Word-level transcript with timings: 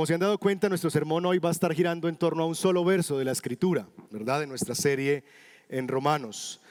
Como 0.00 0.06
se 0.06 0.14
han 0.14 0.20
dado 0.20 0.38
cuenta, 0.38 0.70
nuestro 0.70 0.88
sermón 0.88 1.26
hoy 1.26 1.38
va 1.38 1.50
a 1.50 1.52
estar 1.52 1.74
girando 1.74 2.08
en 2.08 2.16
torno 2.16 2.42
a 2.42 2.46
un 2.46 2.54
solo 2.54 2.82
verso 2.86 3.18
de 3.18 3.26
la 3.26 3.32
escritura, 3.32 3.86
¿verdad? 4.10 4.40
De 4.40 4.46
nuestra 4.46 4.74
serie 4.74 5.24
en 5.68 5.88
Romanos. 5.88 6.62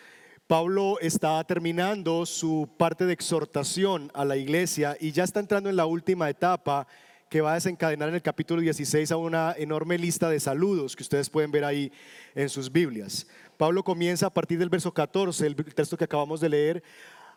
Pablo 0.48 0.98
está 1.00 1.44
terminando 1.44 2.26
su 2.26 2.68
parte 2.80 3.06
de 3.06 3.14
exhortación 3.14 4.10
a 4.16 4.26
la 4.26 4.36
iglesia 4.36 4.98
y 5.00 5.12
ya 5.12 5.26
está 5.26 5.40
entrando 5.40 5.70
en 5.70 5.76
la 5.76 5.86
última 5.86 6.28
etapa 6.28 6.88
que 7.30 7.42
va 7.42 7.52
a 7.52 7.54
desencadenar 7.54 8.10
en 8.10 8.16
el 8.16 8.24
capítulo 8.24 8.62
16 8.62 9.12
a 9.12 9.18
una 9.18 9.54
enorme 9.56 10.00
lista 10.00 10.28
de 10.28 10.40
saludos 10.40 10.96
que 10.96 11.04
ustedes 11.04 11.30
pueden 11.30 11.52
ver 11.52 11.66
ahí 11.66 11.92
en 12.34 12.50
sus 12.50 12.72
Biblias. 12.72 13.28
Pablo 13.58 13.84
comienza 13.84 14.26
a 14.26 14.34
partir 14.34 14.58
del 14.58 14.70
verso 14.70 14.92
14, 14.92 15.46
el 15.46 15.56
texto 15.56 15.98
que 15.98 16.06
acabamos 16.06 16.42
de 16.42 16.50
leer, 16.50 16.84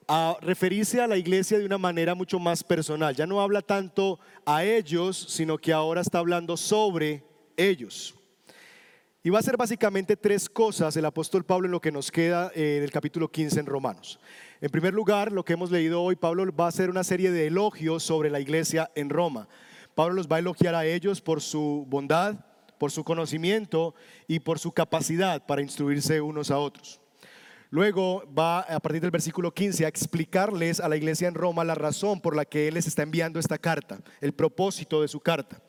a 0.09 0.37
referirse 0.41 1.01
a 1.01 1.07
la 1.07 1.17
iglesia 1.17 1.59
de 1.59 1.67
una 1.67 1.79
manera 1.79 2.15
mucho 2.15 2.39
más 2.39 2.63
personal. 2.63 3.15
Ya 3.15 3.27
no 3.27 3.41
habla 3.41 3.63
tanto 3.63 4.19
a 4.45 4.65
ellos, 4.65 5.27
sino 5.29 5.59
que 5.59 5.73
ahora 5.73 6.01
está 6.01 6.19
hablando 6.19 6.57
sobre 6.57 7.25
ellos. 7.57 8.15
Y 9.25 9.31
va 9.31 9.39
a 9.39 9.43
ser 9.43 9.57
básicamente 9.57 10.17
tres 10.17 10.49
cosas 10.49 10.97
el 10.97 11.05
apóstol 11.05 11.45
Pablo 11.45 11.67
en 11.67 11.73
lo 11.73 11.81
que 11.81 11.93
nos 11.93 12.11
queda 12.11 12.51
eh, 12.57 12.79
del 12.81 12.91
capítulo 12.91 13.31
15 13.31 13.61
en 13.61 13.67
Romanos. 13.67 14.19
En 14.61 14.71
primer 14.71 14.95
lugar, 14.95 15.31
lo 15.31 15.45
que 15.45 15.53
hemos 15.53 15.71
leído 15.71 16.03
hoy, 16.03 16.17
Pablo 16.17 16.45
va 16.53 16.65
a 16.65 16.69
hacer 16.69 16.91
una 16.91 17.05
serie 17.05 17.31
de 17.31 17.47
elogios 17.47 18.03
sobre 18.03 18.31
la 18.31 18.41
iglesia 18.41 18.91
en 18.97 19.11
Roma. 19.11 19.49
Pablo 19.95 20.15
los 20.15 20.27
va 20.27 20.37
a 20.37 20.39
elogiar 20.41 20.75
a 20.75 20.87
ellos 20.87 21.21
por 21.21 21.41
su 21.41 21.85
bondad, 21.89 22.37
por 22.79 22.91
su 22.91 23.05
conocimiento 23.05 23.95
y 24.27 24.41
por 24.41 24.59
su 24.59 24.73
capacidad 24.73 25.47
para 25.47 25.63
instruirse 25.63 26.21
unos 26.21 26.51
a 26.51 26.59
otros. 26.59 27.02
Luego 27.73 28.23
va 28.39 28.61
a 28.61 28.81
partir 28.81 29.01
del 29.01 29.11
versículo 29.11 29.55
15 29.55 29.87
a 29.87 29.89
explicarles 29.89 30.79
a 30.79 30.91
la 30.91 30.97
iglesia 30.99 31.27
en 31.27 31.35
Roma 31.35 31.65
la 31.65 31.75
razón 31.75 32.21
por 32.21 32.37
la 32.37 32.45
que 32.45 32.69
Él 32.69 32.75
les 32.75 32.87
está 32.87 33.03
enviando 33.03 33.41
esta 33.41 33.57
carta, 33.57 33.99
el 34.21 34.35
propósito 34.35 35.01
de 35.01 35.09
su 35.09 35.21
carta. 35.21 35.63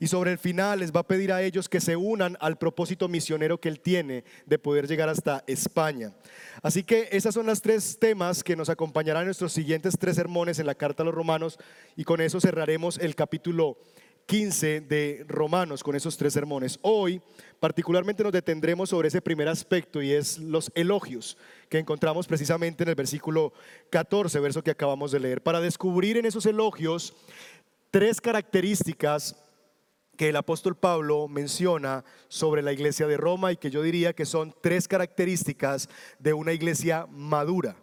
Y 0.00 0.06
sobre 0.06 0.32
el 0.32 0.38
final 0.38 0.78
les 0.78 0.92
va 0.92 1.00
a 1.00 1.06
pedir 1.06 1.30
a 1.30 1.42
ellos 1.42 1.68
que 1.68 1.82
se 1.82 1.94
unan 1.94 2.38
al 2.40 2.56
propósito 2.56 3.06
misionero 3.06 3.60
que 3.60 3.68
Él 3.68 3.80
tiene 3.80 4.24
de 4.46 4.58
poder 4.58 4.88
llegar 4.88 5.10
hasta 5.10 5.44
España. 5.46 6.14
Así 6.62 6.84
que 6.84 7.10
esos 7.12 7.34
son 7.34 7.44
los 7.44 7.60
tres 7.60 7.98
temas 8.00 8.42
que 8.42 8.56
nos 8.56 8.70
acompañarán 8.70 9.24
en 9.24 9.26
nuestros 9.26 9.52
siguientes 9.52 9.98
tres 9.98 10.16
sermones 10.16 10.58
en 10.58 10.64
la 10.64 10.74
carta 10.74 11.02
a 11.02 11.04
los 11.04 11.14
romanos 11.14 11.58
y 11.96 12.04
con 12.04 12.22
eso 12.22 12.40
cerraremos 12.40 12.96
el 12.96 13.14
capítulo 13.14 13.76
15 14.32 14.80
de 14.80 15.26
Romanos 15.28 15.82
con 15.82 15.94
esos 15.94 16.16
tres 16.16 16.32
sermones. 16.32 16.78
Hoy 16.80 17.20
particularmente 17.60 18.22
nos 18.22 18.32
detendremos 18.32 18.88
sobre 18.88 19.08
ese 19.08 19.20
primer 19.20 19.46
aspecto 19.46 20.00
y 20.00 20.10
es 20.10 20.38
los 20.38 20.72
elogios 20.74 21.36
que 21.68 21.78
encontramos 21.78 22.26
precisamente 22.26 22.82
en 22.82 22.88
el 22.88 22.94
versículo 22.94 23.52
14, 23.90 24.40
verso 24.40 24.64
que 24.64 24.70
acabamos 24.70 25.12
de 25.12 25.20
leer, 25.20 25.42
para 25.42 25.60
descubrir 25.60 26.16
en 26.16 26.24
esos 26.24 26.46
elogios 26.46 27.14
tres 27.90 28.22
características 28.22 29.36
que 30.16 30.30
el 30.30 30.36
apóstol 30.36 30.76
Pablo 30.76 31.28
menciona 31.28 32.02
sobre 32.28 32.62
la 32.62 32.72
iglesia 32.72 33.06
de 33.06 33.18
Roma 33.18 33.52
y 33.52 33.58
que 33.58 33.70
yo 33.70 33.82
diría 33.82 34.14
que 34.14 34.24
son 34.24 34.54
tres 34.62 34.88
características 34.88 35.90
de 36.18 36.32
una 36.32 36.54
iglesia 36.54 37.06
madura 37.10 37.76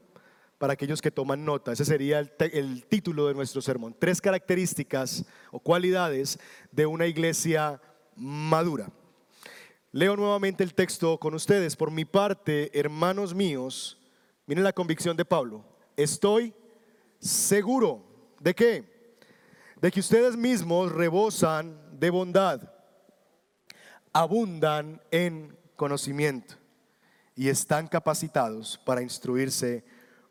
para 0.60 0.74
aquellos 0.74 1.02
que 1.02 1.10
toman 1.10 1.44
nota. 1.44 1.72
Ese 1.72 1.86
sería 1.86 2.20
el, 2.20 2.86
título 2.86 3.28
de 3.28 3.34
nuestro 3.34 3.62
sermón. 3.62 3.96
Tres 3.98 4.22
características 4.22 5.26
o 5.52 5.60
cualidades 5.60 6.38
de 6.72 6.86
una 6.86 7.08
iglesia 7.08 7.82
madura. 8.16 8.92
Leo 9.92 10.16
nuevamente 10.18 10.64
el 10.64 10.76
texto 10.76 11.18
con 11.18 11.34
ustedes. 11.34 11.76
Por 11.76 11.90
mi 11.90 12.04
parte, 12.04 12.78
hermanos 12.78 13.34
míos, 13.34 13.98
miren 14.46 14.66
la 14.66 14.74
convicción 14.74 15.16
de 15.16 15.26
Pablo. 15.26 15.66
Estoy 15.96 16.54
seguro 17.20 18.04
de 18.40 18.54
qué? 18.54 19.16
De 19.82 19.90
que 19.92 20.02
ustedes 20.02 20.36
mismos 20.36 20.92
rebosan 20.92 21.80
de 21.98 22.10
bondad, 22.10 22.62
abundan 24.12 25.02
en 25.10 25.58
conocimiento 25.78 26.56
y 27.34 27.48
están 27.48 27.88
capacitados 27.88 28.78
para 28.86 29.02
instruirse 29.02 29.86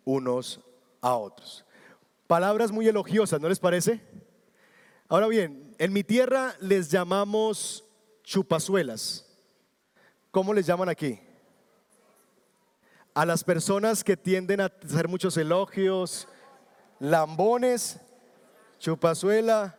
unos 0.09 0.61
a 1.03 1.15
otros. 1.17 1.67
Palabras 2.27 2.73
muy 2.73 2.89
elogiosas, 2.89 3.43
¿no 3.43 3.49
les 3.49 3.61
parece? 3.61 4.01
Ahora 5.07 5.27
bien, 5.27 5.75
en 5.77 5.93
mi 5.93 6.03
tierra 6.03 6.55
les 6.61 6.91
llamamos 6.91 7.85
chupazuelas. 8.23 9.27
¿Cómo 10.31 10.55
les 10.55 10.65
llaman 10.65 10.89
aquí? 10.89 11.21
A 13.13 13.27
las 13.27 13.45
personas 13.45 14.03
que 14.03 14.17
tienden 14.17 14.63
a 14.63 14.73
hacer 14.83 15.09
muchos 15.09 15.37
elogios, 15.37 16.27
lambones, 17.01 18.01
chupazuela, 18.79 19.77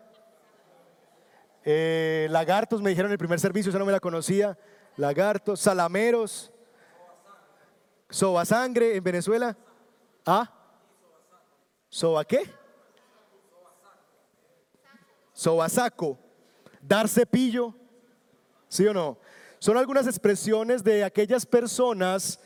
eh, 1.66 2.28
lagartos, 2.30 2.84
me 2.84 2.92
dijeron 2.92 3.10
en 3.10 3.14
el 3.14 3.18
primer 3.18 3.40
servicio, 3.40 3.72
esa 3.72 3.80
no 3.80 3.86
me 3.86 3.92
la 3.92 4.00
conocía, 4.00 4.60
lagartos, 4.96 5.60
salameros, 5.60 6.52
soba 8.12 8.46
sangre 8.46 8.96
en 8.96 9.04
Venezuela. 9.04 9.58
¿Ah? 10.32 10.48
¿Soba 11.90 12.24
qué? 12.24 12.48
Sobasaco. 15.34 16.20
Dar 16.80 17.10
cepillo. 17.10 17.74
¿Sí 18.68 18.86
o 18.86 18.94
no? 18.94 19.18
Son 19.58 19.76
algunas 19.76 20.06
expresiones 20.06 20.84
de 20.84 21.04
aquellas 21.04 21.48
personas 21.48 22.40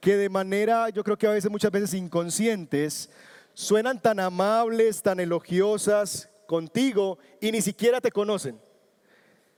que 0.00 0.16
de 0.16 0.28
manera, 0.28 0.88
yo 0.88 1.04
creo 1.04 1.16
que 1.16 1.28
a 1.28 1.30
veces, 1.30 1.48
muchas 1.48 1.70
veces 1.70 1.94
inconscientes, 1.94 3.08
suenan 3.54 4.02
tan 4.02 4.18
amables, 4.18 5.00
tan 5.00 5.20
elogiosas 5.20 6.28
contigo 6.48 7.18
y 7.40 7.52
ni 7.52 7.62
siquiera 7.62 8.00
te 8.00 8.10
conocen. 8.10 8.60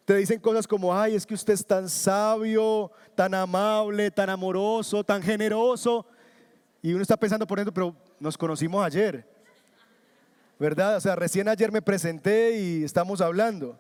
Te 0.05 0.17
dicen 0.17 0.39
cosas 0.39 0.67
como, 0.67 0.95
ay, 0.95 1.15
es 1.15 1.25
que 1.25 1.33
usted 1.33 1.55
es 1.55 1.67
tan 1.67 1.89
sabio, 1.89 2.93
tan 3.15 3.33
amable, 3.33 4.11
tan 4.11 4.29
amoroso, 4.29 5.03
tan 5.03 5.23
generoso. 5.23 6.05
Y 6.83 6.93
uno 6.93 7.03
está 7.03 7.17
pensando 7.17 7.47
por 7.47 7.59
dentro, 7.59 7.75
pero 7.75 7.95
nos 8.19 8.39
conocimos 8.39 8.85
ayer, 8.85 9.27
¿verdad? 10.59 10.97
O 10.97 11.01
sea, 11.01 11.15
recién 11.15 11.49
ayer 11.49 11.71
me 11.71 11.83
presenté 11.83 12.59
y 12.59 12.85
estamos 12.85 13.21
hablando. 13.21 13.79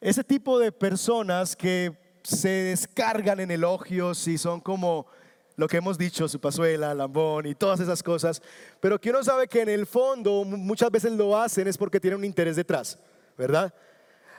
Ese 0.00 0.24
tipo 0.24 0.58
de 0.58 0.72
personas 0.72 1.54
que 1.54 1.96
se 2.22 2.48
descargan 2.48 3.38
en 3.38 3.52
elogios 3.52 4.26
y 4.26 4.36
son 4.36 4.60
como 4.60 5.06
lo 5.54 5.68
que 5.68 5.76
hemos 5.76 5.96
dicho, 5.96 6.28
su 6.28 6.40
pazuela, 6.40 6.92
lambón 6.92 7.46
y 7.46 7.54
todas 7.54 7.80
esas 7.80 8.02
cosas, 8.02 8.42
pero 8.80 9.00
que 9.00 9.10
uno 9.10 9.22
sabe 9.22 9.46
que 9.46 9.62
en 9.62 9.68
el 9.68 9.86
fondo 9.86 10.44
muchas 10.44 10.90
veces 10.90 11.12
lo 11.12 11.38
hacen 11.38 11.68
es 11.68 11.78
porque 11.78 12.00
tienen 12.00 12.18
un 12.18 12.24
interés 12.24 12.56
detrás, 12.56 12.98
¿verdad? 13.38 13.72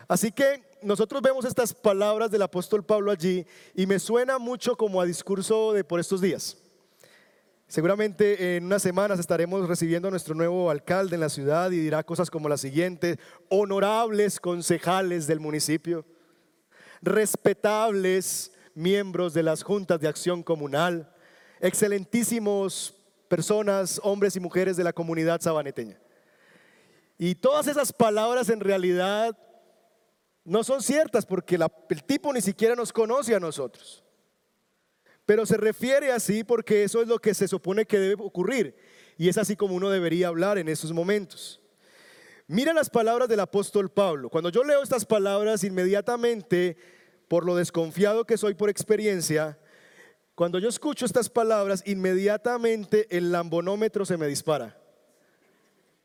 Así 0.07 0.31
que 0.31 0.63
nosotros 0.81 1.21
vemos 1.21 1.45
estas 1.45 1.73
palabras 1.73 2.29
del 2.29 2.41
apóstol 2.41 2.85
Pablo 2.85 3.09
allí 3.09 3.45
y 3.73 3.85
me 3.87 3.99
suena 3.99 4.37
mucho 4.37 4.75
como 4.75 5.01
a 5.01 5.05
discurso 5.05 5.73
de 5.73 5.83
por 5.83 5.99
estos 5.99 6.21
días. 6.21 6.57
Seguramente 7.67 8.55
en 8.55 8.65
unas 8.65 8.81
semanas 8.81 9.19
estaremos 9.19 9.67
recibiendo 9.67 10.07
a 10.07 10.11
nuestro 10.11 10.33
nuevo 10.33 10.69
alcalde 10.71 11.15
en 11.15 11.19
la 11.19 11.27
ciudad 11.27 11.69
y 11.71 11.79
dirá 11.79 12.01
cosas 12.01 12.31
como 12.31 12.47
las 12.47 12.61
siguientes, 12.61 13.17
honorables 13.49 14.39
concejales 14.39 15.27
del 15.27 15.41
municipio, 15.41 16.05
respetables 17.01 18.53
miembros 18.73 19.33
de 19.33 19.43
las 19.43 19.63
juntas 19.63 19.99
de 19.99 20.07
acción 20.07 20.43
comunal, 20.43 21.13
excelentísimos 21.59 22.95
personas, 23.27 23.99
hombres 24.01 24.37
y 24.37 24.39
mujeres 24.39 24.77
de 24.77 24.85
la 24.85 24.93
comunidad 24.93 25.41
sabaneteña. 25.41 25.99
Y 27.17 27.35
todas 27.35 27.67
esas 27.67 27.91
palabras 27.91 28.47
en 28.49 28.61
realidad 28.61 29.37
no 30.45 30.63
son 30.63 30.81
ciertas 30.81 31.25
porque 31.25 31.59
el 31.89 32.03
tipo 32.05 32.31
ni 32.31 32.39
siquiera 32.39 32.75
nos 32.75 32.93
conoce 32.93 33.35
a 33.35 33.41
nosotros. 33.41 34.06
Pero 35.27 35.45
se 35.45 35.57
refiere 35.57 36.13
así 36.13 36.45
porque 36.45 36.85
eso 36.85 37.01
es 37.01 37.09
lo 37.09 37.19
que 37.19 37.33
se 37.33 37.49
supone 37.49 37.85
que 37.85 37.99
debe 37.99 38.23
ocurrir. 38.23 38.77
Y 39.17 39.27
es 39.27 39.37
así 39.37 39.57
como 39.57 39.75
uno 39.75 39.89
debería 39.89 40.29
hablar 40.29 40.57
en 40.57 40.69
esos 40.69 40.93
momentos. 40.93 41.59
Mira 42.47 42.73
las 42.73 42.89
palabras 42.89 43.27
del 43.27 43.41
apóstol 43.41 43.89
Pablo. 43.89 44.29
Cuando 44.29 44.49
yo 44.49 44.63
leo 44.63 44.81
estas 44.81 45.03
palabras, 45.03 45.65
inmediatamente, 45.65 46.77
por 47.27 47.45
lo 47.45 47.57
desconfiado 47.57 48.23
que 48.23 48.37
soy 48.37 48.53
por 48.53 48.69
experiencia, 48.69 49.59
cuando 50.33 50.59
yo 50.59 50.69
escucho 50.69 51.05
estas 51.05 51.29
palabras, 51.29 51.83
inmediatamente 51.85 53.05
el 53.09 53.33
lambonómetro 53.33 54.05
se 54.05 54.15
me 54.15 54.27
dispara. 54.27 54.79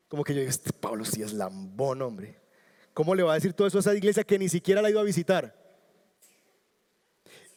Como 0.09 0.25
que 0.25 0.35
yo 0.35 0.41
digo, 0.41 0.51
este 0.51 0.73
Pablo 0.73 1.05
sí 1.05 1.23
es 1.23 1.33
lambón, 1.33 2.03
hombre. 2.03 2.41
¿Cómo 2.93 3.15
le 3.15 3.23
va 3.23 3.33
a 3.33 3.37
decir 3.37 3.53
todo 3.53 3.69
eso 3.69 3.79
a 3.79 3.83
esa 3.83 3.95
iglesia 3.95 4.25
que 4.25 4.37
ni 4.37 4.49
siquiera 4.49 4.83
la 4.83 4.89
ha 4.89 4.91
ido 4.91 4.99
a 4.99 5.05
visitar? 5.05 5.62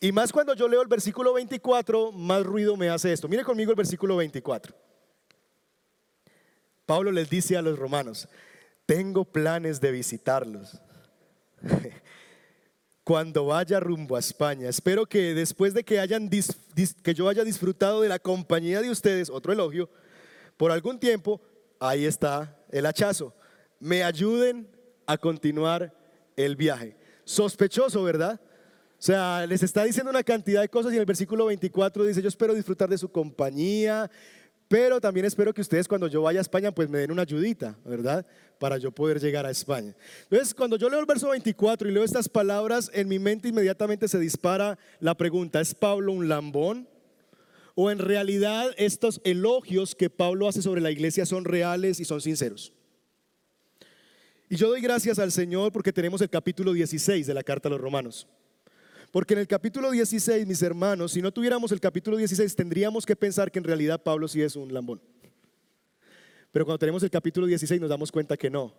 Y 0.05 0.11
más 0.11 0.31
cuando 0.31 0.53
yo 0.53 0.67
leo 0.67 0.83
el 0.83 0.87
versículo 0.87 1.33
24, 1.33 2.11
más 2.11 2.43
ruido 2.43 2.77
me 2.77 2.89
hace 2.89 3.11
esto. 3.11 3.27
Mire 3.27 3.43
conmigo 3.43 3.71
el 3.71 3.75
versículo 3.75 4.15
24. 4.17 4.75
Pablo 6.85 7.11
les 7.11 7.27
dice 7.27 7.57
a 7.57 7.63
los 7.63 7.79
romanos, 7.79 8.27
tengo 8.85 9.25
planes 9.25 9.81
de 9.81 9.91
visitarlos. 9.91 10.79
Cuando 13.03 13.47
vaya 13.47 13.79
rumbo 13.79 14.15
a 14.15 14.19
España, 14.19 14.69
espero 14.69 15.07
que 15.07 15.33
después 15.33 15.73
de 15.73 15.83
que, 15.83 15.99
hayan 15.99 16.29
que 16.29 17.13
yo 17.15 17.27
haya 17.27 17.43
disfrutado 17.43 18.01
de 18.01 18.09
la 18.09 18.19
compañía 18.19 18.83
de 18.83 18.91
ustedes, 18.91 19.31
otro 19.31 19.53
elogio, 19.53 19.89
por 20.55 20.71
algún 20.71 20.99
tiempo, 20.99 21.41
ahí 21.79 22.05
está 22.05 22.55
el 22.69 22.85
hachazo, 22.85 23.33
me 23.79 24.03
ayuden 24.03 24.69
a 25.07 25.17
continuar 25.17 25.97
el 26.35 26.55
viaje. 26.55 26.95
Sospechoso, 27.23 28.03
¿verdad? 28.03 28.39
O 28.97 29.01
sea, 29.05 29.45
les 29.45 29.61
está 29.61 29.83
diciendo 29.83 30.09
una 30.09 30.23
cantidad 30.23 30.61
de 30.61 30.69
cosas 30.69 30.91
y 30.91 30.95
en 30.95 31.01
el 31.01 31.05
versículo 31.05 31.45
24 31.45 32.05
dice, 32.05 32.21
yo 32.21 32.29
espero 32.29 32.53
disfrutar 32.53 32.89
de 32.89 32.97
su 32.97 33.09
compañía, 33.09 34.09
pero 34.67 34.99
también 34.99 35.25
espero 35.25 35.53
que 35.53 35.61
ustedes 35.61 35.87
cuando 35.87 36.07
yo 36.07 36.21
vaya 36.21 36.39
a 36.39 36.41
España 36.41 36.71
pues 36.73 36.89
me 36.89 36.97
den 36.97 37.11
una 37.11 37.21
ayudita, 37.21 37.77
¿verdad? 37.85 38.25
Para 38.57 38.77
yo 38.77 38.91
poder 38.91 39.19
llegar 39.19 39.45
a 39.45 39.51
España. 39.51 39.95
Entonces, 40.23 40.53
cuando 40.53 40.77
yo 40.77 40.89
leo 40.89 40.99
el 40.99 41.05
verso 41.05 41.29
24 41.29 41.87
y 41.87 41.91
leo 41.91 42.03
estas 42.03 42.27
palabras, 42.27 42.89
en 42.93 43.07
mi 43.07 43.19
mente 43.19 43.49
inmediatamente 43.49 44.07
se 44.07 44.17
dispara 44.17 44.79
la 44.99 45.15
pregunta, 45.15 45.61
¿es 45.61 45.75
Pablo 45.75 46.13
un 46.13 46.27
lambón? 46.27 46.87
¿O 47.75 47.91
en 47.91 47.99
realidad 47.99 48.71
estos 48.77 49.21
elogios 49.23 49.93
que 49.93 50.09
Pablo 50.09 50.47
hace 50.47 50.61
sobre 50.61 50.81
la 50.81 50.91
iglesia 50.91 51.25
son 51.25 51.43
reales 51.43 51.99
y 51.99 52.05
son 52.05 52.21
sinceros? 52.21 52.73
Y 54.49 54.55
yo 54.55 54.69
doy 54.69 54.81
gracias 54.81 55.19
al 55.19 55.31
Señor 55.31 55.71
porque 55.71 55.91
tenemos 55.91 56.21
el 56.21 56.29
capítulo 56.29 56.73
16 56.73 57.27
de 57.27 57.33
la 57.33 57.43
carta 57.43 57.67
a 57.67 57.71
los 57.71 57.81
romanos. 57.81 58.27
Porque 59.15 59.33
en 59.33 59.39
el 59.39 59.47
capítulo 59.47 59.91
16, 59.91 60.45
mis 60.45 60.61
hermanos, 60.61 61.13
si 61.13 61.21
no 61.21 61.31
tuviéramos 61.31 61.71
el 61.71 61.79
capítulo 61.79 62.17
16, 62.17 62.53
tendríamos 62.53 63.05
que 63.05 63.15
pensar 63.15 63.49
que 63.49 63.59
en 63.59 63.63
realidad 63.63 64.03
Pablo 64.03 64.27
sí 64.27 64.41
es 64.41 64.57
un 64.57 64.73
lambón. 64.73 64.99
Pero 66.51 66.65
cuando 66.65 66.79
tenemos 66.79 67.01
el 67.01 67.09
capítulo 67.09 67.47
16 67.47 67.79
nos 67.79 67.89
damos 67.89 68.11
cuenta 68.11 68.35
que 68.35 68.49
no. 68.49 68.73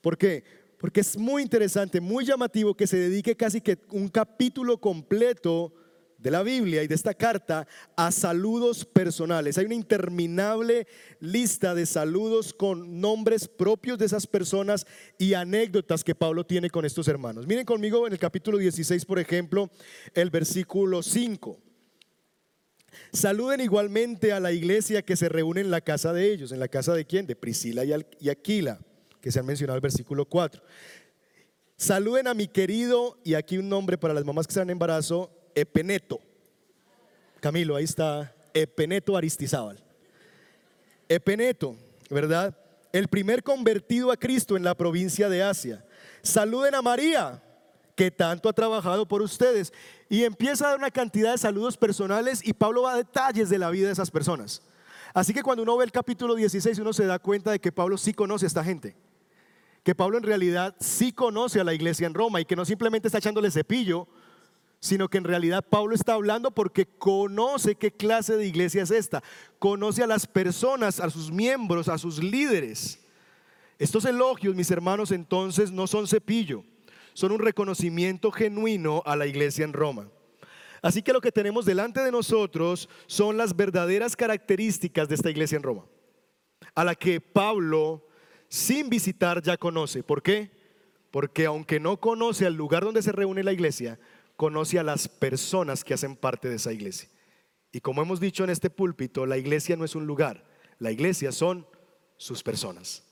¿Por 0.00 0.18
qué? 0.18 0.42
Porque 0.76 1.02
es 1.02 1.16
muy 1.16 1.40
interesante, 1.40 2.00
muy 2.00 2.24
llamativo 2.24 2.74
que 2.74 2.88
se 2.88 2.96
dedique 2.96 3.36
casi 3.36 3.60
que 3.60 3.78
un 3.92 4.08
capítulo 4.08 4.76
completo 4.80 5.72
de 6.18 6.30
la 6.30 6.42
Biblia 6.42 6.82
y 6.82 6.88
de 6.88 6.94
esta 6.94 7.14
carta 7.14 7.66
a 7.96 8.10
saludos 8.10 8.84
personales. 8.84 9.58
Hay 9.58 9.66
una 9.66 9.74
interminable 9.74 10.86
lista 11.20 11.74
de 11.74 11.86
saludos 11.86 12.52
con 12.52 13.00
nombres 13.00 13.48
propios 13.48 13.98
de 13.98 14.06
esas 14.06 14.26
personas 14.26 14.86
y 15.18 15.34
anécdotas 15.34 16.04
que 16.04 16.14
Pablo 16.14 16.44
tiene 16.44 16.70
con 16.70 16.84
estos 16.84 17.08
hermanos. 17.08 17.46
Miren 17.46 17.64
conmigo 17.64 18.06
en 18.06 18.12
el 18.12 18.18
capítulo 18.18 18.58
16, 18.58 19.04
por 19.04 19.18
ejemplo, 19.18 19.70
el 20.14 20.30
versículo 20.30 21.02
5. 21.02 21.60
Saluden 23.12 23.60
igualmente 23.60 24.32
a 24.32 24.40
la 24.40 24.52
iglesia 24.52 25.02
que 25.02 25.16
se 25.16 25.28
reúne 25.28 25.60
en 25.60 25.70
la 25.70 25.80
casa 25.80 26.12
de 26.12 26.32
ellos. 26.32 26.50
¿En 26.52 26.60
la 26.60 26.68
casa 26.68 26.94
de 26.94 27.04
quién? 27.04 27.26
De 27.26 27.36
Priscila 27.36 27.84
y 27.84 28.28
Aquila, 28.30 28.80
que 29.20 29.30
se 29.30 29.38
han 29.38 29.46
mencionado 29.46 29.74
en 29.74 29.78
el 29.78 29.82
versículo 29.82 30.24
4. 30.24 30.62
Saluden 31.76 32.26
a 32.26 32.32
mi 32.32 32.48
querido, 32.48 33.18
y 33.22 33.34
aquí 33.34 33.58
un 33.58 33.68
nombre 33.68 33.98
para 33.98 34.14
las 34.14 34.24
mamás 34.24 34.46
que 34.46 34.52
están 34.52 34.68
en 34.68 34.70
embarazo, 34.70 35.30
Epeneto. 35.56 36.20
Camilo, 37.40 37.76
ahí 37.76 37.84
está 37.84 38.34
Epeneto 38.52 39.16
Aristizábal. 39.16 39.82
Epeneto, 41.08 41.76
¿verdad? 42.10 42.54
El 42.92 43.08
primer 43.08 43.42
convertido 43.42 44.12
a 44.12 44.18
Cristo 44.18 44.58
en 44.58 44.64
la 44.64 44.74
provincia 44.74 45.30
de 45.30 45.42
Asia. 45.42 45.82
Saluden 46.22 46.74
a 46.74 46.82
María, 46.82 47.42
que 47.94 48.10
tanto 48.10 48.50
ha 48.50 48.52
trabajado 48.52 49.08
por 49.08 49.22
ustedes. 49.22 49.72
Y 50.10 50.24
empieza 50.24 50.66
a 50.66 50.68
dar 50.70 50.78
una 50.78 50.90
cantidad 50.90 51.32
de 51.32 51.38
saludos 51.38 51.78
personales 51.78 52.46
y 52.46 52.52
Pablo 52.52 52.82
va 52.82 52.92
a 52.92 52.96
detalles 52.96 53.48
de 53.48 53.58
la 53.58 53.70
vida 53.70 53.86
de 53.86 53.94
esas 53.94 54.10
personas. 54.10 54.60
Así 55.14 55.32
que 55.32 55.42
cuando 55.42 55.62
uno 55.62 55.78
ve 55.78 55.86
el 55.86 55.92
capítulo 55.92 56.34
16, 56.34 56.78
uno 56.80 56.92
se 56.92 57.06
da 57.06 57.18
cuenta 57.18 57.50
de 57.50 57.60
que 57.60 57.72
Pablo 57.72 57.96
sí 57.96 58.12
conoce 58.12 58.44
a 58.44 58.48
esta 58.48 58.62
gente. 58.62 58.94
Que 59.82 59.94
Pablo 59.94 60.18
en 60.18 60.24
realidad 60.24 60.76
sí 60.80 61.12
conoce 61.12 61.60
a 61.60 61.64
la 61.64 61.72
iglesia 61.72 62.06
en 62.06 62.12
Roma 62.12 62.42
y 62.42 62.44
que 62.44 62.56
no 62.56 62.66
simplemente 62.66 63.08
está 63.08 63.18
echándole 63.18 63.50
cepillo 63.50 64.06
sino 64.80 65.08
que 65.08 65.18
en 65.18 65.24
realidad 65.24 65.64
Pablo 65.68 65.94
está 65.94 66.14
hablando 66.14 66.50
porque 66.50 66.86
conoce 66.86 67.74
qué 67.74 67.90
clase 67.90 68.36
de 68.36 68.46
iglesia 68.46 68.82
es 68.82 68.90
esta, 68.90 69.22
conoce 69.58 70.02
a 70.02 70.06
las 70.06 70.26
personas, 70.26 71.00
a 71.00 71.10
sus 71.10 71.30
miembros, 71.30 71.88
a 71.88 71.98
sus 71.98 72.22
líderes. 72.22 73.00
Estos 73.78 74.04
elogios, 74.04 74.54
mis 74.54 74.70
hermanos, 74.70 75.10
entonces 75.10 75.70
no 75.70 75.86
son 75.86 76.06
cepillo, 76.06 76.64
son 77.14 77.32
un 77.32 77.40
reconocimiento 77.40 78.30
genuino 78.30 79.02
a 79.04 79.16
la 79.16 79.26
iglesia 79.26 79.64
en 79.64 79.72
Roma. 79.72 80.08
Así 80.82 81.02
que 81.02 81.12
lo 81.12 81.20
que 81.20 81.32
tenemos 81.32 81.64
delante 81.64 82.00
de 82.00 82.12
nosotros 82.12 82.88
son 83.06 83.36
las 83.36 83.56
verdaderas 83.56 84.14
características 84.14 85.08
de 85.08 85.16
esta 85.16 85.30
iglesia 85.30 85.56
en 85.56 85.62
Roma, 85.62 85.84
a 86.74 86.84
la 86.84 86.94
que 86.94 87.20
Pablo, 87.20 88.06
sin 88.48 88.88
visitar, 88.88 89.42
ya 89.42 89.56
conoce. 89.56 90.02
¿Por 90.02 90.22
qué? 90.22 90.50
Porque 91.10 91.46
aunque 91.46 91.80
no 91.80 91.98
conoce 91.98 92.46
el 92.46 92.54
lugar 92.54 92.84
donde 92.84 93.02
se 93.02 93.12
reúne 93.12 93.42
la 93.42 93.52
iglesia, 93.52 93.98
conoce 94.36 94.78
a 94.78 94.82
las 94.82 95.08
personas 95.08 95.82
que 95.82 95.94
hacen 95.94 96.16
parte 96.16 96.48
de 96.48 96.56
esa 96.56 96.72
iglesia. 96.72 97.08
Y 97.72 97.80
como 97.80 98.02
hemos 98.02 98.20
dicho 98.20 98.44
en 98.44 98.50
este 98.50 98.70
púlpito, 98.70 99.26
la 99.26 99.38
iglesia 99.38 99.76
no 99.76 99.84
es 99.84 99.94
un 99.94 100.06
lugar, 100.06 100.44
la 100.78 100.92
iglesia 100.92 101.32
son 101.32 101.66
sus 102.16 102.42
personas. 102.42 103.02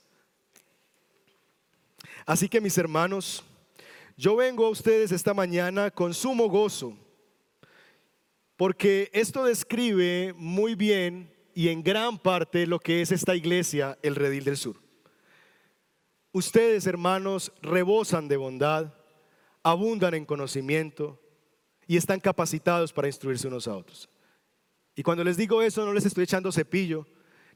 Así 2.25 2.49
que 2.49 2.61
mis 2.61 2.77
hermanos, 2.77 3.43
yo 4.17 4.35
vengo 4.35 4.65
a 4.65 4.69
ustedes 4.69 5.11
esta 5.11 5.33
mañana 5.33 5.91
con 5.91 6.13
sumo 6.13 6.47
gozo, 6.47 6.97
porque 8.55 9.09
esto 9.13 9.43
describe 9.43 10.33
muy 10.37 10.75
bien 10.75 11.31
y 11.53 11.69
en 11.69 11.83
gran 11.83 12.17
parte 12.17 12.65
lo 12.65 12.79
que 12.79 13.01
es 13.01 13.11
esta 13.11 13.35
iglesia, 13.35 13.97
el 14.01 14.15
Redil 14.15 14.45
del 14.45 14.57
Sur. 14.57 14.77
Ustedes, 16.31 16.87
hermanos, 16.87 17.51
rebosan 17.61 18.27
de 18.27 18.37
bondad, 18.37 18.93
abundan 19.65 20.13
en 20.13 20.25
conocimiento 20.25 21.19
y 21.87 21.97
están 21.97 22.19
capacitados 22.19 22.93
para 22.93 23.07
instruirse 23.07 23.47
unos 23.47 23.67
a 23.67 23.75
otros. 23.75 24.07
Y 24.95 25.01
cuando 25.01 25.23
les 25.23 25.37
digo 25.37 25.63
eso, 25.63 25.83
no 25.83 25.91
les 25.91 26.05
estoy 26.05 26.23
echando 26.23 26.51
cepillo, 26.51 27.07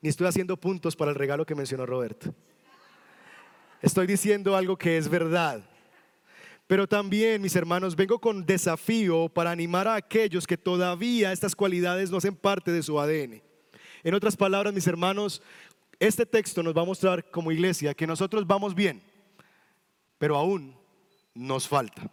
ni 0.01 0.09
estoy 0.09 0.25
haciendo 0.25 0.57
puntos 0.57 0.95
para 0.95 1.11
el 1.11 1.15
regalo 1.15 1.45
que 1.45 1.53
mencionó 1.53 1.85
Roberto. 1.85 2.33
Estoy 3.79 4.07
diciendo 4.07 4.55
algo 4.55 4.75
que 4.75 4.97
es 4.97 5.07
verdad. 5.07 5.61
Pero 6.65 6.87
también, 6.87 7.43
mis 7.43 7.55
hermanos, 7.55 7.95
vengo 7.95 8.19
con 8.19 8.43
desafío 8.43 9.29
para 9.29 9.51
animar 9.51 9.87
a 9.87 9.93
aquellos 9.93 10.47
que 10.47 10.57
todavía 10.57 11.31
estas 11.31 11.55
cualidades 11.55 12.09
no 12.09 12.17
hacen 12.17 12.35
parte 12.35 12.71
de 12.71 12.81
su 12.81 12.99
ADN. 12.99 13.39
En 14.03 14.13
otras 14.15 14.35
palabras, 14.35 14.73
mis 14.73 14.87
hermanos, 14.87 15.43
este 15.99 16.25
texto 16.25 16.63
nos 16.63 16.75
va 16.75 16.81
a 16.81 16.85
mostrar 16.85 17.29
como 17.29 17.51
iglesia 17.51 17.93
que 17.93 18.07
nosotros 18.07 18.47
vamos 18.47 18.73
bien, 18.73 19.03
pero 20.17 20.35
aún 20.35 20.78
nos 21.33 21.67
falta. 21.67 22.09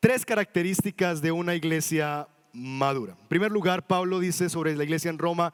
Tres 0.00 0.24
características 0.24 1.22
de 1.22 1.32
una 1.32 1.54
iglesia 1.54 2.28
madura. 2.52 3.16
En 3.20 3.28
primer 3.28 3.52
lugar, 3.52 3.86
Pablo 3.86 4.18
dice 4.18 4.48
sobre 4.48 4.76
la 4.76 4.84
iglesia 4.84 5.10
en 5.10 5.18
Roma, 5.18 5.52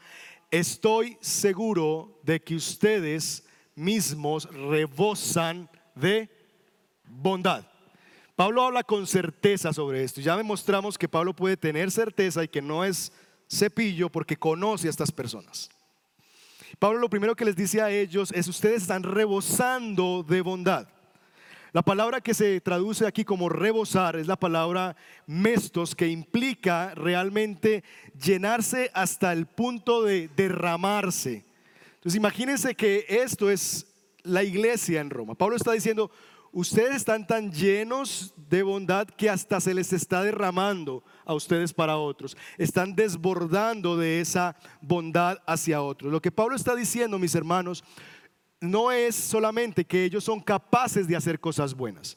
estoy 0.51 1.19
seguro 1.21 2.21
de 2.23 2.41
que 2.41 2.57
ustedes 2.57 3.45
mismos 3.75 4.49
rebosan 4.51 5.69
de 5.95 6.31
bondad. 7.05 7.65
Pablo 8.35 8.63
habla 8.63 8.85
con 8.85 9.07
certeza 9.07 9.73
sobre 9.73 10.05
esto. 10.05 10.21
Ya 10.21 10.37
demostramos 10.37 10.97
que 10.97 11.09
Pablo 11.09 11.35
puede 11.35 11.57
tener 11.57 11.91
certeza 11.91 12.45
y 12.45 12.49
que 12.49 12.63
no 12.63 12.85
es 12.85 13.13
cepillo 13.51 14.09
porque 14.09 14.37
conoce 14.37 14.87
a 14.87 14.91
estas 14.91 15.11
personas. 15.11 15.69
Pablo 16.79 17.01
lo 17.01 17.11
primero 17.11 17.35
que 17.35 17.45
les 17.45 17.57
dice 17.57 17.83
a 17.83 17.91
ellos 17.91 18.31
es, 18.33 18.47
ustedes 18.47 18.83
están 18.83 19.03
rebosando 19.03 20.23
de 20.23 20.41
bondad. 20.41 20.89
La 21.79 21.83
palabra 21.83 22.21
que 22.21 22.35
se 22.35 22.61
traduce 22.61 23.07
aquí 23.07 23.25
como 23.25 23.49
rebosar 23.49 24.17
es 24.17 24.27
la 24.27 24.35
palabra 24.35 24.97
mestos, 25.29 25.95
que 25.95 26.09
implica 26.09 26.93
realmente 26.97 27.85
llenarse 28.21 28.91
hasta 28.95 29.33
el 29.33 29.47
punto 29.47 30.03
de 30.03 30.29
derramarse. 30.37 31.45
Entonces 31.95 32.17
imagínense 32.17 32.75
que 32.75 33.07
esto 33.09 33.49
es 33.49 33.87
la 34.25 34.43
iglesia 34.43 35.01
en 35.01 35.09
Roma. 35.09 35.37
Pablo 35.37 35.55
está 35.55 35.71
diciendo, 35.71 36.11
ustedes 36.51 36.97
están 36.97 37.29
tan 37.29 37.53
llenos 37.53 38.35
de 38.51 38.65
bondad 38.65 39.07
que 39.07 39.31
hasta 39.31 39.61
se 39.61 39.73
les 39.73 39.93
está 39.93 40.25
derramando 40.25 41.05
a 41.25 41.33
ustedes 41.33 41.73
para 41.73 41.97
otros. 41.97 42.37
Están 42.57 42.97
desbordando 42.97 43.97
de 43.97 44.21
esa 44.21 44.57
bondad 44.81 45.39
hacia 45.47 45.81
otros. 45.81 46.11
Lo 46.11 46.21
que 46.21 46.33
Pablo 46.33 46.57
está 46.57 46.75
diciendo, 46.75 47.21
mis 47.21 47.37
hermanos, 47.37 47.85
no 48.61 48.91
es 48.91 49.15
solamente 49.15 49.85
que 49.85 50.05
ellos 50.05 50.25
son 50.25 50.41
capaces 50.41 51.07
de 51.07 51.17
hacer 51.17 51.39
cosas 51.41 51.75
buenas. 51.75 52.17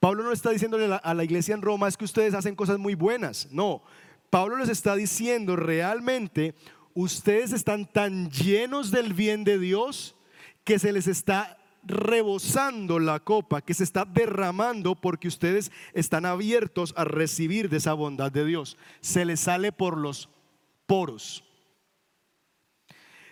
Pablo 0.00 0.22
no 0.22 0.32
está 0.32 0.50
diciéndole 0.50 0.98
a 1.02 1.14
la 1.14 1.24
iglesia 1.24 1.54
en 1.54 1.62
Roma 1.62 1.88
es 1.88 1.96
que 1.96 2.04
ustedes 2.04 2.34
hacen 2.34 2.54
cosas 2.54 2.78
muy 2.78 2.94
buenas. 2.94 3.48
No, 3.50 3.82
Pablo 4.30 4.56
les 4.56 4.68
está 4.68 4.94
diciendo 4.94 5.56
realmente, 5.56 6.54
ustedes 6.94 7.52
están 7.52 7.86
tan 7.86 8.30
llenos 8.30 8.90
del 8.90 9.12
bien 9.12 9.44
de 9.44 9.58
Dios 9.58 10.14
que 10.64 10.78
se 10.78 10.92
les 10.92 11.06
está 11.06 11.58
rebosando 11.84 12.98
la 12.98 13.20
copa, 13.20 13.62
que 13.62 13.74
se 13.74 13.84
está 13.84 14.04
derramando 14.04 14.94
porque 14.94 15.28
ustedes 15.28 15.72
están 15.94 16.26
abiertos 16.26 16.92
a 16.96 17.04
recibir 17.04 17.68
de 17.68 17.78
esa 17.78 17.94
bondad 17.94 18.30
de 18.30 18.44
Dios. 18.44 18.76
Se 19.00 19.24
les 19.24 19.40
sale 19.40 19.72
por 19.72 19.96
los 19.96 20.28
poros. 20.86 21.47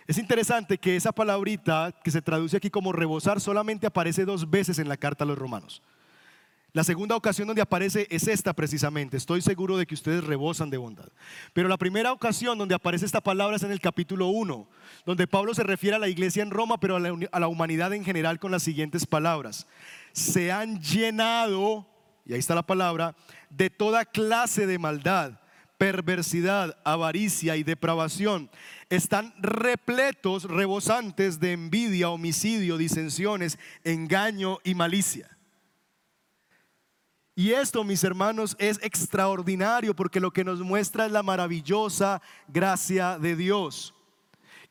Es 0.07 0.17
interesante 0.17 0.77
que 0.77 0.95
esa 0.95 1.11
palabrita 1.11 1.93
que 2.01 2.11
se 2.11 2.21
traduce 2.21 2.55
aquí 2.55 2.69
como 2.69 2.93
rebosar 2.93 3.41
solamente 3.41 3.85
aparece 3.85 4.23
dos 4.23 4.49
veces 4.49 4.79
en 4.79 4.87
la 4.87 4.95
carta 4.95 5.25
a 5.25 5.27
los 5.27 5.37
romanos. 5.37 5.83
La 6.71 6.85
segunda 6.85 7.15
ocasión 7.17 7.47
donde 7.47 7.61
aparece 7.61 8.07
es 8.09 8.27
esta 8.29 8.53
precisamente. 8.53 9.17
Estoy 9.17 9.41
seguro 9.41 9.75
de 9.75 9.85
que 9.85 9.95
ustedes 9.95 10.23
rebosan 10.23 10.69
de 10.69 10.77
bondad. 10.77 11.09
Pero 11.51 11.67
la 11.67 11.75
primera 11.77 12.13
ocasión 12.13 12.57
donde 12.57 12.75
aparece 12.75 13.05
esta 13.05 13.19
palabra 13.19 13.57
es 13.57 13.63
en 13.63 13.71
el 13.71 13.81
capítulo 13.81 14.27
1, 14.27 14.69
donde 15.05 15.27
Pablo 15.27 15.53
se 15.53 15.63
refiere 15.63 15.97
a 15.97 15.99
la 15.99 16.07
iglesia 16.07 16.41
en 16.41 16.51
Roma, 16.51 16.79
pero 16.79 16.95
a 16.95 16.99
la, 17.01 17.13
a 17.29 17.39
la 17.39 17.47
humanidad 17.49 17.91
en 17.93 18.05
general 18.05 18.39
con 18.39 18.51
las 18.51 18.63
siguientes 18.63 19.05
palabras. 19.05 19.67
Se 20.13 20.53
han 20.53 20.79
llenado, 20.81 21.85
y 22.25 22.31
ahí 22.31 22.39
está 22.39 22.55
la 22.55 22.65
palabra, 22.65 23.13
de 23.49 23.69
toda 23.69 24.05
clase 24.05 24.67
de 24.67 24.79
maldad 24.79 25.39
perversidad, 25.77 26.77
avaricia 26.83 27.55
y 27.55 27.63
depravación. 27.63 28.49
Están 28.89 29.33
repletos, 29.39 30.45
rebosantes 30.45 31.39
de 31.39 31.53
envidia, 31.53 32.09
homicidio, 32.09 32.77
disensiones, 32.77 33.59
engaño 33.83 34.59
y 34.63 34.75
malicia. 34.75 35.37
Y 37.35 37.51
esto, 37.51 37.83
mis 37.83 38.03
hermanos, 38.03 38.55
es 38.57 38.79
extraordinario 38.81 39.95
porque 39.95 40.19
lo 40.19 40.31
que 40.31 40.43
nos 40.43 40.61
muestra 40.61 41.05
es 41.05 41.11
la 41.11 41.21
maravillosa 41.21 42.19
gracia 42.47 43.19
de 43.19 43.35
Dios, 43.35 43.93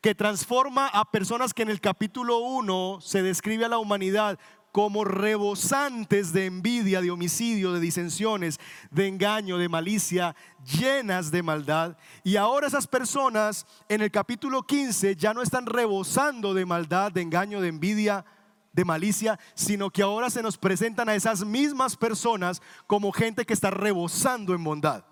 que 0.01 0.17
transforma 0.17 0.89
a 0.89 1.05
personas 1.13 1.55
que 1.55 1.63
en 1.63 1.71
el 1.71 1.81
capítulo 1.81 2.39
1 2.39 3.01
se 3.01 3.23
describe 3.23 3.65
a 3.65 3.69
la 3.69 3.79
humanidad 3.79 4.41
como 4.77 5.05
rebosantes 5.05 6.35
de 6.35 6.45
envidia, 6.45 7.01
de 7.01 7.11
homicidio, 7.11 7.73
de 7.73 7.81
disensiones, 7.81 8.61
de 8.91 9.09
engaño, 9.09 9.57
de 9.57 9.71
malicia, 9.71 10.37
llenas 10.67 11.31
de 11.31 11.43
maldad. 11.43 11.97
Y 12.23 12.37
ahora 12.37 12.67
esas 12.67 12.87
personas 12.87 13.65
en 13.89 14.03
el 14.03 14.11
capítulo 14.11 14.65
15 14.65 15.17
ya 15.17 15.33
no 15.33 15.41
están 15.41 15.65
rebosando 15.65 16.53
de 16.53 16.67
maldad, 16.67 17.11
de 17.11 17.23
engaño, 17.23 17.63
de 17.63 17.69
envidia, 17.69 18.27
de 18.75 18.85
malicia, 18.85 19.41
sino 19.55 19.89
que 19.89 20.03
ahora 20.03 20.29
se 20.29 20.43
nos 20.43 20.59
presentan 20.59 21.09
a 21.09 21.15
esas 21.15 21.43
mismas 21.43 21.97
personas 21.97 22.61
como 22.87 23.13
gente 23.13 23.47
que 23.47 23.55
está 23.55 23.71
rebosando 23.71 24.55
en 24.55 24.63
bondad. 24.63 25.07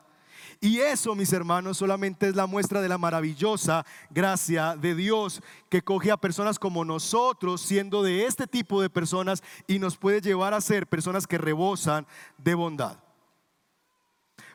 Y 0.60 0.80
eso, 0.80 1.14
mis 1.14 1.32
hermanos, 1.32 1.78
solamente 1.78 2.28
es 2.28 2.36
la 2.36 2.46
muestra 2.46 2.80
de 2.80 2.88
la 2.88 2.98
maravillosa 2.98 3.84
gracia 4.10 4.76
de 4.76 4.94
Dios 4.94 5.42
que 5.68 5.82
coge 5.82 6.10
a 6.10 6.16
personas 6.16 6.58
como 6.58 6.84
nosotros, 6.84 7.60
siendo 7.60 8.02
de 8.02 8.26
este 8.26 8.46
tipo 8.46 8.80
de 8.80 8.90
personas, 8.90 9.42
y 9.66 9.78
nos 9.78 9.96
puede 9.96 10.20
llevar 10.20 10.54
a 10.54 10.60
ser 10.60 10.86
personas 10.86 11.26
que 11.26 11.38
rebosan 11.38 12.06
de 12.38 12.54
bondad. 12.54 12.98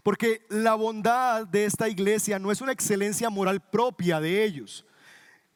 Porque 0.03 0.45
la 0.49 0.75
bondad 0.75 1.45
de 1.45 1.65
esta 1.65 1.89
iglesia 1.89 2.39
no 2.39 2.51
es 2.51 2.61
una 2.61 2.71
excelencia 2.71 3.29
moral 3.29 3.59
propia 3.59 4.19
de 4.19 4.43
ellos. 4.43 4.85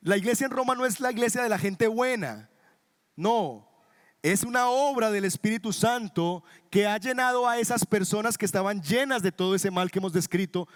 La 0.01 0.17
iglesia 0.17 0.45
en 0.45 0.51
Roma 0.51 0.75
no 0.75 0.85
es 0.85 0.99
la 0.99 1.11
iglesia 1.11 1.41
de 1.41 1.49
la 1.49 1.57
gente 1.57 1.87
buena. 1.87 2.49
No, 3.15 3.72
es 4.23 4.43
una 4.43 4.69
obra 4.69 5.11
del 5.11 5.25
Espíritu 5.25 5.73
Santo 5.73 6.43
que 6.71 6.87
ha 6.87 6.97
llenado 6.97 7.47
a 7.47 7.59
esas 7.59 7.85
personas 7.85 8.37
que 8.37 8.45
estaban 8.45 8.81
llenas 8.81 9.21
de 9.21 9.33
todo 9.33 9.53
ese 9.53 9.69
mal 9.69 9.91
que 9.91 9.99
hemos 9.99 10.13
descrito, 10.13 10.67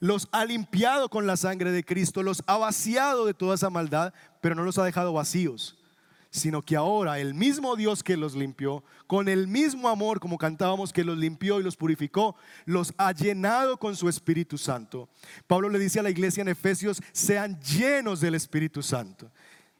los 0.00 0.28
ha 0.32 0.44
limpiado 0.44 1.08
con 1.08 1.26
la 1.26 1.38
sangre 1.38 1.72
de 1.72 1.82
Cristo, 1.82 2.22
los 2.22 2.42
ha 2.46 2.58
vaciado 2.58 3.24
de 3.24 3.32
toda 3.32 3.54
esa 3.54 3.70
maldad, 3.70 4.12
pero 4.42 4.54
no 4.54 4.64
los 4.64 4.76
ha 4.76 4.84
dejado 4.84 5.14
vacíos, 5.14 5.78
sino 6.30 6.60
que 6.60 6.76
ahora 6.76 7.18
el 7.20 7.32
mismo 7.32 7.74
Dios 7.74 8.02
que 8.02 8.18
los 8.18 8.34
limpió, 8.34 8.84
con 9.06 9.28
el 9.28 9.48
mismo 9.48 9.88
amor 9.88 10.20
como 10.20 10.36
cantábamos 10.36 10.92
que 10.92 11.02
los 11.02 11.16
limpió 11.16 11.58
y 11.58 11.62
los 11.62 11.76
purificó, 11.76 12.36
los 12.66 12.92
ha 12.98 13.12
llenado 13.12 13.78
con 13.78 13.96
su 13.96 14.10
Espíritu 14.10 14.58
Santo. 14.58 15.08
Pablo 15.46 15.70
le 15.70 15.78
dice 15.78 16.00
a 16.00 16.02
la 16.02 16.10
iglesia 16.10 16.42
en 16.42 16.48
Efesios, 16.48 17.02
sean 17.12 17.58
llenos 17.60 18.20
del 18.20 18.34
Espíritu 18.34 18.82
Santo. 18.82 19.30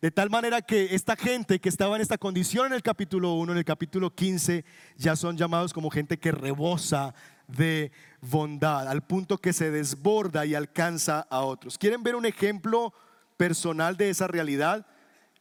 De 0.00 0.10
tal 0.10 0.30
manera 0.30 0.62
que 0.62 0.94
esta 0.94 1.14
gente 1.14 1.60
que 1.60 1.68
estaba 1.68 1.94
en 1.94 2.00
esta 2.00 2.16
condición 2.16 2.68
en 2.68 2.72
el 2.72 2.82
capítulo 2.82 3.34
1, 3.34 3.52
en 3.52 3.58
el 3.58 3.66
capítulo 3.66 4.14
15, 4.14 4.64
ya 4.96 5.14
son 5.14 5.36
llamados 5.36 5.74
como 5.74 5.90
gente 5.90 6.18
que 6.18 6.32
rebosa 6.32 7.14
de 7.46 7.92
bondad, 8.22 8.88
al 8.88 9.02
punto 9.02 9.36
que 9.36 9.52
se 9.52 9.70
desborda 9.70 10.46
y 10.46 10.54
alcanza 10.54 11.26
a 11.28 11.42
otros. 11.42 11.76
¿Quieren 11.76 12.02
ver 12.02 12.14
un 12.16 12.24
ejemplo 12.24 12.94
personal 13.36 13.98
de 13.98 14.08
esa 14.08 14.26
realidad? 14.26 14.86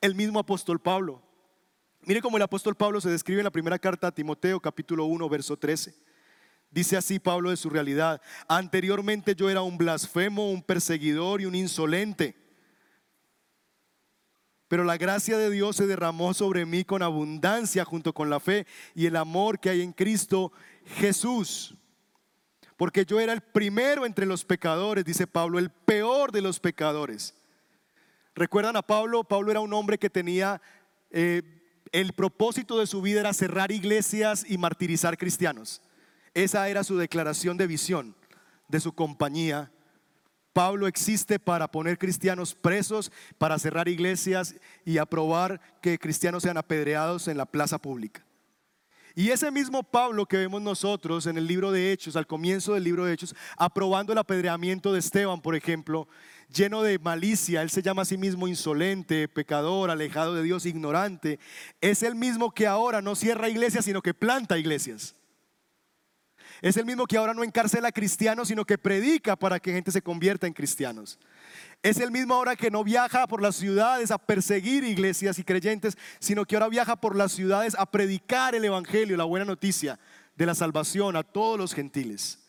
El 0.01 0.13
mismo 0.13 0.39
apóstol 0.39 0.81
Pablo. 0.81 1.23
Mire 2.01 2.21
cómo 2.21 2.35
el 2.35 2.43
apóstol 2.43 2.75
Pablo 2.75 2.99
se 2.99 3.09
describe 3.09 3.39
en 3.39 3.45
la 3.45 3.51
primera 3.51 3.79
carta 3.79 4.07
a 4.07 4.11
Timoteo, 4.11 4.59
capítulo 4.59 5.05
1, 5.05 5.29
verso 5.29 5.55
13. 5.55 5.95
Dice 6.69 6.97
así 6.97 7.17
Pablo 7.17 7.49
de 7.49 7.55
su 7.55 7.69
realidad. 7.69 8.21
Anteriormente 8.49 9.35
yo 9.35 9.49
era 9.49 9.61
un 9.61 9.77
blasfemo, 9.77 10.51
un 10.51 10.61
perseguidor 10.61 11.39
y 11.39 11.45
un 11.45 11.55
insolente 11.55 12.48
pero 14.69 14.83
la 14.83 14.97
gracia 14.97 15.37
de 15.37 15.49
Dios 15.49 15.75
se 15.75 15.87
derramó 15.87 16.33
sobre 16.33 16.65
mí 16.65 16.85
con 16.85 17.01
abundancia 17.01 17.83
junto 17.83 18.13
con 18.13 18.29
la 18.29 18.39
fe 18.39 18.67
y 18.93 19.07
el 19.07 19.15
amor 19.15 19.59
que 19.59 19.71
hay 19.71 19.81
en 19.81 19.91
Cristo 19.91 20.53
Jesús. 20.85 21.75
Porque 22.77 23.03
yo 23.03 23.19
era 23.19 23.33
el 23.33 23.41
primero 23.41 24.05
entre 24.05 24.27
los 24.27 24.45
pecadores, 24.45 25.03
dice 25.03 25.25
Pablo, 25.25 25.57
el 25.57 25.71
peor 25.71 26.31
de 26.31 26.41
los 26.41 26.59
pecadores. 26.59 27.33
¿Recuerdan 28.35 28.77
a 28.77 28.83
Pablo? 28.83 29.23
Pablo 29.23 29.49
era 29.49 29.59
un 29.59 29.73
hombre 29.73 29.97
que 29.97 30.09
tenía, 30.09 30.61
eh, 31.09 31.41
el 31.91 32.13
propósito 32.13 32.79
de 32.79 32.85
su 32.85 33.01
vida 33.01 33.21
era 33.21 33.33
cerrar 33.33 33.71
iglesias 33.71 34.45
y 34.47 34.59
martirizar 34.59 35.17
cristianos. 35.17 35.81
Esa 36.35 36.69
era 36.69 36.83
su 36.83 36.95
declaración 36.95 37.57
de 37.57 37.65
visión 37.65 38.15
de 38.67 38.79
su 38.79 38.93
compañía 38.93 39.71
Pablo 40.53 40.87
existe 40.87 41.39
para 41.39 41.69
poner 41.69 41.97
cristianos 41.97 42.55
presos, 42.55 43.11
para 43.37 43.59
cerrar 43.59 43.87
iglesias 43.87 44.55
y 44.85 44.97
aprobar 44.97 45.61
que 45.81 45.99
cristianos 45.99 46.43
sean 46.43 46.57
apedreados 46.57 47.27
en 47.27 47.37
la 47.37 47.45
plaza 47.45 47.77
pública. 47.77 48.25
Y 49.15 49.31
ese 49.31 49.51
mismo 49.51 49.83
Pablo 49.83 50.25
que 50.25 50.37
vemos 50.37 50.61
nosotros 50.61 51.25
en 51.25 51.37
el 51.37 51.47
libro 51.47 51.71
de 51.71 51.91
Hechos, 51.91 52.15
al 52.15 52.27
comienzo 52.27 52.73
del 52.73 52.83
libro 52.83 53.05
de 53.05 53.13
Hechos, 53.13 53.35
aprobando 53.57 54.13
el 54.13 54.19
apedreamiento 54.19 54.93
de 54.93 54.99
Esteban, 54.99 55.41
por 55.41 55.55
ejemplo, 55.55 56.07
lleno 56.53 56.83
de 56.83 56.99
malicia, 56.99 57.61
él 57.61 57.69
se 57.69 57.81
llama 57.81 58.03
a 58.03 58.05
sí 58.05 58.17
mismo 58.17 58.47
insolente, 58.47 59.27
pecador, 59.27 59.89
alejado 59.89 60.35
de 60.35 60.43
Dios, 60.43 60.65
ignorante, 60.65 61.39
es 61.81 62.03
el 62.03 62.15
mismo 62.15 62.53
que 62.53 62.67
ahora 62.67 63.01
no 63.01 63.15
cierra 63.15 63.49
iglesias, 63.49 63.85
sino 63.85 64.01
que 64.01 64.13
planta 64.13 64.57
iglesias. 64.57 65.15
Es 66.61 66.75
el 66.77 66.85
mismo 66.85 67.05
que 67.05 67.17
ahora 67.17 67.33
no 67.33 67.43
encarcela 67.43 67.87
a 67.87 67.91
cristianos, 67.91 68.49
sino 68.49 68.65
que 68.65 68.77
predica 68.77 69.35
para 69.35 69.59
que 69.59 69.71
gente 69.71 69.91
se 69.91 70.01
convierta 70.01 70.45
en 70.45 70.53
cristianos. 70.53 71.19
Es 71.81 71.99
el 71.99 72.11
mismo 72.11 72.33
ahora 72.33 72.57
que 72.57 72.69
no 72.69 72.83
viaja 72.83 73.25
por 73.27 73.41
las 73.41 73.55
ciudades 73.55 74.11
a 74.11 74.17
perseguir 74.17 74.83
iglesias 74.83 75.39
y 75.39 75.43
creyentes, 75.43 75.97
sino 76.19 76.45
que 76.45 76.55
ahora 76.55 76.67
viaja 76.67 76.97
por 76.97 77.15
las 77.15 77.31
ciudades 77.31 77.75
a 77.79 77.85
predicar 77.85 78.55
el 78.55 78.65
Evangelio, 78.65 79.15
la 79.15 79.23
buena 79.23 79.45
noticia 79.45 79.97
de 80.35 80.45
la 80.45 80.55
salvación 80.55 81.15
a 81.15 81.23
todos 81.23 81.57
los 81.57 81.73
gentiles. 81.73 82.39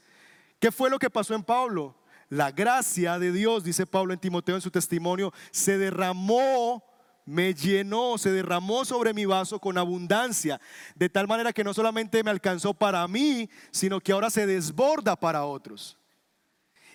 ¿Qué 0.58 0.72
fue 0.72 0.90
lo 0.90 0.98
que 0.98 1.10
pasó 1.10 1.34
en 1.34 1.44
Pablo? 1.44 1.96
La 2.28 2.50
gracia 2.50 3.18
de 3.18 3.32
Dios, 3.32 3.64
dice 3.64 3.86
Pablo 3.86 4.12
en 4.12 4.20
Timoteo 4.20 4.56
en 4.56 4.60
su 4.60 4.70
testimonio, 4.70 5.32
se 5.52 5.78
derramó 5.78 6.84
me 7.26 7.54
llenó, 7.54 8.18
se 8.18 8.30
derramó 8.30 8.84
sobre 8.84 9.14
mi 9.14 9.24
vaso 9.24 9.58
con 9.58 9.78
abundancia, 9.78 10.60
de 10.94 11.08
tal 11.08 11.28
manera 11.28 11.52
que 11.52 11.64
no 11.64 11.74
solamente 11.74 12.24
me 12.24 12.30
alcanzó 12.30 12.74
para 12.74 13.06
mí, 13.06 13.48
sino 13.70 14.00
que 14.00 14.12
ahora 14.12 14.30
se 14.30 14.46
desborda 14.46 15.16
para 15.16 15.44
otros. 15.44 15.96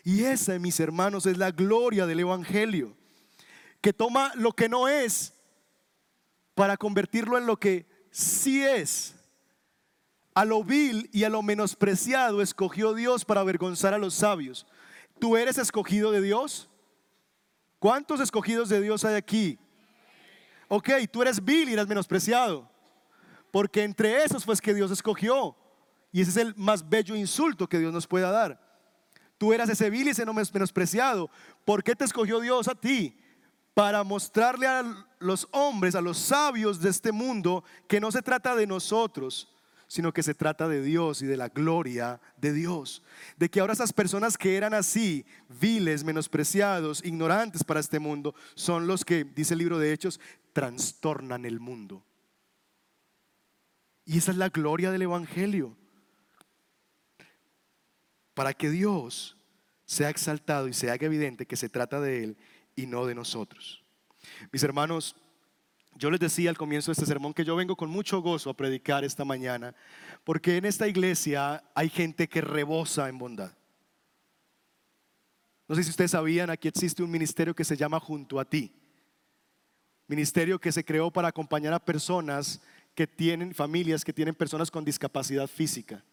Y 0.04 0.24
esa, 0.24 0.60
mis 0.60 0.80
hermanos, 0.80 1.26
es 1.26 1.38
la 1.38 1.52
gloria 1.52 2.06
del 2.06 2.20
Evangelio, 2.20 2.96
que 3.82 3.94
toma 3.94 4.32
lo 4.36 4.52
que 4.52 4.70
no 4.70 4.88
es 4.88 5.34
para 6.54 6.78
convertirlo 6.78 7.38
en 7.38 7.46
lo 7.46 7.58
que 7.58 7.86
sí 8.12 8.64
es. 8.64 9.16
A 10.34 10.46
lo 10.46 10.64
vil 10.64 11.10
y 11.14 11.24
a 11.24 11.30
lo 11.30 11.42
menospreciado 11.42 12.42
escogió 12.42 12.94
Dios 12.94 13.26
para 13.26 13.42
avergonzar 13.42 13.94
a 13.94 13.98
los 13.98 14.14
sabios. 14.14 14.68
¿Tú 15.20 15.38
eres 15.38 15.58
escogido 15.58 16.12
de 16.12 16.22
Dios? 16.22 16.70
¿Cuántos 17.80 18.20
escogidos 18.20 18.70
de 18.70 18.82
Dios 18.82 19.06
hay 19.06 19.16
aquí? 19.16 19.60
Ok, 20.68 20.90
tú 21.12 21.22
eres 21.22 21.44
vil 21.44 21.70
y 21.70 21.74
eres 21.74 21.88
menospreciado. 21.88 22.70
Porque 23.52 23.84
entre 23.84 24.24
esos 24.24 24.44
fue 24.44 24.56
que 24.58 24.74
Dios 24.74 24.92
escogió. 24.92 25.56
Y 26.12 26.22
ese 26.22 26.32
es 26.32 26.38
el 26.38 26.56
más 26.56 26.88
bello 26.88 27.16
insulto 27.16 27.68
que 27.68 27.80
Dios 27.80 27.94
nos 27.94 28.08
pueda 28.08 28.32
dar. 28.32 28.60
Tú 29.38 29.54
eras 29.54 29.70
ese 29.70 29.90
vil 29.90 30.08
y 30.08 30.12
ese 30.12 30.26
no 30.26 30.34
menospreciado. 30.34 31.30
¿Por 31.66 31.84
qué 31.84 31.96
te 31.96 32.06
escogió 32.06 32.40
Dios 32.40 32.68
a 32.68 32.76
ti? 32.76 33.18
Para 33.74 34.04
mostrarle 34.04 34.68
a 34.68 35.08
los 35.20 35.48
hombres, 35.52 35.96
a 35.96 36.02
los 36.02 36.18
sabios 36.18 36.80
de 36.80 36.90
este 36.90 37.12
mundo, 37.12 37.64
que 37.88 38.00
no 38.00 38.12
se 38.12 38.22
trata 38.22 38.56
de 38.56 38.66
nosotros, 38.66 39.55
sino 39.88 40.14
que 40.14 40.24
se 40.24 40.34
trata 40.34 40.68
de 40.68 40.82
Dios 40.82 41.22
y 41.22 41.26
de 41.26 41.38
la 41.38 41.50
gloria 41.50 42.20
de 42.38 42.54
Dios. 42.54 43.04
De 43.38 43.50
que 43.50 43.60
ahora 43.60 43.74
esas 43.74 43.94
personas 43.94 44.38
que 44.38 44.58
eran 44.58 44.74
así, 44.74 45.26
viles, 45.60 46.04
menospreciados, 46.04 47.04
ignorantes 47.04 47.64
para 47.64 47.80
este 47.80 48.00
mundo, 48.00 48.36
son 48.56 48.88
los 48.88 49.06
que, 49.06 49.24
dice 49.24 49.54
el 49.54 49.60
libro 49.60 49.80
de 49.80 49.94
Hechos, 49.94 50.20
trastornan 50.54 51.46
el 51.46 51.60
mundo. 51.60 52.04
Y 54.06 54.18
esa 54.18 54.32
es 54.32 54.38
la 54.38 54.50
gloria 54.50 54.92
del 54.92 55.02
Evangelio. 55.02 55.76
Para 58.34 58.54
que 58.54 58.70
Dios 58.70 59.38
sea 59.86 60.10
exaltado 60.10 60.68
y 60.68 60.74
se 60.74 60.92
haga 60.92 61.06
evidente 61.06 61.46
que 61.46 61.56
se 61.56 61.70
trata 61.70 62.00
de 62.02 62.24
Él 62.24 62.38
y 62.76 62.86
no 62.86 63.06
de 63.06 63.16
nosotros. 63.16 63.84
Mis 64.52 64.64
hermanos, 64.64 65.16
Yo 65.98 66.12
les 66.12 66.20
decía 66.20 66.50
al 66.50 66.58
comienzo 66.58 66.92
de 66.92 66.94
este 66.94 67.06
sermón 67.06 67.34
que 67.34 67.46
yo 67.46 67.56
vengo 67.56 67.78
con 67.78 67.90
mucho 67.90 68.22
gozo 68.22 68.50
a 68.50 68.54
predicar 68.54 69.06
esta 69.06 69.24
mañana, 69.24 69.74
porque 70.26 70.58
en 70.58 70.66
esta 70.66 70.88
iglesia 70.90 71.64
hay 71.74 71.90
gente 71.90 72.28
que 72.28 72.42
rebosa 72.42 73.08
en 73.08 73.18
bondad. 73.18 73.52
No 75.68 75.76
sé 75.76 75.84
si 75.84 75.90
ustedes 75.90 76.12
sabían, 76.12 76.50
aquí 76.50 76.68
existe 76.68 77.02
un 77.02 77.10
ministerio 77.10 77.56
que 77.56 77.64
se 77.64 77.78
llama 77.78 78.00
Junto 78.00 78.40
a 78.40 78.46
ti. 78.46 78.72
Ministerio 80.08 80.60
que 80.60 80.72
se 80.72 80.84
creó 80.84 81.10
para 81.10 81.30
acompañar 81.30 81.74
a 81.74 81.84
personas 81.84 82.62
que 82.94 83.08
tienen 83.08 83.56
familias, 83.56 84.04
que 84.04 84.14
tienen 84.14 84.36
personas 84.36 84.70
con 84.70 84.86
discapacidad 84.86 85.48
física. 85.48 86.04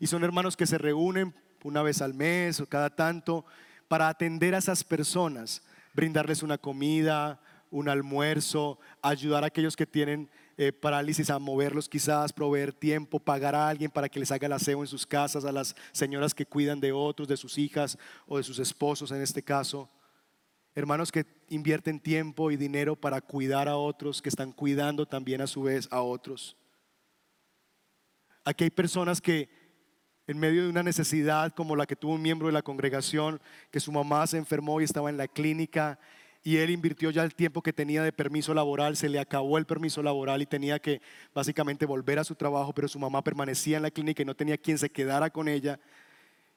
Y 0.00 0.06
son 0.06 0.24
hermanos 0.24 0.56
que 0.56 0.66
se 0.66 0.78
reúnen 0.78 1.34
una 1.62 1.82
vez 1.82 2.00
al 2.00 2.14
mes 2.14 2.58
o 2.60 2.66
cada 2.66 2.90
tanto 2.90 3.44
para 3.86 4.08
atender 4.08 4.54
a 4.54 4.58
esas 4.58 4.82
personas, 4.82 5.62
brindarles 5.94 6.42
una 6.42 6.58
comida, 6.58 7.40
un 7.70 7.88
almuerzo, 7.88 8.78
ayudar 9.02 9.44
a 9.44 9.48
aquellos 9.48 9.76
que 9.76 9.86
tienen 9.86 10.30
eh, 10.56 10.72
parálisis 10.72 11.28
a 11.30 11.38
moverlos 11.38 11.88
quizás, 11.88 12.32
proveer 12.32 12.72
tiempo, 12.72 13.20
pagar 13.20 13.54
a 13.54 13.68
alguien 13.68 13.90
para 13.90 14.08
que 14.08 14.18
les 14.18 14.30
haga 14.30 14.46
el 14.46 14.52
aseo 14.52 14.80
en 14.80 14.86
sus 14.86 15.06
casas, 15.06 15.44
a 15.44 15.52
las 15.52 15.76
señoras 15.92 16.34
que 16.34 16.46
cuidan 16.46 16.80
de 16.80 16.92
otros, 16.92 17.28
de 17.28 17.36
sus 17.36 17.58
hijas 17.58 17.98
o 18.26 18.38
de 18.38 18.42
sus 18.42 18.58
esposos 18.58 19.10
en 19.10 19.20
este 19.20 19.42
caso. 19.42 19.90
Hermanos 20.74 21.10
que 21.10 21.26
invierten 21.48 22.00
tiempo 22.00 22.50
y 22.50 22.56
dinero 22.56 22.96
para 22.96 23.20
cuidar 23.20 23.68
a 23.68 23.76
otros, 23.76 24.20
que 24.20 24.28
están 24.28 24.52
cuidando 24.52 25.06
también 25.06 25.40
a 25.40 25.46
su 25.46 25.62
vez 25.62 25.88
a 25.90 26.02
otros. 26.02 26.56
Aquí 28.44 28.64
hay 28.64 28.70
personas 28.70 29.20
que 29.20 29.48
en 30.26 30.38
medio 30.38 30.64
de 30.64 30.70
una 30.70 30.82
necesidad 30.82 31.52
como 31.54 31.76
la 31.76 31.86
que 31.86 31.96
tuvo 31.96 32.14
un 32.14 32.22
miembro 32.22 32.48
de 32.48 32.52
la 32.52 32.62
congregación, 32.62 33.40
que 33.70 33.80
su 33.80 33.92
mamá 33.92 34.26
se 34.26 34.38
enfermó 34.38 34.80
y 34.80 34.84
estaba 34.84 35.10
en 35.10 35.16
la 35.16 35.28
clínica 35.28 35.98
y 36.46 36.58
él 36.58 36.70
invirtió 36.70 37.10
ya 37.10 37.24
el 37.24 37.34
tiempo 37.34 37.60
que 37.60 37.72
tenía 37.72 38.04
de 38.04 38.12
permiso 38.12 38.54
laboral, 38.54 38.96
se 38.96 39.08
le 39.08 39.18
acabó 39.18 39.58
el 39.58 39.66
permiso 39.66 40.00
laboral 40.00 40.40
y 40.42 40.46
tenía 40.46 40.78
que 40.78 41.02
básicamente 41.34 41.86
volver 41.86 42.20
a 42.20 42.24
su 42.24 42.36
trabajo, 42.36 42.72
pero 42.72 42.86
su 42.86 43.00
mamá 43.00 43.20
permanecía 43.20 43.78
en 43.78 43.82
la 43.82 43.90
clínica 43.90 44.22
y 44.22 44.24
no 44.24 44.36
tenía 44.36 44.56
quien 44.56 44.78
se 44.78 44.88
quedara 44.88 45.28
con 45.28 45.48
ella. 45.48 45.80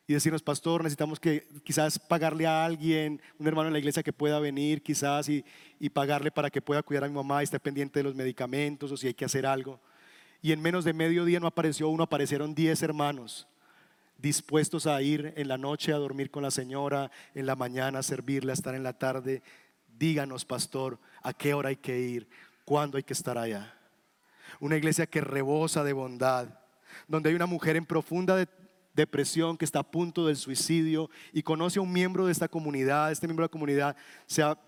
Y 0.05 0.13
decirnos, 0.13 0.43
pastor, 0.43 0.83
necesitamos 0.83 1.19
que 1.19 1.47
quizás 1.63 1.97
pagarle 1.97 2.45
a 2.45 2.65
alguien, 2.65 3.19
un 3.39 3.47
hermano 3.47 3.65
en 3.69 3.73
la 3.73 3.79
iglesia 3.79 4.03
que 4.03 4.13
pueda 4.13 4.39
venir 4.39 4.83
quizás 4.83 5.27
y, 5.27 5.43
y 5.79 5.89
pagarle 5.89 6.29
para 6.29 6.51
que 6.51 6.61
pueda 6.61 6.83
cuidar 6.83 7.05
a 7.05 7.07
mi 7.07 7.15
mamá 7.15 7.41
y 7.41 7.45
esté 7.45 7.59
pendiente 7.59 7.97
de 7.97 8.03
los 8.03 8.13
medicamentos 8.13 8.91
o 8.91 8.95
si 8.95 9.07
hay 9.07 9.15
que 9.15 9.25
hacer 9.25 9.47
algo. 9.47 9.79
Y 10.43 10.51
en 10.51 10.61
menos 10.61 10.85
de 10.85 10.93
medio 10.93 11.25
día 11.25 11.39
no 11.39 11.47
apareció 11.47 11.89
uno, 11.89 12.03
aparecieron 12.03 12.53
diez 12.53 12.83
hermanos 12.83 13.47
dispuestos 14.19 14.85
a 14.85 15.01
ir 15.01 15.33
en 15.37 15.47
la 15.47 15.57
noche 15.57 15.93
a 15.93 15.97
dormir 15.97 16.29
con 16.29 16.43
la 16.43 16.51
señora, 16.51 17.09
en 17.33 17.45
la 17.45 17.55
mañana 17.55 17.99
a 17.99 18.03
servirle, 18.03 18.51
a 18.51 18.53
estar 18.53 18.75
en 18.75 18.83
la 18.83 18.91
tarde 18.91 19.41
díganos, 19.99 20.45
pastor, 20.45 20.97
a 21.21 21.33
qué 21.33 21.53
hora 21.53 21.69
hay 21.69 21.75
que 21.75 21.99
ir, 21.99 22.29
cuándo 22.63 22.97
hay 22.97 23.03
que 23.03 23.13
estar 23.13 23.37
allá. 23.37 23.75
Una 24.59 24.77
iglesia 24.77 25.05
que 25.05 25.21
rebosa 25.21 25.83
de 25.83 25.93
bondad, 25.93 26.47
donde 27.07 27.29
hay 27.29 27.35
una 27.35 27.45
mujer 27.45 27.75
en 27.75 27.85
profunda 27.85 28.47
depresión 28.93 29.57
que 29.57 29.65
está 29.65 29.79
a 29.79 29.91
punto 29.91 30.25
del 30.25 30.37
suicidio 30.37 31.09
y 31.31 31.43
conoce 31.43 31.79
a 31.79 31.81
un 31.81 31.91
miembro 31.91 32.25
de 32.25 32.31
esta 32.31 32.47
comunidad, 32.47 33.11
este 33.11 33.27
miembro 33.27 33.43
de 33.43 33.47
la 33.47 33.51
comunidad 33.51 33.97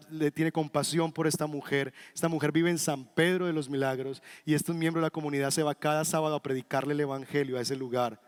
le 0.10 0.32
tiene 0.32 0.52
compasión 0.52 1.12
por 1.12 1.26
esta 1.26 1.48
mujer. 1.48 1.94
Esta 2.14 2.28
mujer 2.28 2.52
vive 2.52 2.70
en 2.70 2.78
San 2.78 3.06
Pedro 3.06 3.48
de 3.48 3.54
los 3.54 3.70
Milagros 3.70 4.22
y 4.46 4.54
este 4.54 4.74
miembro 4.74 5.02
de 5.02 5.08
la 5.08 5.12
comunidad 5.12 5.52
se 5.52 5.64
va 5.64 5.74
cada 5.74 6.06
sábado 6.06 6.36
a 6.36 6.44
predicarle 6.44 6.94
el 6.94 7.00
Evangelio 7.00 7.58
a 7.58 7.62
ese 7.62 7.76
lugar, 7.76 8.22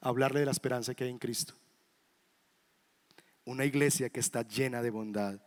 a 0.00 0.08
hablarle 0.08 0.40
de 0.40 0.46
la 0.46 0.52
esperanza 0.52 0.94
que 0.94 1.04
hay 1.04 1.10
en 1.10 1.18
Cristo. 1.18 1.54
Una 3.44 3.64
iglesia 3.64 4.08
que 4.08 4.20
está 4.20 4.42
llena 4.42 4.80
de 4.80 4.90
bondad 4.90 5.40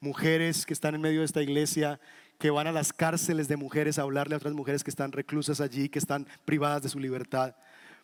mujeres 0.00 0.64
que 0.66 0.72
están 0.72 0.94
en 0.94 1.00
medio 1.00 1.20
de 1.20 1.26
esta 1.26 1.42
iglesia, 1.42 2.00
que 2.38 2.50
van 2.50 2.66
a 2.66 2.72
las 2.72 2.92
cárceles 2.92 3.48
de 3.48 3.56
mujeres 3.56 3.98
a 3.98 4.02
hablarle 4.02 4.34
a 4.34 4.38
otras 4.38 4.54
mujeres 4.54 4.84
que 4.84 4.90
están 4.90 5.12
reclusas 5.12 5.60
allí, 5.60 5.88
que 5.88 5.98
están 5.98 6.26
privadas 6.44 6.82
de 6.82 6.88
su 6.88 7.00
libertad. 7.00 7.56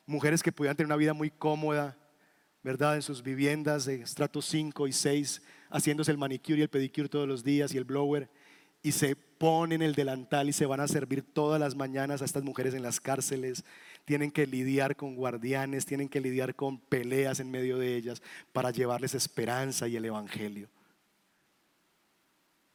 Mujeres 0.06 0.42
que 0.42 0.52
pudieran 0.52 0.76
tener 0.76 0.86
una 0.86 0.96
vida 0.96 1.14
muy 1.14 1.30
cómoda, 1.30 1.96
¿verdad? 2.62 2.96
En 2.96 3.02
sus 3.02 3.22
viviendas 3.22 3.84
de 3.84 4.02
estrato 4.02 4.42
5 4.42 4.88
y 4.88 4.92
6, 4.92 5.42
haciéndose 5.70 6.10
el 6.10 6.18
manicure 6.18 6.58
y 6.58 6.62
el 6.62 6.68
pedicure 6.68 7.08
todos 7.08 7.28
los 7.28 7.44
días 7.44 7.72
y 7.72 7.78
el 7.78 7.84
blower, 7.84 8.28
y 8.82 8.92
se 8.92 9.16
ponen 9.16 9.82
el 9.82 9.94
delantal 9.94 10.48
y 10.48 10.52
se 10.52 10.66
van 10.66 10.80
a 10.80 10.88
servir 10.88 11.22
todas 11.22 11.60
las 11.60 11.74
mañanas 11.74 12.20
a 12.20 12.24
estas 12.24 12.42
mujeres 12.42 12.74
en 12.74 12.82
las 12.82 13.00
cárceles. 13.00 13.64
Tienen 14.04 14.30
que 14.30 14.46
lidiar 14.46 14.96
con 14.96 15.14
guardianes, 15.14 15.86
tienen 15.86 16.08
que 16.08 16.20
lidiar 16.20 16.54
con 16.54 16.78
peleas 16.78 17.40
en 17.40 17.50
medio 17.50 17.78
de 17.78 17.96
ellas 17.96 18.22
para 18.52 18.70
llevarles 18.70 19.14
esperanza 19.14 19.88
y 19.88 19.96
el 19.96 20.04
Evangelio. 20.04 20.68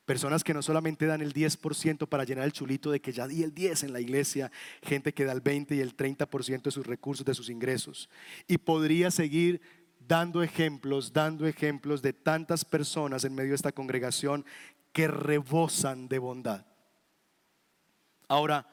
Personas 0.09 0.43
que 0.43 0.55
no 0.55 0.63
solamente 0.63 1.05
dan 1.05 1.21
el 1.21 1.35
10% 1.35 2.07
para 2.07 2.23
llenar 2.23 2.45
el 2.45 2.51
chulito 2.51 2.89
de 2.89 2.99
que 2.99 3.11
ya 3.11 3.27
di 3.27 3.43
el 3.43 3.53
10 3.53 3.83
en 3.83 3.93
la 3.93 3.99
iglesia, 3.99 4.51
gente 4.81 5.13
que 5.13 5.23
da 5.23 5.33
el 5.33 5.41
20 5.41 5.75
y 5.75 5.81
el 5.81 5.95
30% 5.95 6.63
de 6.63 6.71
sus 6.71 6.87
recursos, 6.87 7.23
de 7.23 7.35
sus 7.35 7.47
ingresos. 7.47 8.09
Y 8.47 8.57
podría 8.57 9.11
seguir 9.11 9.61
dando 9.99 10.41
ejemplos, 10.41 11.13
dando 11.13 11.45
ejemplos 11.45 12.01
de 12.01 12.13
tantas 12.13 12.65
personas 12.65 13.23
en 13.23 13.35
medio 13.35 13.49
de 13.49 13.57
esta 13.57 13.71
congregación 13.71 14.45
que 14.93 15.07
rebosan 15.07 16.07
de 16.07 16.17
bondad. 16.17 16.65
Ahora, 18.27 18.67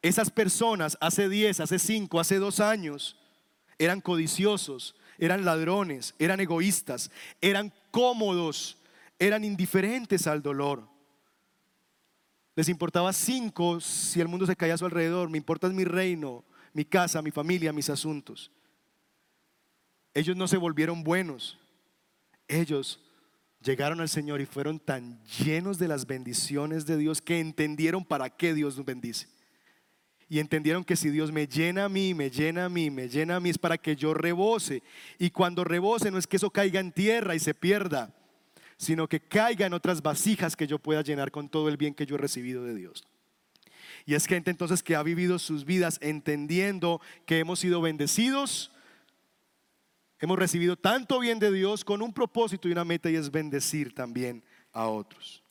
esas 0.00 0.30
personas 0.30 0.96
hace 0.98 1.28
10, 1.28 1.60
hace 1.60 1.78
5, 1.78 2.18
hace 2.18 2.38
2 2.38 2.60
años 2.60 3.18
eran 3.78 4.00
codiciosos, 4.00 4.96
eran 5.18 5.44
ladrones, 5.44 6.14
eran 6.18 6.40
egoístas, 6.40 7.10
eran 7.42 7.70
cómodos 7.90 8.78
eran 9.18 9.44
indiferentes 9.44 10.26
al 10.26 10.42
dolor. 10.42 10.88
Les 12.56 12.68
importaba 12.68 13.12
cinco 13.12 13.80
si 13.80 14.20
el 14.20 14.28
mundo 14.28 14.46
se 14.46 14.56
caía 14.56 14.74
a 14.74 14.78
su 14.78 14.84
alrededor. 14.84 15.28
Me 15.28 15.38
importa 15.38 15.68
mi 15.68 15.84
reino, 15.84 16.44
mi 16.72 16.84
casa, 16.84 17.22
mi 17.22 17.30
familia, 17.30 17.72
mis 17.72 17.90
asuntos. 17.90 18.50
Ellos 20.12 20.36
no 20.36 20.46
se 20.46 20.56
volvieron 20.56 21.02
buenos. 21.02 21.58
Ellos 22.46 23.00
llegaron 23.60 24.00
al 24.00 24.08
Señor 24.08 24.40
y 24.40 24.46
fueron 24.46 24.78
tan 24.78 25.22
llenos 25.24 25.78
de 25.78 25.88
las 25.88 26.06
bendiciones 26.06 26.86
de 26.86 26.96
Dios 26.96 27.20
que 27.20 27.40
entendieron 27.40 28.04
para 28.04 28.30
qué 28.30 28.54
Dios 28.54 28.76
nos 28.76 28.86
bendice. 28.86 29.28
Y 30.28 30.38
entendieron 30.38 30.84
que 30.84 30.96
si 30.96 31.10
Dios 31.10 31.32
me 31.32 31.46
llena 31.46 31.84
a 31.84 31.88
mí, 31.88 32.14
me 32.14 32.30
llena 32.30 32.66
a 32.66 32.68
mí, 32.68 32.90
me 32.90 33.08
llena 33.08 33.36
a 33.36 33.40
mí, 33.40 33.50
es 33.50 33.58
para 33.58 33.78
que 33.78 33.96
yo 33.96 34.14
rebose. 34.14 34.82
Y 35.18 35.30
cuando 35.30 35.64
rebose 35.64 36.10
no 36.10 36.18
es 36.18 36.26
que 36.26 36.36
eso 36.36 36.50
caiga 36.50 36.80
en 36.80 36.92
tierra 36.92 37.34
y 37.34 37.40
se 37.40 37.54
pierda 37.54 38.14
sino 38.76 39.08
que 39.08 39.20
caiga 39.20 39.66
en 39.66 39.74
otras 39.74 40.02
vasijas 40.02 40.56
que 40.56 40.66
yo 40.66 40.78
pueda 40.78 41.02
llenar 41.02 41.30
con 41.30 41.48
todo 41.48 41.68
el 41.68 41.76
bien 41.76 41.94
que 41.94 42.06
yo 42.06 42.16
he 42.16 42.18
recibido 42.18 42.64
de 42.64 42.74
Dios. 42.74 43.04
Y 44.06 44.14
es 44.14 44.26
gente 44.26 44.50
entonces 44.50 44.82
que 44.82 44.96
ha 44.96 45.02
vivido 45.02 45.38
sus 45.38 45.64
vidas 45.64 45.98
entendiendo 46.02 47.00
que 47.26 47.38
hemos 47.38 47.60
sido 47.60 47.80
bendecidos, 47.80 48.70
hemos 50.20 50.38
recibido 50.38 50.76
tanto 50.76 51.18
bien 51.20 51.38
de 51.38 51.50
Dios 51.52 51.84
con 51.84 52.02
un 52.02 52.12
propósito 52.12 52.68
y 52.68 52.72
una 52.72 52.84
meta 52.84 53.10
y 53.10 53.16
es 53.16 53.30
bendecir 53.30 53.94
también 53.94 54.44
a 54.72 54.86
otros. 54.86 55.42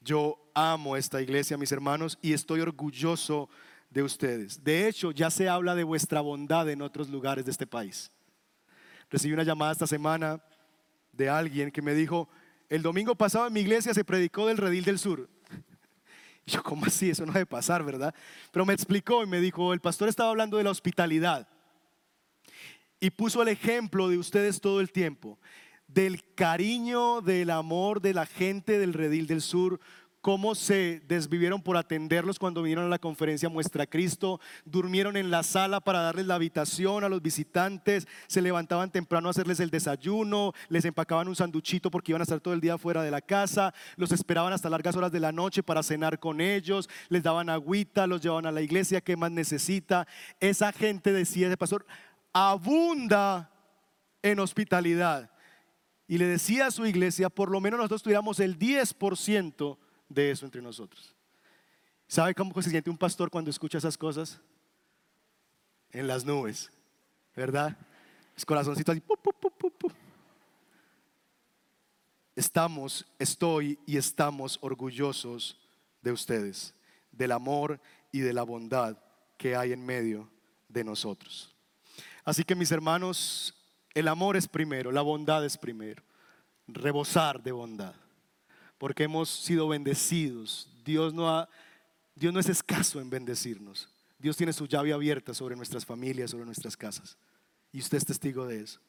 Yo 0.00 0.38
amo 0.54 0.96
esta 0.96 1.20
iglesia, 1.20 1.56
mis 1.56 1.72
hermanos, 1.72 2.18
y 2.22 2.32
estoy 2.32 2.60
orgulloso 2.60 3.48
de 3.90 4.02
ustedes. 4.02 4.62
De 4.62 4.88
hecho, 4.88 5.10
ya 5.12 5.30
se 5.30 5.48
habla 5.48 5.74
de 5.74 5.84
vuestra 5.84 6.20
bondad 6.20 6.68
en 6.68 6.82
otros 6.82 7.08
lugares 7.08 7.44
de 7.44 7.50
este 7.50 7.66
país. 7.66 8.10
Recibí 9.10 9.32
una 9.32 9.44
llamada 9.44 9.72
esta 9.72 9.86
semana 9.86 10.42
de 11.18 11.28
alguien 11.28 11.70
que 11.72 11.82
me 11.82 11.94
dijo, 11.94 12.28
el 12.70 12.80
domingo 12.80 13.14
pasado 13.16 13.48
en 13.48 13.52
mi 13.52 13.60
iglesia 13.60 13.92
se 13.92 14.04
predicó 14.04 14.46
del 14.46 14.56
redil 14.56 14.84
del 14.84 15.00
sur. 15.00 15.28
Yo, 16.46 16.62
¿cómo 16.62 16.86
así? 16.86 17.10
Eso 17.10 17.26
no 17.26 17.32
debe 17.32 17.44
pasar, 17.44 17.82
¿verdad? 17.84 18.14
Pero 18.52 18.64
me 18.64 18.72
explicó 18.72 19.24
y 19.24 19.26
me 19.26 19.40
dijo, 19.40 19.74
el 19.74 19.80
pastor 19.80 20.08
estaba 20.08 20.30
hablando 20.30 20.56
de 20.56 20.64
la 20.64 20.70
hospitalidad. 20.70 21.48
Y 23.00 23.10
puso 23.10 23.42
el 23.42 23.48
ejemplo 23.48 24.08
de 24.08 24.16
ustedes 24.16 24.60
todo 24.60 24.80
el 24.80 24.92
tiempo, 24.92 25.38
del 25.88 26.22
cariño, 26.34 27.20
del 27.20 27.50
amor 27.50 28.00
de 28.00 28.14
la 28.14 28.24
gente 28.24 28.78
del 28.78 28.94
redil 28.94 29.26
del 29.26 29.42
sur 29.42 29.80
cómo 30.20 30.54
se 30.54 31.00
desvivieron 31.06 31.62
por 31.62 31.76
atenderlos 31.76 32.38
cuando 32.38 32.62
vinieron 32.62 32.86
a 32.86 32.88
la 32.88 32.98
conferencia 32.98 33.48
Muestra 33.48 33.86
Cristo, 33.86 34.40
durmieron 34.64 35.16
en 35.16 35.30
la 35.30 35.42
sala 35.42 35.80
para 35.80 36.00
darles 36.00 36.26
la 36.26 36.34
habitación 36.34 37.04
a 37.04 37.08
los 37.08 37.22
visitantes, 37.22 38.06
se 38.26 38.42
levantaban 38.42 38.90
temprano 38.90 39.28
a 39.28 39.30
hacerles 39.30 39.60
el 39.60 39.70
desayuno, 39.70 40.52
les 40.68 40.84
empacaban 40.84 41.28
un 41.28 41.36
sanduchito 41.36 41.90
porque 41.90 42.12
iban 42.12 42.22
a 42.22 42.24
estar 42.24 42.40
todo 42.40 42.54
el 42.54 42.60
día 42.60 42.78
fuera 42.78 43.02
de 43.02 43.10
la 43.10 43.20
casa, 43.20 43.72
los 43.96 44.12
esperaban 44.12 44.52
hasta 44.52 44.70
largas 44.70 44.96
horas 44.96 45.12
de 45.12 45.20
la 45.20 45.32
noche 45.32 45.62
para 45.62 45.82
cenar 45.82 46.18
con 46.18 46.40
ellos, 46.40 46.88
les 47.08 47.22
daban 47.22 47.48
agüita, 47.48 48.06
los 48.06 48.20
llevaban 48.20 48.46
a 48.46 48.52
la 48.52 48.62
iglesia, 48.62 49.00
¿qué 49.00 49.16
más 49.16 49.30
necesita? 49.30 50.06
Esa 50.40 50.72
gente 50.72 51.12
decía, 51.12 51.46
ese 51.46 51.56
pastor, 51.56 51.86
abunda 52.32 53.50
en 54.22 54.40
hospitalidad. 54.40 55.30
Y 56.06 56.16
le 56.18 56.26
decía 56.26 56.66
a 56.66 56.70
su 56.70 56.86
iglesia, 56.86 57.28
por 57.28 57.50
lo 57.50 57.60
menos 57.60 57.78
nosotros 57.78 58.02
tuviéramos 58.02 58.40
el 58.40 58.58
10% 58.58 59.78
de 60.08 60.30
eso 60.30 60.44
entre 60.44 60.62
nosotros. 60.62 61.14
¿Sabe 62.06 62.34
cómo 62.34 62.60
se 62.62 62.70
siente 62.70 62.90
un 62.90 62.96
pastor 62.96 63.30
cuando 63.30 63.50
escucha 63.50 63.78
esas 63.78 63.98
cosas? 63.98 64.40
En 65.90 66.06
las 66.06 66.24
nubes, 66.24 66.70
¿verdad? 67.34 67.76
Es 68.36 68.44
corazoncito 68.44 68.92
así. 68.92 69.02
Estamos, 72.34 73.04
estoy 73.18 73.78
y 73.84 73.96
estamos 73.96 74.58
orgullosos 74.62 75.58
de 76.02 76.12
ustedes, 76.12 76.72
del 77.10 77.32
amor 77.32 77.80
y 78.12 78.20
de 78.20 78.32
la 78.32 78.44
bondad 78.44 78.96
que 79.36 79.56
hay 79.56 79.72
en 79.72 79.84
medio 79.84 80.30
de 80.68 80.84
nosotros. 80.84 81.54
Así 82.24 82.44
que 82.44 82.54
mis 82.54 82.70
hermanos, 82.70 83.54
el 83.94 84.08
amor 84.08 84.36
es 84.36 84.46
primero, 84.46 84.92
la 84.92 85.02
bondad 85.02 85.44
es 85.44 85.58
primero, 85.58 86.02
rebosar 86.66 87.42
de 87.42 87.52
bondad, 87.52 87.94
porque 88.78 89.04
hemos 89.04 89.28
sido 89.28 89.68
bendecidos. 89.68 90.68
Dios 90.84 91.12
no, 91.12 91.28
ha, 91.28 91.48
Dios 92.14 92.32
no 92.32 92.40
es 92.40 92.48
escaso 92.48 93.00
en 93.00 93.10
bendecirnos. 93.10 93.88
Dios 94.18 94.36
tiene 94.36 94.52
su 94.52 94.66
llave 94.66 94.92
abierta 94.92 95.34
sobre 95.34 95.56
nuestras 95.56 95.84
familias, 95.84 96.30
sobre 96.30 96.44
nuestras 96.44 96.76
casas. 96.76 97.16
Y 97.72 97.80
usted 97.80 97.98
es 97.98 98.06
testigo 98.06 98.46
de 98.46 98.62
eso. 98.62 98.80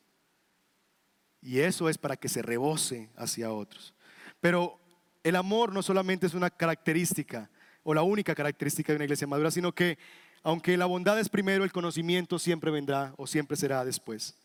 Y 1.41 1.59
eso 1.59 1.89
es 1.89 1.97
para 1.97 2.17
que 2.17 2.29
se 2.29 2.41
rebose 2.41 3.09
hacia 3.15 3.51
otros. 3.51 3.93
Pero 4.41 4.79
el 5.23 5.35
amor 5.35 5.73
no 5.73 5.81
solamente 5.81 6.27
es 6.27 6.33
una 6.33 6.49
característica 6.49 7.49
o 7.83 7.93
la 7.93 8.01
única 8.01 8.35
característica 8.35 8.91
de 8.91 8.97
una 8.97 9.05
iglesia 9.05 9.27
madura, 9.27 9.51
sino 9.51 9.73
que 9.73 9.97
aunque 10.43 10.77
la 10.77 10.85
bondad 10.85 11.19
es 11.19 11.29
primero, 11.29 11.63
el 11.63 11.71
conocimiento 11.71 12.39
siempre 12.39 12.71
vendrá 12.71 13.13
o 13.17 13.27
siempre 13.27 13.57
será 13.57 13.83
después. 13.83 14.35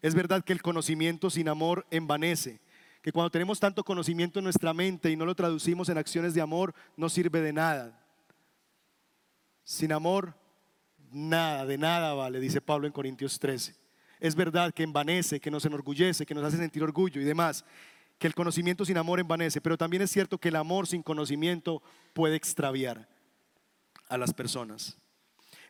Es 0.00 0.14
verdad 0.14 0.44
que 0.44 0.52
el 0.52 0.62
conocimiento 0.62 1.30
sin 1.30 1.48
amor 1.48 1.86
envanece, 1.90 2.60
que 3.02 3.12
cuando 3.12 3.30
tenemos 3.30 3.58
tanto 3.58 3.82
conocimiento 3.82 4.38
en 4.38 4.44
nuestra 4.44 4.72
mente 4.72 5.10
y 5.10 5.16
no 5.16 5.26
lo 5.26 5.34
traducimos 5.34 5.88
en 5.88 5.98
acciones 5.98 6.34
de 6.34 6.40
amor, 6.40 6.72
no 6.96 7.08
sirve 7.08 7.40
de 7.40 7.52
nada. 7.52 8.00
Sin 9.64 9.92
amor, 9.92 10.34
nada, 11.10 11.66
de 11.66 11.78
nada 11.78 12.14
vale, 12.14 12.38
dice 12.38 12.60
Pablo 12.60 12.86
en 12.86 12.92
Corintios 12.92 13.38
13. 13.40 13.74
Es 14.20 14.36
verdad 14.36 14.72
que 14.72 14.84
envanece, 14.84 15.40
que 15.40 15.50
nos 15.50 15.64
enorgullece, 15.64 16.24
que 16.24 16.34
nos 16.34 16.44
hace 16.44 16.58
sentir 16.58 16.84
orgullo 16.84 17.20
y 17.20 17.24
demás, 17.24 17.64
que 18.20 18.28
el 18.28 18.34
conocimiento 18.34 18.84
sin 18.84 18.96
amor 18.96 19.18
envanece, 19.18 19.60
pero 19.60 19.76
también 19.76 20.02
es 20.02 20.10
cierto 20.12 20.38
que 20.38 20.50
el 20.50 20.56
amor 20.56 20.86
sin 20.86 21.02
conocimiento 21.02 21.82
puede 22.12 22.36
extraviar 22.36 23.08
a 24.08 24.16
las 24.16 24.32
personas. 24.32 24.96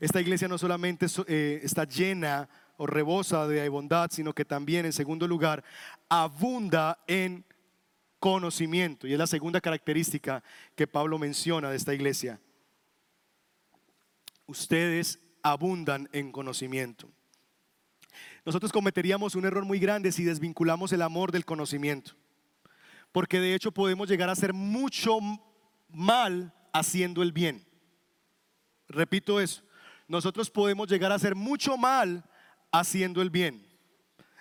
Esta 0.01 0.21
iglesia 0.21 0.49
no 0.49 0.59
solamente 0.59 1.07
eh, 1.29 1.61
está 1.62 1.85
llena 1.85 2.49
o 2.77 2.87
rebosa 2.87 3.47
de 3.47 3.69
bondad, 3.69 4.11
sino 4.11 4.33
que 4.33 4.45
también, 4.45 4.87
en 4.87 4.93
segundo 4.93 5.29
lugar, 5.29 5.63
abunda 6.09 6.99
en 7.07 7.45
conocimiento. 8.19 9.07
Y 9.07 9.13
es 9.13 9.19
la 9.19 9.27
segunda 9.27 9.61
característica 9.61 10.43
que 10.77 10.87
Pablo 10.87 11.19
menciona 11.19 11.71
de 11.71 11.77
esta 11.77 11.95
iglesia. 11.95 12.41
Ustedes 14.47 15.19
abundan 15.43 16.09
en 16.13 16.31
conocimiento. 16.31 17.09
Nosotros 18.45 18.73
cometeríamos 18.73 19.35
un 19.35 19.45
error 19.45 19.65
muy 19.65 19.79
grande 19.79 20.13
si 20.13 20.25
desvinculamos 20.25 20.93
el 20.93 21.03
amor 21.03 21.31
del 21.33 21.45
conocimiento, 21.45 22.13
porque 23.13 23.41
de 23.41 23.55
hecho 23.55 23.73
podemos 23.73 24.09
llegar 24.09 24.29
a 24.29 24.33
hacer 24.33 24.53
mucho 24.53 25.19
mal 25.89 26.53
haciendo 26.73 27.23
el 27.23 27.33
bien. 27.33 27.65
Repito 28.89 29.41
eso, 29.41 29.63
nosotros 30.09 30.51
podemos 30.51 30.89
llegar 30.89 31.13
a 31.13 31.17
hacer 31.17 31.35
mucho 31.35 31.77
mal 31.77 32.25
haciendo 32.73 33.21
el 33.23 33.31
bien. 33.31 33.65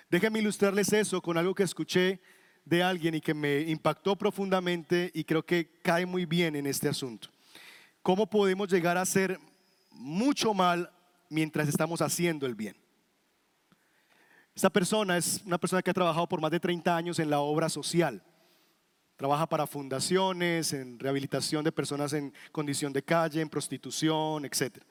Déjenme 0.10 0.40
ilustrarles 0.40 0.92
eso 0.94 1.22
con 1.22 1.38
algo 1.38 1.54
que 1.54 1.64
escuché 1.64 2.22
de 2.66 2.82
alguien 2.82 3.16
y 3.16 3.22
que 3.22 3.34
me 3.34 3.62
impactó 3.62 4.16
profundamente 4.16 5.12
y 5.14 5.24
creo 5.24 5.46
que 5.46 5.80
cae 5.82 6.06
muy 6.06 6.26
bien 6.26 6.56
en 6.56 6.66
este 6.66 6.90
asunto. 6.90 7.30
¿Cómo 8.02 8.28
podemos 8.28 8.70
llegar 8.70 8.98
a 8.98 9.02
hacer 9.02 9.40
mucho 9.92 10.54
mal 10.54 10.92
mientras 11.30 11.68
estamos 11.68 12.02
haciendo 12.02 12.46
el 12.46 12.56
bien? 12.56 12.76
Esta 14.56 14.70
persona 14.70 15.18
es 15.18 15.42
una 15.46 15.58
persona 15.58 15.82
que 15.82 15.92
ha 15.92 15.94
trabajado 15.94 16.28
por 16.28 16.42
más 16.42 16.52
de 16.52 16.60
30 16.60 16.96
años 16.96 17.20
en 17.20 17.30
la 17.30 17.40
obra 17.40 17.70
social. 17.70 18.22
Trabaja 19.16 19.48
para 19.48 19.68
fundaciones, 19.68 20.74
en 20.74 21.00
rehabilitación 21.00 21.64
de 21.64 21.72
personas 21.72 22.12
en 22.14 22.34
condición 22.52 22.92
de 22.92 23.04
calle, 23.04 23.42
en 23.42 23.50
prostitución, 23.50 24.46
etc 24.46 24.84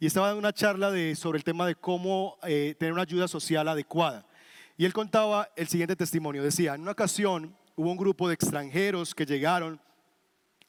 y 0.00 0.06
estaba 0.06 0.28
dando 0.28 0.38
una 0.40 0.54
charla 0.54 0.90
sobre 1.14 1.36
el 1.36 1.44
tema 1.44 1.66
de 1.66 1.74
cómo 1.74 2.38
eh, 2.42 2.74
tener 2.78 2.94
una 2.94 3.02
ayuda 3.02 3.28
social 3.28 3.68
adecuada. 3.68 4.26
Y 4.78 4.86
él 4.86 4.94
contaba 4.94 5.50
el 5.56 5.68
siguiente 5.68 5.94
testimonio. 5.94 6.42
Decía, 6.42 6.74
en 6.74 6.80
una 6.80 6.92
ocasión 6.92 7.54
hubo 7.76 7.90
un 7.90 7.98
grupo 7.98 8.26
de 8.26 8.34
extranjeros 8.34 9.14
que 9.14 9.26
llegaron, 9.26 9.78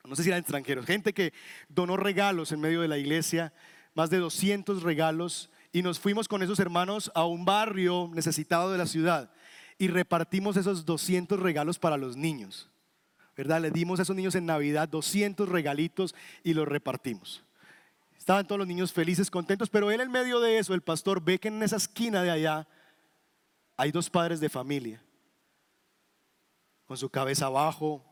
no 0.04 0.17
sé 0.17 0.24
si 0.24 0.30
eran 0.30 0.41
extranjeros, 0.41 0.86
gente 0.86 1.13
que 1.13 1.32
donó 1.70 1.96
regalos 1.96 2.52
en 2.52 2.60
medio 2.60 2.82
de 2.82 2.89
la 2.89 2.98
iglesia, 2.98 3.54
más 3.94 4.10
de 4.10 4.17
200 4.17 4.84
regalos, 4.84 5.50
y 5.72 5.82
nos 5.82 5.98
fuimos 5.98 6.28
con 6.28 6.44
esos 6.44 6.60
hermanos 6.60 7.10
a 7.15 7.26
un 7.26 7.46
barrio 7.46 8.12
necesitado 8.13 8.70
de 8.70 8.78
la 8.78 8.86
ciudad 8.86 9.32
y 9.78 9.88
repartimos 9.88 10.58
esos 10.58 10.86
200 10.86 11.39
regalos 11.39 11.80
para 11.80 11.96
los 11.96 12.17
niños. 12.17 12.70
¿Verdad? 13.38 13.62
Le 13.62 13.72
dimos 13.72 13.98
a 14.00 14.04
esos 14.04 14.15
niños 14.15 14.36
en 14.36 14.46
Navidad 14.46 14.89
200 14.89 15.48
regalitos 15.48 16.13
y 16.44 16.54
los 16.54 16.67
repartimos. 16.67 17.46
Estaban 18.22 18.46
todos 18.46 18.60
los 18.60 18.68
niños 18.68 18.94
felices, 18.94 19.32
contentos, 19.32 19.68
pero 19.68 19.90
él 19.90 20.00
en 20.00 20.12
medio 20.12 20.40
de 20.40 20.60
eso, 20.60 20.76
el 20.76 20.84
pastor 20.84 21.24
ve 21.24 21.40
que 21.40 21.48
en 21.48 21.64
esa 21.64 21.78
esquina 21.78 22.22
de 22.22 22.30
allá 22.30 22.68
hay 23.76 23.92
dos 23.92 24.12
padres 24.12 24.40
de 24.40 24.48
familia, 24.48 25.04
con 26.86 26.98
su 26.98 27.10
cabeza 27.10 27.48
abajo, 27.48 28.06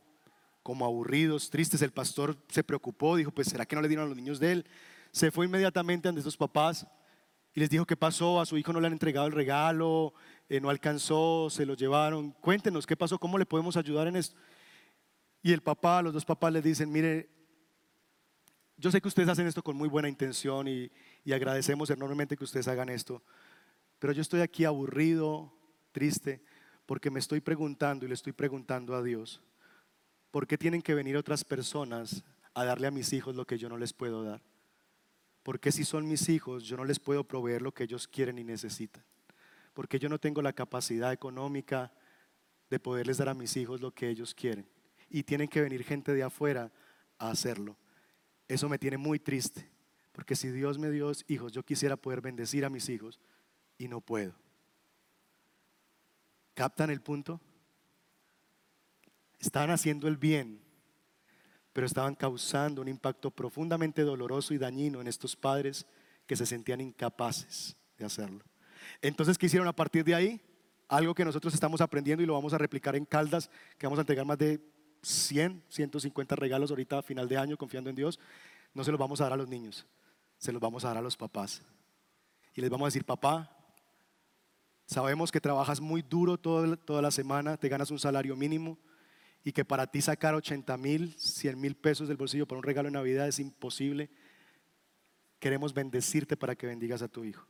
como 0.63 0.83
aburridos, 0.83 1.51
tristes. 1.51 1.83
El 1.83 1.91
pastor 1.91 2.35
se 2.47 2.63
preocupó, 2.63 3.17
dijo, 3.17 3.29
pues 3.29 3.49
¿será 3.49 3.67
que 3.67 3.75
no 3.75 3.83
le 3.83 3.87
dieron 3.87 4.07
a 4.07 4.09
los 4.09 4.17
niños 4.17 4.39
de 4.39 4.53
él? 4.53 4.65
Se 5.11 5.29
fue 5.29 5.45
inmediatamente 5.45 6.09
ante 6.09 6.21
estos 6.21 6.37
papás 6.37 6.87
y 7.53 7.59
les 7.59 7.69
dijo 7.69 7.85
qué 7.85 7.95
pasó, 7.95 8.41
a 8.41 8.47
su 8.47 8.57
hijo 8.57 8.73
no 8.73 8.79
le 8.79 8.87
han 8.87 8.93
entregado 8.93 9.27
el 9.27 9.33
regalo, 9.33 10.15
eh, 10.49 10.59
no 10.59 10.71
alcanzó, 10.71 11.51
se 11.51 11.67
lo 11.67 11.75
llevaron. 11.75 12.31
Cuéntenos 12.31 12.87
qué 12.87 12.97
pasó, 12.97 13.19
cómo 13.19 13.37
le 13.37 13.45
podemos 13.45 13.77
ayudar 13.77 14.07
en 14.07 14.15
esto. 14.15 14.35
Y 15.43 15.53
el 15.53 15.61
papá, 15.61 16.01
los 16.01 16.15
dos 16.15 16.25
papás 16.25 16.51
le 16.51 16.63
dicen, 16.63 16.91
mire, 16.91 17.29
yo 18.79 18.91
sé 18.91 19.01
que 19.01 19.09
ustedes 19.09 19.27
hacen 19.27 19.45
esto 19.45 19.61
con 19.61 19.75
muy 19.75 19.89
buena 19.89 20.07
intención 20.07 20.67
y, 20.67 20.89
agradecemos 21.31 21.89
enormemente 21.89 22.37
que 22.37 22.43
ustedes 22.43 22.67
hagan 22.67 22.89
esto, 22.89 23.21
pero 23.99 24.13
yo 24.13 24.21
estoy 24.21 24.41
aquí 24.41 24.65
aburrido, 24.65 25.53
triste, 25.91 26.41
porque 26.85 27.11
me 27.11 27.19
estoy 27.19 27.41
preguntando 27.41 28.05
y 28.05 28.07
le 28.07 28.15
estoy 28.15 28.33
preguntando 28.33 28.95
a 28.95 29.03
Dios, 29.03 29.41
¿por 30.31 30.47
qué 30.47 30.57
tienen 30.57 30.81
que 30.81 30.95
venir 30.95 31.17
otras 31.17 31.43
personas 31.43 32.23
a 32.53 32.63
darle 32.63 32.87
a 32.87 32.91
mis 32.91 33.13
hijos 33.13 33.35
lo 33.35 33.45
que 33.45 33.57
yo 33.57 33.69
no 33.69 33.77
les 33.77 33.93
puedo 33.93 34.23
dar? 34.23 34.41
¿Por 35.43 35.59
qué 35.59 35.71
si 35.71 35.83
son 35.83 36.07
mis 36.07 36.29
hijos 36.29 36.63
yo 36.63 36.77
no 36.77 36.85
les 36.85 36.99
puedo 36.99 37.25
proveer 37.25 37.61
lo 37.61 37.73
que 37.73 37.83
ellos 37.83 38.07
quieren 38.07 38.39
y 38.39 38.43
necesitan? 38.43 39.03
Porque 39.73 39.99
yo 39.99 40.09
no 40.09 40.19
tengo 40.19 40.41
la 40.41 40.53
capacidad 40.53 41.11
económica 41.11 41.91
de 42.69 42.79
poderles 42.79 43.17
dar 43.17 43.29
a 43.29 43.33
mis 43.33 43.55
hijos 43.57 43.81
lo 43.81 43.91
que 43.91 44.09
ellos 44.09 44.33
quieren. 44.33 44.67
Y 45.09 45.23
tienen 45.23 45.47
que 45.47 45.61
venir 45.61 45.83
gente 45.83 46.13
de 46.13 46.23
afuera 46.23 46.71
a 47.17 47.29
hacerlo. 47.29 47.77
Eso 48.49 48.67
me 48.67 48.79
tiene 48.79 48.97
muy 48.97 49.19
triste, 49.19 49.69
porque 50.11 50.35
si 50.35 50.49
Dios 50.49 50.79
me 50.79 50.89
dio 50.89 51.11
hijos, 51.27 51.51
yo 51.51 51.63
quisiera 51.63 51.95
poder 51.95 52.19
bendecir 52.19 52.65
a 52.65 52.69
mis 52.69 52.89
hijos 52.89 53.19
y 53.77 53.87
no 53.87 54.01
puedo. 54.01 54.33
¿Captan 56.55 56.89
el 56.89 56.99
punto? 56.99 57.39
Estaban 59.39 59.69
haciendo 59.69 60.07
el 60.07 60.17
bien, 60.17 60.59
pero 61.71 61.85
estaban 61.85 62.15
causando 62.15 62.81
un 62.81 62.87
impacto 62.87 63.29
profundamente 63.29 64.01
doloroso 64.01 64.55
y 64.55 64.57
dañino 64.57 64.99
en 64.99 65.07
estos 65.07 65.35
padres 65.35 65.85
que 66.25 66.35
se 66.35 66.47
sentían 66.47 66.81
incapaces 66.81 67.77
de 67.97 68.05
hacerlo. 68.05 68.43
Entonces, 68.99 69.37
¿qué 69.37 69.45
hicieron 69.45 69.67
a 69.67 69.75
partir 69.75 70.03
de 70.03 70.15
ahí? 70.15 70.41
Algo 70.87 71.13
que 71.13 71.23
nosotros 71.23 71.53
estamos 71.53 71.81
aprendiendo 71.81 72.23
y 72.23 72.25
lo 72.25 72.33
vamos 72.33 72.53
a 72.53 72.57
replicar 72.57 72.95
en 72.95 73.05
Caldas, 73.05 73.51
que 73.77 73.85
vamos 73.85 73.99
a 73.99 74.01
entregar 74.01 74.25
más 74.25 74.39
de 74.39 74.59
100, 75.01 75.63
150 75.69 76.35
regalos 76.35 76.69
ahorita 76.69 76.99
a 76.99 77.01
final 77.01 77.27
de 77.27 77.37
año 77.37 77.57
confiando 77.57 77.89
en 77.89 77.95
Dios, 77.95 78.19
no 78.73 78.83
se 78.83 78.91
los 78.91 78.99
vamos 78.99 79.21
a 79.21 79.25
dar 79.25 79.33
a 79.33 79.37
los 79.37 79.47
niños, 79.47 79.85
se 80.37 80.51
los 80.51 80.61
vamos 80.61 80.85
a 80.85 80.89
dar 80.89 80.97
a 80.97 81.01
los 81.01 81.17
papás. 81.17 81.61
Y 82.53 82.61
les 82.61 82.69
vamos 82.69 82.85
a 82.85 82.89
decir, 82.89 83.05
papá, 83.05 83.55
sabemos 84.85 85.31
que 85.31 85.41
trabajas 85.41 85.79
muy 85.79 86.01
duro 86.01 86.37
toda 86.37 87.01
la 87.01 87.11
semana, 87.11 87.57
te 87.57 87.69
ganas 87.69 87.91
un 87.91 87.99
salario 87.99 88.35
mínimo 88.35 88.77
y 89.43 89.51
que 89.51 89.63
para 89.63 89.87
ti 89.87 90.01
sacar 90.01 90.35
80 90.35 90.77
mil, 90.77 91.15
100 91.17 91.59
mil 91.59 91.75
pesos 91.75 92.07
del 92.07 92.17
bolsillo 92.17 92.47
para 92.47 92.59
un 92.59 92.63
regalo 92.63 92.87
de 92.87 92.93
Navidad 92.93 93.27
es 93.27 93.39
imposible. 93.39 94.09
Queremos 95.39 95.73
bendecirte 95.73 96.35
para 96.35 96.55
que 96.55 96.67
bendigas 96.67 97.01
a 97.01 97.07
tu 97.07 97.23
hijo. 97.23 97.47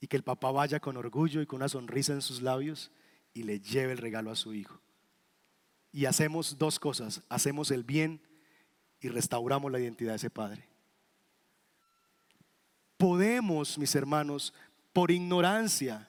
Y 0.00 0.06
que 0.06 0.16
el 0.16 0.24
papá 0.24 0.50
vaya 0.50 0.80
con 0.80 0.96
orgullo 0.96 1.42
y 1.42 1.46
con 1.46 1.58
una 1.58 1.68
sonrisa 1.68 2.12
en 2.12 2.22
sus 2.22 2.40
labios 2.40 2.90
y 3.34 3.42
le 3.42 3.60
lleve 3.60 3.92
el 3.92 3.98
regalo 3.98 4.30
a 4.30 4.36
su 4.36 4.54
hijo 4.54 4.81
y 5.92 6.06
hacemos 6.06 6.56
dos 6.58 6.78
cosas. 6.78 7.22
Hacemos 7.28 7.70
el 7.70 7.84
bien 7.84 8.20
y 9.00 9.08
restauramos 9.08 9.70
la 9.70 9.78
identidad 9.78 10.12
de 10.12 10.16
ese 10.16 10.30
Padre. 10.30 10.66
Podemos, 12.96 13.78
mis 13.78 13.94
hermanos, 13.94 14.54
por 14.92 15.10
ignorancia, 15.10 16.08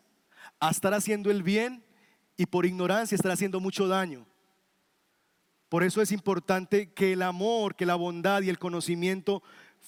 estar 0.61 0.93
haciendo 0.93 1.29
el 1.31 1.43
bien 1.43 1.83
y 2.37 2.45
por 2.45 2.65
ignorancia 2.65 3.15
estar 3.15 3.31
haciendo 3.31 3.59
mucho 3.59 3.87
daño. 3.87 4.25
Por 5.69 5.83
eso 5.83 6.01
es 6.01 6.11
importante 6.11 6.93
que 6.93 7.13
el 7.13 7.23
amor, 7.23 7.75
que 7.75 7.85
la 7.85 7.95
bondad 7.95 8.43
y 8.43 8.49
el 8.49 8.59
conocimiento 8.59 9.41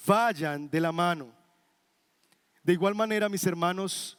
vayan 0.04 0.68
de 0.68 0.80
la 0.80 0.92
mano. 0.92 1.32
De 2.64 2.72
igual 2.72 2.96
manera, 2.96 3.28
mis 3.28 3.46
hermanos, 3.46 4.18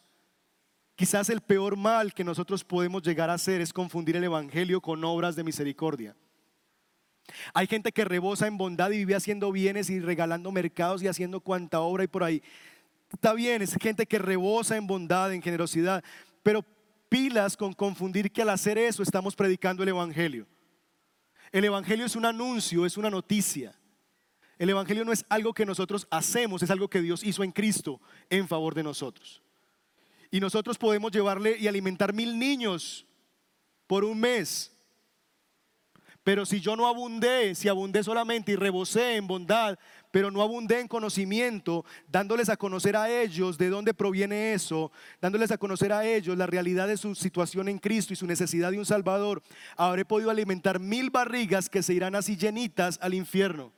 Quizás 0.97 1.29
el 1.29 1.41
peor 1.41 1.77
mal 1.77 2.11
que 2.11 2.23
nosotros 2.23 2.63
podemos 2.63 3.03
llegar 3.03 3.29
a 3.29 3.35
hacer 3.35 3.61
es 3.61 3.71
confundir 3.71 4.15
el 4.15 4.23
Evangelio 4.23 4.81
con 4.81 5.03
obras 5.03 5.35
de 5.35 5.43
misericordia. 5.43 6.15
Hay 7.53 7.67
gente 7.67 7.91
que 7.91 8.03
rebosa 8.03 8.47
en 8.47 8.57
bondad 8.57 8.89
y 8.89 8.97
vive 8.97 9.13
haciendo 9.13 9.51
bienes 9.51 9.91
y 9.91 9.99
regalando 9.99 10.51
mercados 10.51 11.03
y 11.03 11.07
haciendo 11.07 11.39
cuanta 11.39 11.81
obra 11.81 12.03
y 12.03 12.07
por 12.07 12.23
ahí. 12.23 12.41
Está 13.13 13.33
bien, 13.33 13.61
es 13.61 13.75
gente 13.79 14.07
que 14.07 14.17
rebosa 14.17 14.75
en 14.75 14.87
bondad, 14.87 15.31
en 15.31 15.43
generosidad, 15.43 16.03
pero 16.41 16.65
pilas 17.09 17.55
con 17.55 17.73
confundir 17.73 18.31
que 18.31 18.41
al 18.41 18.49
hacer 18.49 18.79
eso 18.79 19.03
estamos 19.03 19.35
predicando 19.35 19.83
el 19.83 19.89
Evangelio. 19.89 20.47
El 21.51 21.63
Evangelio 21.65 22.07
es 22.07 22.15
un 22.15 22.25
anuncio, 22.25 22.87
es 22.87 22.97
una 22.97 23.11
noticia. 23.11 23.75
El 24.57 24.71
Evangelio 24.71 25.05
no 25.05 25.11
es 25.11 25.27
algo 25.29 25.53
que 25.53 25.63
nosotros 25.63 26.07
hacemos, 26.09 26.63
es 26.63 26.71
algo 26.71 26.89
que 26.89 27.03
Dios 27.03 27.23
hizo 27.23 27.43
en 27.43 27.51
Cristo 27.51 28.01
en 28.31 28.47
favor 28.47 28.73
de 28.73 28.81
nosotros. 28.81 29.43
Y 30.31 30.39
nosotros 30.39 30.77
podemos 30.77 31.11
llevarle 31.11 31.57
y 31.57 31.67
alimentar 31.67 32.13
mil 32.13 32.37
niños 32.37 33.05
por 33.87 34.03
un 34.03 34.19
mes. 34.19 34.73
Pero 36.27 36.45
si 36.45 36.59
yo 36.59 36.75
no 36.75 36.87
abundé, 36.87 37.55
si 37.55 37.69
abundé 37.69 38.03
solamente 38.03 38.51
y 38.51 38.57
rebosé 38.57 39.15
en 39.15 39.27
bondad, 39.27 39.79
pero 40.11 40.29
no 40.29 40.41
abundé 40.41 40.81
en 40.81 40.89
conocimiento, 40.89 41.85
dándoles 42.09 42.49
a 42.49 42.57
conocer 42.57 42.97
a 42.97 43.09
ellos 43.09 43.57
de 43.57 43.69
dónde 43.69 43.93
proviene 43.93 44.53
eso, 44.53 44.91
dándoles 45.21 45.51
a 45.51 45.57
conocer 45.57 45.93
a 45.93 46.05
ellos 46.05 46.37
la 46.37 46.45
realidad 46.45 46.89
de 46.89 46.97
su 46.97 47.15
situación 47.15 47.69
en 47.69 47.79
Cristo 47.79 48.11
y 48.11 48.17
su 48.17 48.27
necesidad 48.27 48.71
de 48.71 48.79
un 48.79 48.85
Salvador, 48.85 49.41
habré 49.77 50.03
podido 50.03 50.29
alimentar 50.29 50.81
mil 50.81 51.11
barrigas 51.11 51.69
que 51.69 51.81
se 51.81 51.93
irán 51.93 52.13
así 52.13 52.35
llenitas 52.35 52.99
al 53.01 53.13
infierno 53.13 53.76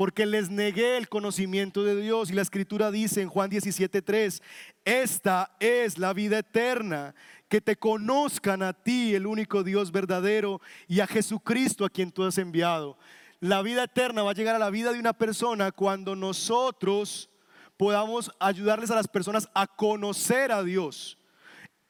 porque 0.00 0.24
les 0.24 0.48
negué 0.48 0.96
el 0.96 1.10
conocimiento 1.10 1.84
de 1.84 1.94
Dios. 2.00 2.30
Y 2.30 2.32
la 2.32 2.40
escritura 2.40 2.90
dice 2.90 3.20
en 3.20 3.28
Juan 3.28 3.50
17:3, 3.50 4.40
esta 4.82 5.54
es 5.60 5.98
la 5.98 6.14
vida 6.14 6.38
eterna, 6.38 7.14
que 7.50 7.60
te 7.60 7.76
conozcan 7.76 8.62
a 8.62 8.72
ti, 8.72 9.14
el 9.14 9.26
único 9.26 9.62
Dios 9.62 9.92
verdadero, 9.92 10.62
y 10.88 11.00
a 11.00 11.06
Jesucristo 11.06 11.84
a 11.84 11.90
quien 11.90 12.12
tú 12.12 12.24
has 12.24 12.38
enviado. 12.38 12.96
La 13.40 13.60
vida 13.60 13.84
eterna 13.84 14.22
va 14.22 14.30
a 14.30 14.34
llegar 14.34 14.56
a 14.56 14.58
la 14.58 14.70
vida 14.70 14.90
de 14.90 14.98
una 14.98 15.12
persona 15.12 15.70
cuando 15.70 16.16
nosotros 16.16 17.28
podamos 17.76 18.30
ayudarles 18.40 18.90
a 18.90 18.94
las 18.94 19.06
personas 19.06 19.50
a 19.52 19.66
conocer 19.66 20.50
a 20.50 20.62
Dios. 20.62 21.18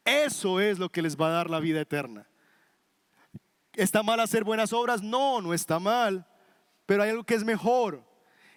Eso 0.05 0.59
es 0.59 0.81
lo 0.81 0.89
que 0.89 1.03
les 1.03 1.17
va 1.17 1.29
a 1.29 1.31
dar 1.31 1.49
la 1.49 1.61
vida 1.61 1.81
eterna. 1.81 2.27
¿Está 3.75 4.03
mal 4.03 4.19
hacer 4.19 4.43
buenas 4.43 4.73
obras? 4.73 5.01
No, 5.01 5.41
no 5.41 5.55
está 5.55 5.79
mal. 5.79 6.27
Pero 6.91 7.05
hay 7.05 7.11
algo 7.11 7.23
que 7.23 7.37
es 7.37 7.45
mejor 7.45 8.03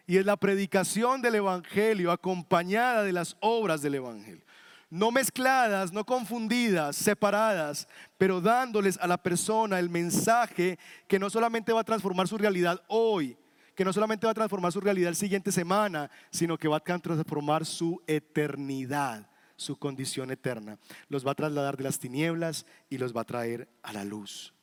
y 0.08 0.18
es 0.18 0.26
la 0.26 0.38
predicación 0.38 1.22
del 1.22 1.36
Evangelio 1.36 2.12
acompañada 2.12 3.04
de 3.04 3.14
las 3.14 3.38
obras 3.42 3.84
del 3.84 3.94
Evangelio. 3.94 4.44
No 4.90 5.12
mezcladas, 5.12 5.94
no 5.94 6.04
confundidas, 6.04 6.96
separadas, 6.96 7.88
pero 8.18 8.42
dándoles 8.42 8.98
a 8.98 9.06
la 9.06 9.22
persona 9.22 9.78
el 9.78 9.92
mensaje 9.92 10.80
que 11.08 11.20
no 11.20 11.30
solamente 11.30 11.74
va 11.74 11.82
a 11.82 11.84
transformar 11.84 12.28
su 12.28 12.40
realidad 12.40 12.82
hoy, 12.88 13.38
que 13.76 13.86
no 13.86 13.94
solamente 13.94 14.26
va 14.26 14.32
a 14.32 14.34
transformar 14.34 14.72
su 14.72 14.82
realidad 14.82 15.10
la 15.10 15.16
siguiente 15.16 15.52
semana, 15.52 16.10
sino 16.32 16.58
que 16.58 16.68
va 16.68 16.78
a 16.78 16.80
transformar 16.80 17.68
su 17.68 18.02
eternidad, 18.08 19.30
su 19.58 19.78
condición 19.78 20.32
eterna. 20.32 20.80
Los 21.08 21.24
va 21.24 21.34
a 21.34 21.36
trasladar 21.36 21.78
de 21.78 21.84
las 21.84 22.00
tinieblas 22.00 22.66
y 22.90 22.98
los 22.98 23.16
va 23.16 23.22
a 23.22 23.26
traer 23.26 23.70
a 23.84 23.94
la 23.94 24.04
luz. 24.04 24.56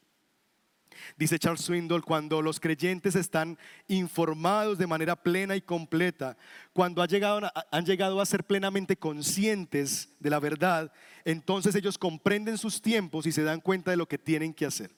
Dice 1.16 1.38
Charles 1.38 1.62
Swindoll, 1.62 2.04
cuando 2.04 2.42
los 2.42 2.60
creyentes 2.60 3.14
están 3.14 3.58
informados 3.88 4.78
de 4.78 4.86
manera 4.86 5.16
plena 5.16 5.56
y 5.56 5.60
completa, 5.60 6.36
cuando 6.72 7.02
han 7.02 7.08
llegado, 7.08 8.20
a 8.20 8.26
ser 8.26 8.44
plenamente 8.44 8.96
conscientes 8.96 10.10
de 10.18 10.30
la 10.30 10.40
verdad, 10.40 10.92
entonces 11.24 11.74
ellos 11.74 11.98
comprenden 11.98 12.58
sus 12.58 12.82
tiempos 12.82 13.26
y 13.26 13.32
se 13.32 13.42
dan 13.42 13.60
cuenta 13.60 13.90
de 13.90 13.96
lo 13.96 14.06
que 14.06 14.18
tienen 14.18 14.52
que 14.52 14.66
hacer. 14.66 14.90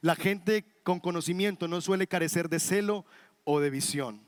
La 0.00 0.14
gente 0.14 0.64
con 0.82 1.00
conocimiento 1.00 1.66
no 1.66 1.80
suele 1.80 2.06
carecer 2.06 2.48
de 2.48 2.60
celo 2.60 3.04
o 3.44 3.60
de 3.60 3.70
visión. 3.70 4.20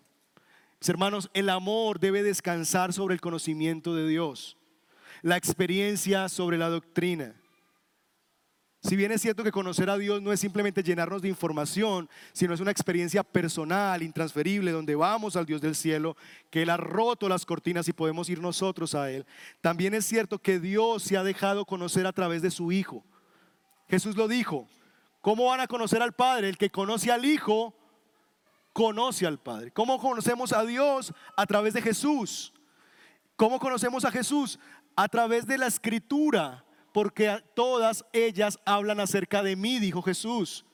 Hermanos, 0.86 1.30
el 1.34 1.50
amor 1.50 2.00
debe 2.00 2.22
descansar 2.22 2.92
sobre 2.92 3.14
el 3.14 3.20
conocimiento 3.20 3.94
de 3.94 4.08
Dios, 4.08 4.56
la 5.22 5.36
experiencia 5.36 6.28
sobre 6.28 6.56
la 6.58 6.70
doctrina. 6.70 7.34
Si 8.82 8.96
bien 8.96 9.12
es 9.12 9.20
cierto 9.20 9.44
que 9.44 9.52
conocer 9.52 9.90
a 9.90 9.98
Dios 9.98 10.22
no 10.22 10.32
es 10.32 10.40
simplemente 10.40 10.82
llenarnos 10.82 11.20
de 11.20 11.28
información, 11.28 12.08
sino 12.32 12.54
es 12.54 12.60
una 12.60 12.70
experiencia 12.70 13.22
personal, 13.22 14.02
intransferible, 14.02 14.72
donde 14.72 14.94
vamos 14.94 15.36
al 15.36 15.44
Dios 15.44 15.60
del 15.60 15.76
cielo, 15.76 16.16
que 16.48 16.62
Él 16.62 16.70
ha 16.70 16.78
roto 16.78 17.28
las 17.28 17.44
cortinas 17.44 17.88
y 17.88 17.92
podemos 17.92 18.30
ir 18.30 18.40
nosotros 18.40 18.94
a 18.94 19.10
Él. 19.10 19.26
También 19.60 19.92
es 19.92 20.06
cierto 20.06 20.38
que 20.38 20.58
Dios 20.58 21.02
se 21.02 21.18
ha 21.18 21.22
dejado 21.22 21.66
conocer 21.66 22.06
a 22.06 22.12
través 22.12 22.40
de 22.40 22.50
su 22.50 22.72
Hijo. 22.72 23.04
Jesús 23.88 24.16
lo 24.16 24.28
dijo. 24.28 24.66
¿Cómo 25.20 25.46
van 25.46 25.60
a 25.60 25.66
conocer 25.66 26.00
al 26.00 26.14
Padre? 26.14 26.48
El 26.48 26.56
que 26.56 26.70
conoce 26.70 27.12
al 27.12 27.26
Hijo, 27.26 27.74
conoce 28.72 29.26
al 29.26 29.38
Padre. 29.38 29.72
¿Cómo 29.72 29.98
conocemos 30.00 30.54
a 30.54 30.64
Dios? 30.64 31.12
A 31.36 31.44
través 31.44 31.74
de 31.74 31.82
Jesús. 31.82 32.54
¿Cómo 33.36 33.58
conocemos 33.58 34.06
a 34.06 34.10
Jesús? 34.10 34.58
A 34.96 35.08
través 35.08 35.46
de 35.46 35.58
la 35.58 35.66
escritura 35.66 36.64
porque 36.92 37.42
todas 37.54 38.04
ellas 38.12 38.58
hablan 38.64 39.00
acerca 39.00 39.42
de 39.42 39.56
mí, 39.56 39.78
dijo 39.78 40.02
Jesús. 40.02 40.64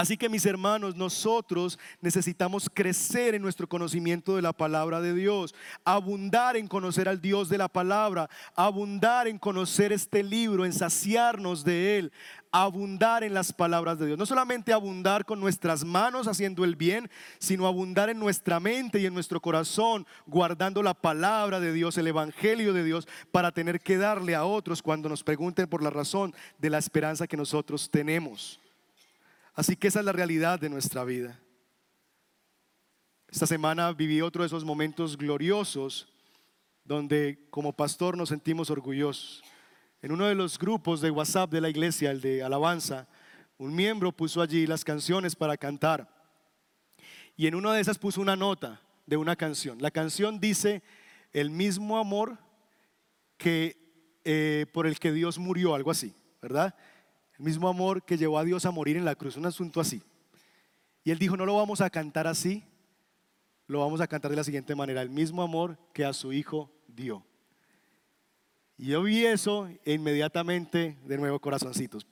Así 0.00 0.16
que 0.16 0.30
mis 0.30 0.46
hermanos, 0.46 0.96
nosotros 0.96 1.78
necesitamos 2.00 2.70
crecer 2.72 3.34
en 3.34 3.42
nuestro 3.42 3.68
conocimiento 3.68 4.34
de 4.34 4.40
la 4.40 4.54
palabra 4.54 5.02
de 5.02 5.12
Dios, 5.12 5.54
abundar 5.84 6.56
en 6.56 6.68
conocer 6.68 7.06
al 7.06 7.20
Dios 7.20 7.50
de 7.50 7.58
la 7.58 7.68
palabra, 7.68 8.30
abundar 8.54 9.28
en 9.28 9.38
conocer 9.38 9.92
este 9.92 10.22
libro, 10.22 10.64
en 10.64 10.72
saciarnos 10.72 11.64
de 11.64 11.98
él, 11.98 12.12
abundar 12.50 13.24
en 13.24 13.34
las 13.34 13.52
palabras 13.52 13.98
de 13.98 14.06
Dios. 14.06 14.18
No 14.18 14.24
solamente 14.24 14.72
abundar 14.72 15.26
con 15.26 15.38
nuestras 15.38 15.84
manos 15.84 16.28
haciendo 16.28 16.64
el 16.64 16.76
bien, 16.76 17.10
sino 17.38 17.66
abundar 17.66 18.08
en 18.08 18.18
nuestra 18.18 18.58
mente 18.58 19.00
y 19.00 19.04
en 19.04 19.12
nuestro 19.12 19.38
corazón, 19.42 20.06
guardando 20.26 20.82
la 20.82 20.94
palabra 20.94 21.60
de 21.60 21.74
Dios, 21.74 21.98
el 21.98 22.06
Evangelio 22.06 22.72
de 22.72 22.84
Dios, 22.84 23.06
para 23.32 23.52
tener 23.52 23.80
que 23.80 23.98
darle 23.98 24.34
a 24.34 24.46
otros 24.46 24.80
cuando 24.80 25.10
nos 25.10 25.22
pregunten 25.22 25.68
por 25.68 25.82
la 25.82 25.90
razón 25.90 26.34
de 26.56 26.70
la 26.70 26.78
esperanza 26.78 27.26
que 27.26 27.36
nosotros 27.36 27.90
tenemos. 27.90 28.58
Así 29.54 29.76
que 29.76 29.88
esa 29.88 30.00
es 30.00 30.04
la 30.04 30.12
realidad 30.12 30.58
de 30.58 30.70
nuestra 30.70 31.04
vida. 31.04 31.38
Esta 33.28 33.46
semana 33.46 33.92
viví 33.92 34.20
otro 34.20 34.42
de 34.42 34.46
esos 34.46 34.64
momentos 34.64 35.16
gloriosos 35.16 36.08
donde 36.84 37.46
como 37.50 37.72
pastor 37.72 38.16
nos 38.16 38.30
sentimos 38.30 38.70
orgullosos. 38.70 39.42
En 40.02 40.12
uno 40.12 40.26
de 40.26 40.34
los 40.34 40.58
grupos 40.58 41.00
de 41.00 41.10
WhatsApp 41.10 41.50
de 41.50 41.60
la 41.60 41.68
iglesia, 41.68 42.10
el 42.10 42.20
de 42.20 42.42
alabanza, 42.42 43.06
un 43.58 43.74
miembro 43.74 44.10
puso 44.10 44.40
allí 44.40 44.66
las 44.66 44.84
canciones 44.84 45.36
para 45.36 45.56
cantar. 45.56 46.08
Y 47.36 47.46
en 47.46 47.54
una 47.54 47.72
de 47.72 47.80
esas 47.80 47.98
puso 47.98 48.20
una 48.20 48.34
nota 48.34 48.80
de 49.06 49.16
una 49.16 49.36
canción. 49.36 49.80
La 49.80 49.90
canción 49.90 50.40
dice, 50.40 50.82
el 51.32 51.50
mismo 51.50 51.98
amor 51.98 52.38
que 53.36 53.76
eh, 54.24 54.66
por 54.72 54.86
el 54.86 54.98
que 54.98 55.12
Dios 55.12 55.38
murió, 55.38 55.74
algo 55.74 55.90
así, 55.90 56.14
¿verdad? 56.42 56.74
El 57.40 57.46
mismo 57.46 57.70
amor 57.70 58.02
que 58.02 58.18
llevó 58.18 58.38
a 58.38 58.44
Dios 58.44 58.66
a 58.66 58.70
morir 58.70 58.98
en 58.98 59.06
la 59.06 59.14
cruz, 59.14 59.38
un 59.38 59.46
asunto 59.46 59.80
así. 59.80 60.02
Y 61.02 61.10
él 61.10 61.18
dijo, 61.18 61.38
no 61.38 61.46
lo 61.46 61.56
vamos 61.56 61.80
a 61.80 61.88
cantar 61.88 62.26
así, 62.26 62.62
lo 63.66 63.80
vamos 63.80 64.02
a 64.02 64.06
cantar 64.06 64.30
de 64.30 64.36
la 64.36 64.44
siguiente 64.44 64.74
manera, 64.74 65.00
el 65.00 65.08
mismo 65.08 65.42
amor 65.42 65.78
que 65.94 66.04
a 66.04 66.12
su 66.12 66.34
hijo 66.34 66.70
dio. 66.86 67.24
Y 68.76 68.88
yo 68.88 69.02
vi 69.02 69.24
eso 69.24 69.70
e 69.86 69.94
inmediatamente, 69.94 70.98
de 71.02 71.16
nuevo, 71.16 71.40
corazoncitos. 71.40 72.06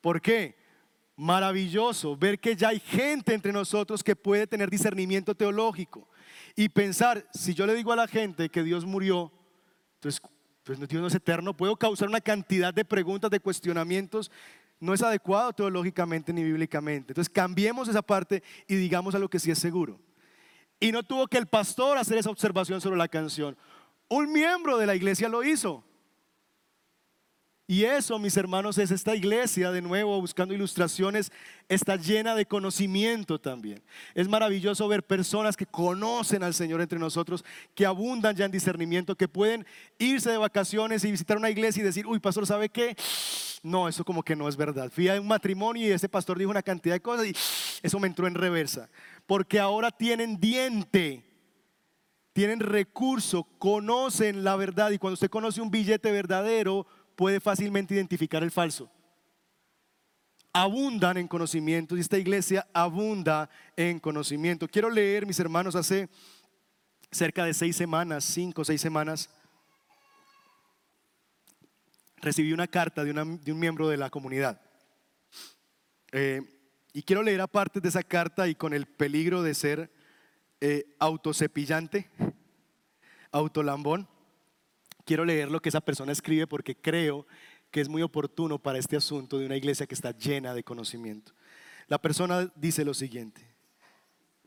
¿Por 0.00 0.22
qué? 0.22 0.54
Maravilloso 1.16 2.16
ver 2.16 2.38
que 2.38 2.54
ya 2.54 2.68
hay 2.68 2.78
gente 2.78 3.34
entre 3.34 3.52
nosotros 3.52 4.04
que 4.04 4.14
puede 4.14 4.46
tener 4.46 4.70
discernimiento 4.70 5.34
teológico 5.34 6.08
y 6.54 6.68
pensar, 6.68 7.28
si 7.34 7.54
yo 7.54 7.66
le 7.66 7.74
digo 7.74 7.90
a 7.90 7.96
la 7.96 8.06
gente 8.06 8.50
que 8.50 8.62
Dios 8.62 8.84
murió, 8.84 9.32
entonces 9.94 10.22
pues 10.66 10.80
Dios 10.88 11.00
no 11.00 11.06
es 11.06 11.14
eterno, 11.14 11.56
puedo 11.56 11.76
causar 11.76 12.08
una 12.08 12.20
cantidad 12.20 12.74
de 12.74 12.84
preguntas, 12.84 13.30
de 13.30 13.38
cuestionamientos. 13.38 14.32
No 14.80 14.92
es 14.92 15.00
adecuado 15.00 15.52
teológicamente 15.52 16.32
ni 16.32 16.42
bíblicamente. 16.42 17.12
Entonces 17.12 17.32
cambiemos 17.32 17.88
esa 17.88 18.02
parte 18.02 18.42
y 18.66 18.74
digamos 18.74 19.14
a 19.14 19.20
lo 19.20 19.30
que 19.30 19.38
sí 19.38 19.52
es 19.52 19.60
seguro. 19.60 20.00
Y 20.80 20.90
no 20.90 21.04
tuvo 21.04 21.28
que 21.28 21.38
el 21.38 21.46
pastor 21.46 21.96
hacer 21.96 22.18
esa 22.18 22.30
observación 22.30 22.80
sobre 22.80 22.96
la 22.96 23.06
canción. 23.06 23.56
Un 24.08 24.32
miembro 24.32 24.76
de 24.76 24.86
la 24.86 24.96
iglesia 24.96 25.28
lo 25.28 25.44
hizo. 25.44 25.84
Y 27.68 27.82
eso, 27.82 28.16
mis 28.20 28.36
hermanos, 28.36 28.78
es 28.78 28.92
esta 28.92 29.16
iglesia, 29.16 29.72
de 29.72 29.82
nuevo, 29.82 30.20
buscando 30.20 30.54
ilustraciones, 30.54 31.32
está 31.68 31.96
llena 31.96 32.36
de 32.36 32.46
conocimiento 32.46 33.40
también. 33.40 33.82
Es 34.14 34.28
maravilloso 34.28 34.86
ver 34.86 35.02
personas 35.02 35.56
que 35.56 35.66
conocen 35.66 36.44
al 36.44 36.54
Señor 36.54 36.80
entre 36.80 37.00
nosotros, 37.00 37.44
que 37.74 37.84
abundan 37.84 38.36
ya 38.36 38.44
en 38.44 38.52
discernimiento, 38.52 39.16
que 39.16 39.26
pueden 39.26 39.66
irse 39.98 40.30
de 40.30 40.38
vacaciones 40.38 41.04
y 41.04 41.10
visitar 41.10 41.36
una 41.36 41.50
iglesia 41.50 41.80
y 41.80 41.84
decir, 41.84 42.06
uy, 42.06 42.20
pastor, 42.20 42.46
¿sabe 42.46 42.68
qué? 42.68 42.94
No, 43.64 43.88
eso 43.88 44.04
como 44.04 44.22
que 44.22 44.36
no 44.36 44.48
es 44.48 44.56
verdad. 44.56 44.92
Fui 44.94 45.08
a 45.08 45.20
un 45.20 45.26
matrimonio 45.26 45.88
y 45.88 45.90
ese 45.90 46.08
pastor 46.08 46.38
dijo 46.38 46.52
una 46.52 46.62
cantidad 46.62 46.94
de 46.94 47.02
cosas 47.02 47.26
y 47.26 47.34
eso 47.82 47.98
me 47.98 48.06
entró 48.06 48.28
en 48.28 48.36
reversa. 48.36 48.88
Porque 49.26 49.58
ahora 49.58 49.90
tienen 49.90 50.38
diente 50.38 51.24
tienen 52.36 52.60
recurso, 52.60 53.44
conocen 53.58 54.44
la 54.44 54.56
verdad 54.56 54.90
y 54.90 54.98
cuando 54.98 55.14
usted 55.14 55.30
conoce 55.30 55.62
un 55.62 55.70
billete 55.70 56.12
verdadero, 56.12 56.86
puede 57.16 57.40
fácilmente 57.40 57.94
identificar 57.94 58.42
el 58.42 58.50
falso. 58.50 58.90
abundan 60.52 61.18
en 61.18 61.28
conocimiento 61.28 61.96
y 61.96 62.00
esta 62.00 62.16
iglesia 62.16 62.66
abunda 62.72 63.50
en 63.76 64.00
conocimiento. 64.00 64.66
Quiero 64.66 64.88
leer, 64.88 65.26
mis 65.26 65.38
hermanos, 65.38 65.76
hace 65.76 66.08
cerca 67.10 67.44
de 67.44 67.52
seis 67.52 67.76
semanas, 67.76 68.24
cinco 68.24 68.62
o 68.62 68.64
seis 68.64 68.80
semanas, 68.80 69.28
recibí 72.22 72.54
una 72.54 72.66
carta 72.66 73.04
de, 73.04 73.12
un 73.12 73.58
miembro 73.58 73.88
de 73.88 73.98
la 73.98 74.08
comunidad. 74.08 74.60
Eh, 76.12 76.40
y 76.94 77.02
quiero 77.02 77.22
leer 77.22 77.42
aparte 77.42 77.80
de 77.80 77.88
esa 77.90 78.02
carta 78.02 78.48
y 78.48 78.54
con 78.54 78.72
el 78.72 78.86
peligro 78.86 79.42
de 79.42 79.54
ser 79.54 79.92
eh, 80.62 80.96
autocepillante, 80.98 82.08
autolambón, 83.30 84.08
quiero 85.06 85.24
leer 85.24 85.50
lo 85.50 85.62
que 85.62 85.70
esa 85.70 85.80
persona 85.80 86.12
escribe 86.12 86.46
porque 86.46 86.76
creo 86.76 87.26
que 87.70 87.80
es 87.80 87.88
muy 87.88 88.02
oportuno 88.02 88.58
para 88.58 88.78
este 88.78 88.96
asunto 88.96 89.38
de 89.38 89.46
una 89.46 89.56
iglesia 89.56 89.86
que 89.86 89.94
está 89.94 90.10
llena 90.10 90.52
de 90.52 90.64
conocimiento. 90.64 91.32
La 91.88 91.98
persona 91.98 92.52
dice 92.56 92.84
lo 92.84 92.92
siguiente, 92.92 93.40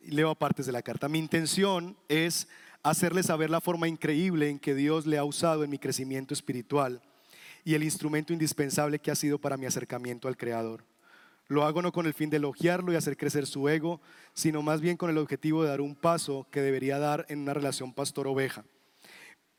leo 0.02 0.36
partes 0.36 0.66
de 0.66 0.72
la 0.74 0.82
carta, 0.82 1.10
mi 1.10 1.18
intención 1.18 1.98
es 2.10 2.48
hacerle 2.84 3.24
saber 3.24 3.50
la 3.50 3.62
forma 3.62 3.88
increíble 3.88 4.50
en 4.50 4.60
que 4.60 4.76
Dios 4.76 5.06
le 5.06 5.18
ha 5.18 5.24
usado 5.24 5.64
en 5.64 5.70
mi 5.70 5.80
crecimiento 5.80 6.34
espiritual 6.34 7.02
y 7.64 7.74
el 7.74 7.84
instrumento 7.84 8.34
indispensable 8.34 9.00
que 9.00 9.12
ha 9.12 9.16
sido 9.16 9.40
para 9.40 9.58
mi 9.58 9.66
acercamiento 9.66 10.28
al 10.28 10.38
Creador. 10.38 10.84
Lo 11.48 11.64
hago 11.64 11.82
no 11.82 11.92
con 11.92 12.06
el 12.06 12.14
fin 12.14 12.30
de 12.30 12.38
elogiarlo 12.38 12.94
y 12.94 12.96
hacer 12.96 13.18
crecer 13.18 13.48
su 13.48 13.68
ego, 13.70 14.02
sino 14.34 14.62
más 14.62 14.82
bien 14.82 14.98
con 14.98 15.10
el 15.10 15.18
objetivo 15.18 15.64
de 15.64 15.70
dar 15.70 15.82
un 15.82 15.96
paso 15.96 16.48
que 16.52 16.62
debería 16.62 17.00
dar 17.00 17.26
en 17.30 17.40
una 17.40 17.54
relación 17.54 17.94
pastor-oveja. 17.94 18.66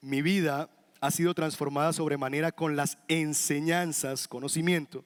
Mi 0.01 0.23
vida 0.23 0.71
ha 1.01 1.11
sido 1.11 1.35
transformada 1.35 1.93
sobremanera 1.93 2.53
con 2.53 2.77
las 2.77 2.99
enseñanzas, 3.09 4.29
conocimiento 4.29 5.05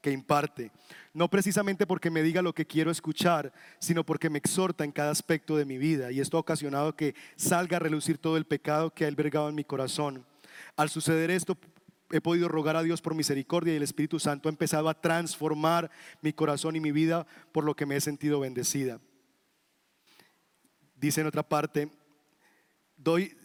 que 0.00 0.12
imparte. 0.12 0.70
No 1.12 1.28
precisamente 1.28 1.86
porque 1.86 2.10
me 2.10 2.22
diga 2.22 2.42
lo 2.42 2.54
que 2.54 2.66
quiero 2.66 2.90
escuchar, 2.90 3.52
sino 3.78 4.04
porque 4.04 4.28
me 4.30 4.38
exhorta 4.38 4.84
en 4.84 4.92
cada 4.92 5.10
aspecto 5.10 5.56
de 5.56 5.64
mi 5.64 5.78
vida. 5.78 6.12
Y 6.12 6.20
esto 6.20 6.36
ha 6.36 6.40
ocasionado 6.40 6.94
que 6.94 7.14
salga 7.36 7.78
a 7.78 7.80
relucir 7.80 8.18
todo 8.18 8.36
el 8.36 8.44
pecado 8.44 8.92
que 8.92 9.04
ha 9.04 9.08
albergado 9.08 9.48
en 9.48 9.54
mi 9.54 9.64
corazón. 9.64 10.26
Al 10.76 10.90
suceder 10.90 11.30
esto, 11.30 11.56
he 12.10 12.20
podido 12.20 12.48
rogar 12.48 12.76
a 12.76 12.82
Dios 12.82 13.00
por 13.00 13.14
misericordia 13.14 13.72
y 13.72 13.76
el 13.76 13.82
Espíritu 13.82 14.20
Santo 14.20 14.48
ha 14.48 14.52
empezado 14.52 14.88
a 14.88 15.00
transformar 15.00 15.90
mi 16.20 16.32
corazón 16.32 16.76
y 16.76 16.80
mi 16.80 16.92
vida 16.92 17.26
por 17.50 17.64
lo 17.64 17.74
que 17.74 17.86
me 17.86 17.96
he 17.96 18.00
sentido 18.00 18.40
bendecida. 18.40 19.00
Dice 20.96 21.22
en 21.22 21.26
otra 21.26 21.42
parte, 21.42 21.88
doy 22.96 23.36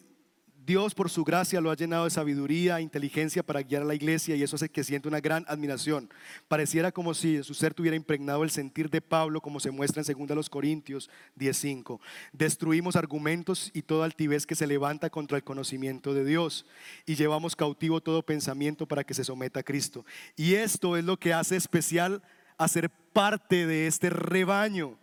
Dios 0.70 0.94
por 0.94 1.10
su 1.10 1.24
gracia 1.24 1.62
lo 1.62 1.72
ha 1.72 1.76
llenado 1.76 2.04
de 2.04 2.12
sabiduría 2.12 2.78
e 2.78 2.84
inteligencia 2.84 3.42
para 3.42 3.64
guiar 3.64 3.82
a 3.82 3.86
la 3.86 3.96
iglesia 3.96 4.36
y 4.36 4.44
eso 4.44 4.56
hace 4.56 4.70
que 4.70 4.84
siente 4.84 5.08
una 5.08 5.20
gran 5.20 5.44
admiración. 5.48 6.12
Pareciera 6.48 6.92
como 6.92 7.16
si 7.16 7.38
en 7.38 7.44
su 7.44 7.56
ser 7.56 7.74
tuviera 7.74 7.98
impregnado 7.98 8.44
el 8.44 8.52
sentir 8.52 8.88
de 8.92 9.02
Pablo 9.02 9.42
como 9.42 9.60
se 9.60 9.72
muestra 9.72 10.04
en 10.08 10.28
2 10.28 10.48
Corintios 10.48 11.10
10:5. 11.40 12.00
Destruimos 12.34 12.96
argumentos 12.96 13.72
y 13.74 13.82
toda 13.82 14.06
altivez 14.06 14.46
que 14.46 14.54
se 14.54 14.68
levanta 14.68 15.10
contra 15.10 15.38
el 15.38 15.44
conocimiento 15.44 16.14
de 16.14 16.24
Dios 16.24 16.68
y 17.08 17.16
llevamos 17.16 17.56
cautivo 17.56 18.00
todo 18.00 18.22
pensamiento 18.22 18.86
para 18.86 19.04
que 19.04 19.16
se 19.16 19.24
someta 19.24 19.62
a 19.62 19.64
Cristo. 19.64 20.06
Y 20.36 20.54
esto 20.54 20.98
es 20.98 21.04
lo 21.04 21.18
que 21.18 21.34
hace 21.34 21.56
especial 21.56 22.22
a 22.60 22.68
ser 22.68 22.92
parte 23.12 23.66
de 23.66 23.88
este 23.88 24.12
rebaño 24.12 25.00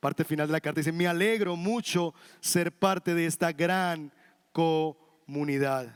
parte 0.00 0.24
final 0.24 0.46
de 0.46 0.52
la 0.52 0.60
carta 0.60 0.80
dice, 0.80 0.92
me 0.92 1.08
alegro 1.08 1.56
mucho 1.56 2.14
ser 2.40 2.70
parte 2.70 3.12
de 3.12 3.26
esta 3.26 3.50
gran 3.50 4.12
comunidad. 4.56 5.94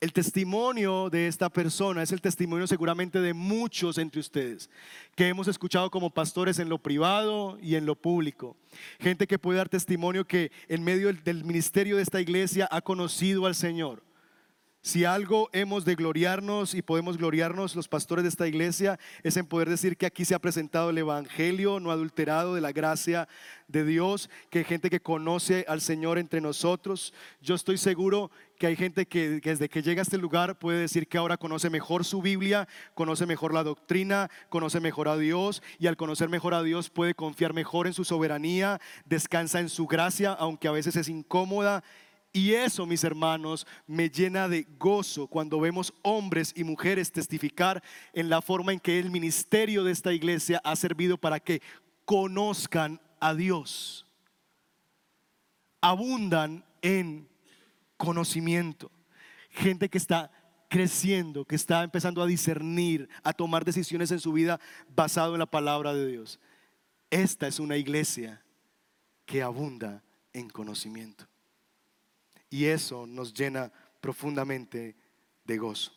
El 0.00 0.12
testimonio 0.12 1.10
de 1.10 1.26
esta 1.26 1.48
persona 1.50 2.00
es 2.00 2.12
el 2.12 2.20
testimonio 2.20 2.68
seguramente 2.68 3.20
de 3.20 3.34
muchos 3.34 3.98
entre 3.98 4.20
ustedes 4.20 4.70
que 5.16 5.26
hemos 5.26 5.48
escuchado 5.48 5.90
como 5.90 6.10
pastores 6.10 6.60
en 6.60 6.68
lo 6.68 6.78
privado 6.78 7.58
y 7.60 7.74
en 7.74 7.86
lo 7.86 7.96
público. 7.96 8.56
Gente 9.00 9.26
que 9.26 9.40
puede 9.40 9.58
dar 9.58 9.68
testimonio 9.68 10.24
que 10.24 10.52
en 10.68 10.84
medio 10.84 11.12
del 11.12 11.42
ministerio 11.42 11.96
de 11.96 12.02
esta 12.02 12.20
iglesia 12.20 12.68
ha 12.70 12.82
conocido 12.82 13.46
al 13.46 13.56
Señor 13.56 14.04
si 14.84 15.06
algo 15.06 15.48
hemos 15.54 15.86
de 15.86 15.94
gloriarnos 15.94 16.74
y 16.74 16.82
podemos 16.82 17.16
gloriarnos 17.16 17.74
los 17.74 17.88
pastores 17.88 18.22
de 18.22 18.28
esta 18.28 18.46
iglesia 18.46 19.00
es 19.22 19.38
en 19.38 19.46
poder 19.46 19.70
decir 19.70 19.96
que 19.96 20.04
aquí 20.04 20.26
se 20.26 20.34
ha 20.34 20.38
presentado 20.38 20.90
el 20.90 20.98
Evangelio 20.98 21.80
no 21.80 21.90
adulterado 21.90 22.54
de 22.54 22.60
la 22.60 22.70
gracia 22.70 23.26
de 23.66 23.82
Dios, 23.82 24.28
que 24.50 24.58
hay 24.58 24.64
gente 24.66 24.90
que 24.90 25.00
conoce 25.00 25.64
al 25.68 25.80
Señor 25.80 26.18
entre 26.18 26.42
nosotros. 26.42 27.14
Yo 27.40 27.54
estoy 27.54 27.78
seguro 27.78 28.30
que 28.58 28.66
hay 28.66 28.76
gente 28.76 29.06
que, 29.06 29.40
desde 29.40 29.70
que 29.70 29.80
llega 29.80 30.02
a 30.02 30.04
este 30.04 30.18
lugar 30.18 30.58
puede 30.58 30.80
decir 30.80 31.08
que 31.08 31.16
ahora 31.16 31.38
conoce 31.38 31.70
mejor 31.70 32.04
su 32.04 32.20
Biblia, 32.20 32.68
conoce 32.92 33.24
mejor 33.24 33.54
la 33.54 33.64
doctrina, 33.64 34.30
conoce 34.50 34.80
mejor 34.80 35.08
a 35.08 35.16
Dios 35.16 35.62
y 35.78 35.86
al 35.86 35.96
conocer 35.96 36.28
mejor 36.28 36.52
a 36.52 36.62
Dios 36.62 36.90
puede 36.90 37.14
confiar 37.14 37.54
mejor 37.54 37.86
en 37.86 37.94
su 37.94 38.04
soberanía, 38.04 38.82
descansa 39.06 39.60
en 39.60 39.70
su 39.70 39.86
gracia, 39.86 40.34
aunque 40.34 40.68
a 40.68 40.72
veces 40.72 40.94
es 40.96 41.08
incómoda 41.08 41.82
y 42.36 42.52
eso, 42.54 42.84
mis 42.84 43.04
hermanos, 43.04 43.64
me 43.86 44.10
llena 44.10 44.48
de 44.48 44.66
gozo 44.76 45.28
cuando 45.28 45.60
vemos 45.60 45.94
hombres 46.02 46.52
y 46.56 46.64
mujeres 46.64 47.12
testificar 47.12 47.80
en 48.12 48.28
la 48.28 48.42
forma 48.42 48.72
en 48.72 48.80
que 48.80 48.98
el 48.98 49.08
ministerio 49.08 49.84
de 49.84 49.92
esta 49.92 50.12
iglesia 50.12 50.60
ha 50.64 50.74
servido 50.74 51.16
para 51.16 51.38
que 51.38 51.62
conozcan 52.04 53.00
a 53.20 53.34
Dios. 53.34 54.04
Abundan 55.80 56.64
en 56.82 57.28
conocimiento. 57.96 58.90
Gente 59.50 59.88
que 59.88 59.98
está 59.98 60.32
creciendo, 60.68 61.44
que 61.44 61.54
está 61.54 61.84
empezando 61.84 62.20
a 62.20 62.26
discernir, 62.26 63.08
a 63.22 63.32
tomar 63.32 63.64
decisiones 63.64 64.10
en 64.10 64.18
su 64.18 64.32
vida 64.32 64.58
basado 64.88 65.34
en 65.34 65.38
la 65.38 65.46
palabra 65.46 65.94
de 65.94 66.08
Dios. 66.08 66.40
Esta 67.10 67.46
es 67.46 67.60
una 67.60 67.76
iglesia 67.76 68.42
que 69.24 69.40
abunda 69.40 70.02
en 70.32 70.50
conocimiento 70.50 71.28
y 72.54 72.66
eso 72.66 73.04
nos 73.04 73.34
llena 73.34 73.72
profundamente 74.00 74.94
de 75.44 75.58
gozo. 75.58 75.90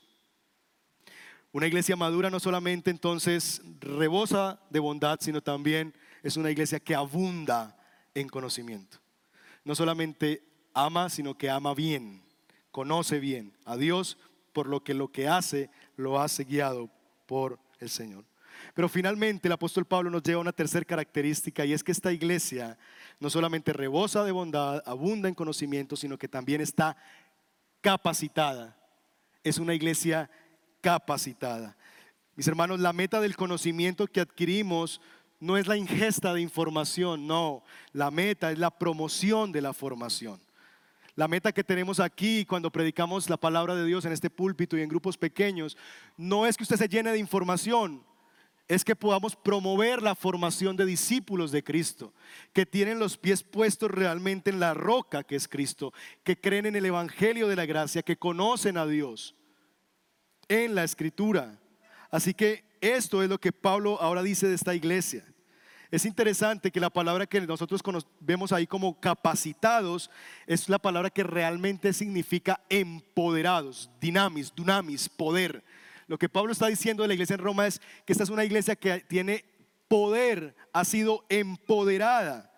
Una 1.51 1.67
iglesia 1.67 1.95
madura 1.95 2.31
no 2.31 2.39
solamente 2.39 2.89
entonces 2.89 3.61
rebosa 3.79 4.59
de 4.71 4.79
bondad, 4.79 5.19
sino 5.21 5.39
también 5.39 5.93
es 6.23 6.35
una 6.35 6.49
iglesia 6.49 6.79
que 6.79 6.95
abunda 6.95 7.77
en 8.15 8.27
conocimiento. 8.27 8.97
No 9.63 9.75
solamente 9.75 10.41
ama, 10.73 11.11
sino 11.11 11.37
que 11.37 11.47
ama 11.47 11.75
bien, 11.75 12.23
conoce 12.71 13.19
bien 13.19 13.53
a 13.63 13.77
Dios, 13.77 14.17
por 14.51 14.65
lo 14.65 14.83
que 14.83 14.95
lo 14.95 15.11
que 15.11 15.27
hace 15.27 15.69
lo 15.95 16.19
hace 16.19 16.43
guiado 16.43 16.89
por 17.27 17.59
el 17.79 17.91
Señor. 17.91 18.25
Pero 18.73 18.89
finalmente 18.89 19.47
el 19.47 19.51
apóstol 19.51 19.85
Pablo 19.85 20.09
nos 20.09 20.23
lleva 20.23 20.39
a 20.39 20.41
una 20.41 20.53
tercera 20.53 20.83
característica 20.83 21.63
y 21.65 21.73
es 21.73 21.83
que 21.83 21.91
esta 21.91 22.11
iglesia 22.11 22.79
no 23.19 23.29
solamente 23.29 23.73
rebosa 23.73 24.23
de 24.23 24.31
bondad, 24.31 24.81
abunda 24.85 25.27
en 25.27 25.35
conocimiento, 25.35 25.95
sino 25.95 26.17
que 26.17 26.27
también 26.27 26.61
está 26.61 26.97
capacitada. 27.81 28.77
Es 29.43 29.57
una 29.57 29.73
iglesia 29.73 30.29
capacitada. 30.81 31.75
Mis 32.35 32.47
hermanos, 32.47 32.79
la 32.79 32.93
meta 32.93 33.19
del 33.19 33.35
conocimiento 33.35 34.07
que 34.07 34.21
adquirimos 34.21 35.01
no 35.39 35.57
es 35.57 35.67
la 35.67 35.77
ingesta 35.77 36.33
de 36.33 36.41
información, 36.41 37.27
no, 37.27 37.63
la 37.93 38.11
meta 38.11 38.51
es 38.51 38.59
la 38.59 38.71
promoción 38.71 39.51
de 39.51 39.61
la 39.61 39.73
formación. 39.73 40.39
La 41.15 41.27
meta 41.27 41.51
que 41.51 41.63
tenemos 41.63 41.99
aquí 41.99 42.45
cuando 42.45 42.71
predicamos 42.71 43.27
la 43.27 43.37
palabra 43.37 43.75
de 43.75 43.85
Dios 43.85 44.05
en 44.05 44.11
este 44.11 44.29
púlpito 44.29 44.77
y 44.77 44.83
en 44.83 44.89
grupos 44.89 45.17
pequeños, 45.17 45.75
no 46.15 46.45
es 46.45 46.55
que 46.55 46.63
usted 46.63 46.75
se 46.75 46.87
llene 46.87 47.11
de 47.11 47.17
información, 47.17 48.03
es 48.67 48.83
que 48.83 48.95
podamos 48.95 49.35
promover 49.35 50.01
la 50.01 50.15
formación 50.15 50.75
de 50.75 50.85
discípulos 50.85 51.51
de 51.51 51.63
Cristo, 51.63 52.13
que 52.53 52.65
tienen 52.65 52.99
los 52.99 53.17
pies 53.17 53.43
puestos 53.43 53.89
realmente 53.89 54.49
en 54.49 54.59
la 54.59 54.73
roca 54.73 55.23
que 55.23 55.35
es 55.35 55.47
Cristo, 55.47 55.93
que 56.23 56.39
creen 56.39 56.65
en 56.65 56.75
el 56.75 56.85
Evangelio 56.85 57.47
de 57.47 57.55
la 57.55 57.65
Gracia, 57.65 58.01
que 58.01 58.17
conocen 58.17 58.77
a 58.77 58.85
Dios 58.85 59.35
en 60.49 60.75
la 60.75 60.83
Escritura. 60.83 61.59
Así 62.11 62.33
que 62.33 62.65
esto 62.81 63.23
es 63.23 63.29
lo 63.29 63.39
que 63.39 63.51
Pablo 63.51 64.01
ahora 64.01 64.21
dice 64.21 64.47
de 64.47 64.55
esta 64.55 64.75
iglesia. 64.75 65.25
Es 65.89 66.03
interesante 66.03 66.69
que 66.69 66.81
la 66.81 66.89
palabra 66.89 67.25
que 67.25 67.39
nosotros 67.39 67.81
vemos 68.19 68.51
ahí 68.51 68.67
como 68.67 68.99
capacitados 68.99 70.09
es 70.45 70.67
la 70.67 70.79
palabra 70.79 71.09
que 71.09 71.23
realmente 71.23 71.93
significa 71.93 72.61
empoderados, 72.67 73.89
dinamis, 74.01 74.53
dunamis, 74.53 75.07
poder. 75.07 75.63
Lo 76.07 76.17
que 76.17 76.29
Pablo 76.29 76.53
está 76.53 76.67
diciendo 76.67 77.03
de 77.03 77.07
la 77.09 77.13
iglesia 77.13 77.33
en 77.33 77.41
Roma 77.41 77.67
es 77.67 77.81
que 78.05 78.13
esta 78.13 78.23
es 78.23 78.29
una 78.29 78.45
iglesia 78.45 78.75
que 78.75 79.01
tiene 79.01 79.43
poder, 79.87 80.55
ha 80.73 80.85
sido 80.85 81.25
empoderada. 81.29 82.51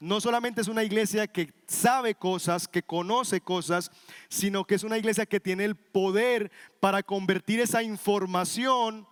No 0.00 0.20
solamente 0.20 0.60
es 0.60 0.68
una 0.68 0.84
iglesia 0.84 1.26
que 1.26 1.52
sabe 1.66 2.14
cosas, 2.14 2.68
que 2.68 2.82
conoce 2.82 3.40
cosas, 3.40 3.90
sino 4.28 4.64
que 4.64 4.76
es 4.76 4.84
una 4.84 4.98
iglesia 4.98 5.26
que 5.26 5.40
tiene 5.40 5.64
el 5.64 5.76
poder 5.76 6.52
para 6.80 7.02
convertir 7.02 7.60
esa 7.60 7.82
información 7.82 9.06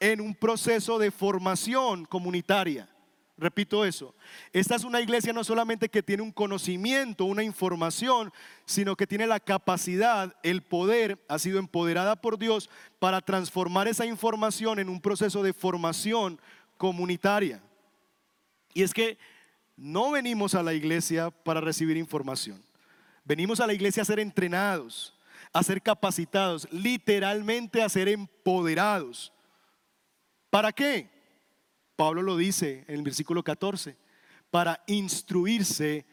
en 0.00 0.20
un 0.20 0.34
proceso 0.34 0.98
de 0.98 1.10
formación 1.10 2.04
comunitaria. 2.04 2.88
Repito 3.36 3.84
eso. 3.84 4.14
Esta 4.52 4.76
es 4.76 4.84
una 4.84 5.00
iglesia 5.00 5.32
no 5.32 5.42
solamente 5.42 5.88
que 5.88 6.04
tiene 6.04 6.22
un 6.22 6.30
conocimiento, 6.30 7.24
una 7.24 7.42
información, 7.42 8.32
sino 8.64 8.94
que 8.94 9.08
tiene 9.08 9.26
la 9.26 9.40
capacidad, 9.40 10.36
el 10.44 10.62
poder, 10.62 11.18
ha 11.28 11.40
sido 11.40 11.58
empoderada 11.58 12.14
por 12.14 12.38
Dios 12.38 12.70
para 13.00 13.20
transformar 13.20 13.88
esa 13.88 14.06
información 14.06 14.78
en 14.78 14.88
un 14.88 15.00
proceso 15.00 15.42
de 15.42 15.52
formación 15.52 16.40
comunitaria. 16.76 17.60
Y 18.72 18.84
es 18.84 18.94
que 18.94 19.18
no 19.76 20.12
venimos 20.12 20.54
a 20.54 20.62
la 20.62 20.72
iglesia 20.72 21.30
para 21.30 21.60
recibir 21.60 21.96
información. 21.96 22.62
Venimos 23.24 23.58
a 23.58 23.66
la 23.66 23.74
iglesia 23.74 24.02
a 24.02 24.06
ser 24.06 24.20
entrenados, 24.20 25.12
a 25.52 25.62
ser 25.64 25.82
capacitados, 25.82 26.68
literalmente 26.70 27.82
a 27.82 27.88
ser 27.88 28.08
empoderados. 28.08 29.32
¿Para 30.50 30.70
qué? 30.70 31.13
Pablo 31.96 32.22
lo 32.22 32.36
dice 32.36 32.84
en 32.88 32.96
el 32.96 33.02
versículo 33.02 33.42
14, 33.42 33.96
para 34.50 34.82
instruirse 34.86 36.06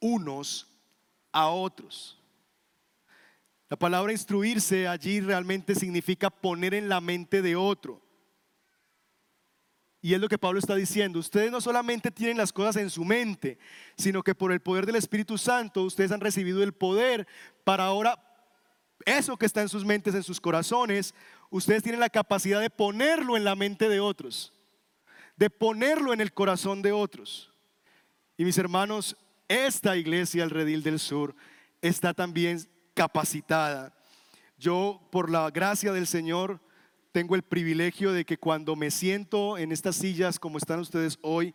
unos 0.00 0.66
a 1.30 1.48
otros. 1.48 2.18
La 3.68 3.76
palabra 3.78 4.12
instruirse 4.12 4.86
allí 4.86 5.20
realmente 5.20 5.74
significa 5.74 6.28
poner 6.28 6.74
en 6.74 6.88
la 6.88 7.00
mente 7.00 7.40
de 7.40 7.56
otro. 7.56 8.02
Y 10.02 10.14
es 10.14 10.20
lo 10.20 10.28
que 10.28 10.36
Pablo 10.36 10.58
está 10.58 10.74
diciendo. 10.74 11.20
Ustedes 11.20 11.50
no 11.50 11.60
solamente 11.60 12.10
tienen 12.10 12.36
las 12.36 12.52
cosas 12.52 12.76
en 12.76 12.90
su 12.90 13.04
mente, 13.04 13.58
sino 13.96 14.22
que 14.22 14.34
por 14.34 14.52
el 14.52 14.60
poder 14.60 14.84
del 14.84 14.96
Espíritu 14.96 15.38
Santo 15.38 15.84
ustedes 15.84 16.12
han 16.12 16.20
recibido 16.20 16.62
el 16.62 16.72
poder 16.72 17.26
para 17.64 17.84
ahora 17.84 18.18
eso 19.06 19.36
que 19.36 19.46
está 19.46 19.62
en 19.62 19.68
sus 19.68 19.84
mentes, 19.84 20.14
en 20.14 20.22
sus 20.22 20.40
corazones, 20.40 21.14
ustedes 21.50 21.82
tienen 21.82 22.00
la 22.00 22.10
capacidad 22.10 22.60
de 22.60 22.70
ponerlo 22.70 23.36
en 23.36 23.44
la 23.44 23.56
mente 23.56 23.88
de 23.88 24.00
otros 24.00 24.52
de 25.36 25.50
ponerlo 25.50 26.12
en 26.12 26.20
el 26.20 26.32
corazón 26.32 26.82
de 26.82 26.92
otros. 26.92 27.52
Y 28.36 28.44
mis 28.44 28.58
hermanos, 28.58 29.16
esta 29.48 29.96
iglesia, 29.96 30.44
el 30.44 30.50
Redil 30.50 30.82
del 30.82 30.98
Sur, 30.98 31.34
está 31.80 32.14
también 32.14 32.60
capacitada. 32.94 33.94
Yo, 34.58 35.00
por 35.10 35.30
la 35.30 35.50
gracia 35.50 35.92
del 35.92 36.06
Señor, 36.06 36.60
tengo 37.12 37.34
el 37.34 37.42
privilegio 37.42 38.12
de 38.12 38.24
que 38.24 38.38
cuando 38.38 38.74
me 38.76 38.90
siento 38.90 39.58
en 39.58 39.72
estas 39.72 39.96
sillas 39.96 40.38
como 40.38 40.58
están 40.58 40.80
ustedes 40.80 41.18
hoy 41.22 41.54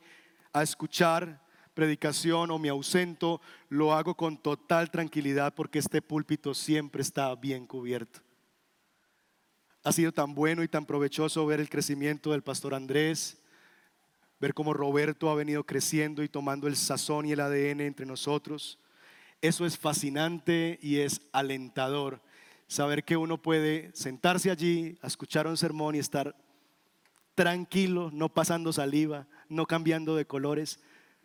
a 0.54 0.62
escuchar 0.62 1.42
predicación 1.74 2.52
o 2.52 2.58
me 2.58 2.70
ausento, 2.70 3.40
lo 3.70 3.94
hago 3.94 4.16
con 4.16 4.38
total 4.38 4.90
tranquilidad 4.90 5.54
porque 5.54 5.80
este 5.80 6.02
púlpito 6.02 6.54
siempre 6.54 7.02
está 7.02 7.34
bien 7.36 7.66
cubierto. 7.66 8.20
Ha 9.84 9.92
sido 9.92 10.12
tan 10.12 10.34
bueno 10.34 10.64
y 10.64 10.68
tan 10.68 10.86
provechoso 10.86 11.46
ver 11.46 11.60
el 11.60 11.70
crecimiento 11.70 12.32
del 12.32 12.42
pastor 12.42 12.74
Andrés, 12.74 13.38
ver 14.40 14.54
cómo 14.54 14.74
Roberto 14.74 15.30
ha 15.30 15.36
venido 15.36 15.64
creciendo 15.64 16.24
y 16.24 16.30
tomando 16.30 16.68
el 16.68 16.76
sazón 16.76 17.26
y 17.26 17.32
el 17.32 17.40
ADN 17.40 17.82
entre 17.82 18.06
nosotros. 18.06 18.80
Eso 19.42 19.66
es 19.66 19.78
fascinante 19.78 20.80
y 20.82 20.98
es 20.98 21.22
alentador. 21.32 22.22
Saber 22.68 23.04
que 23.04 23.18
uno 23.18 23.42
puede 23.42 23.92
sentarse 23.94 24.52
allí 24.52 24.98
escuchar 25.02 25.48
un 25.48 25.58
sermón 25.58 25.96
y 25.96 26.00
estar 26.00 26.36
tranquilo, 27.36 28.10
no 28.12 28.30
pasando 28.30 28.74
saliva, 28.74 29.28
no 29.48 29.66
cambiando 29.66 30.16
de 30.16 30.26
colores, 30.26 30.80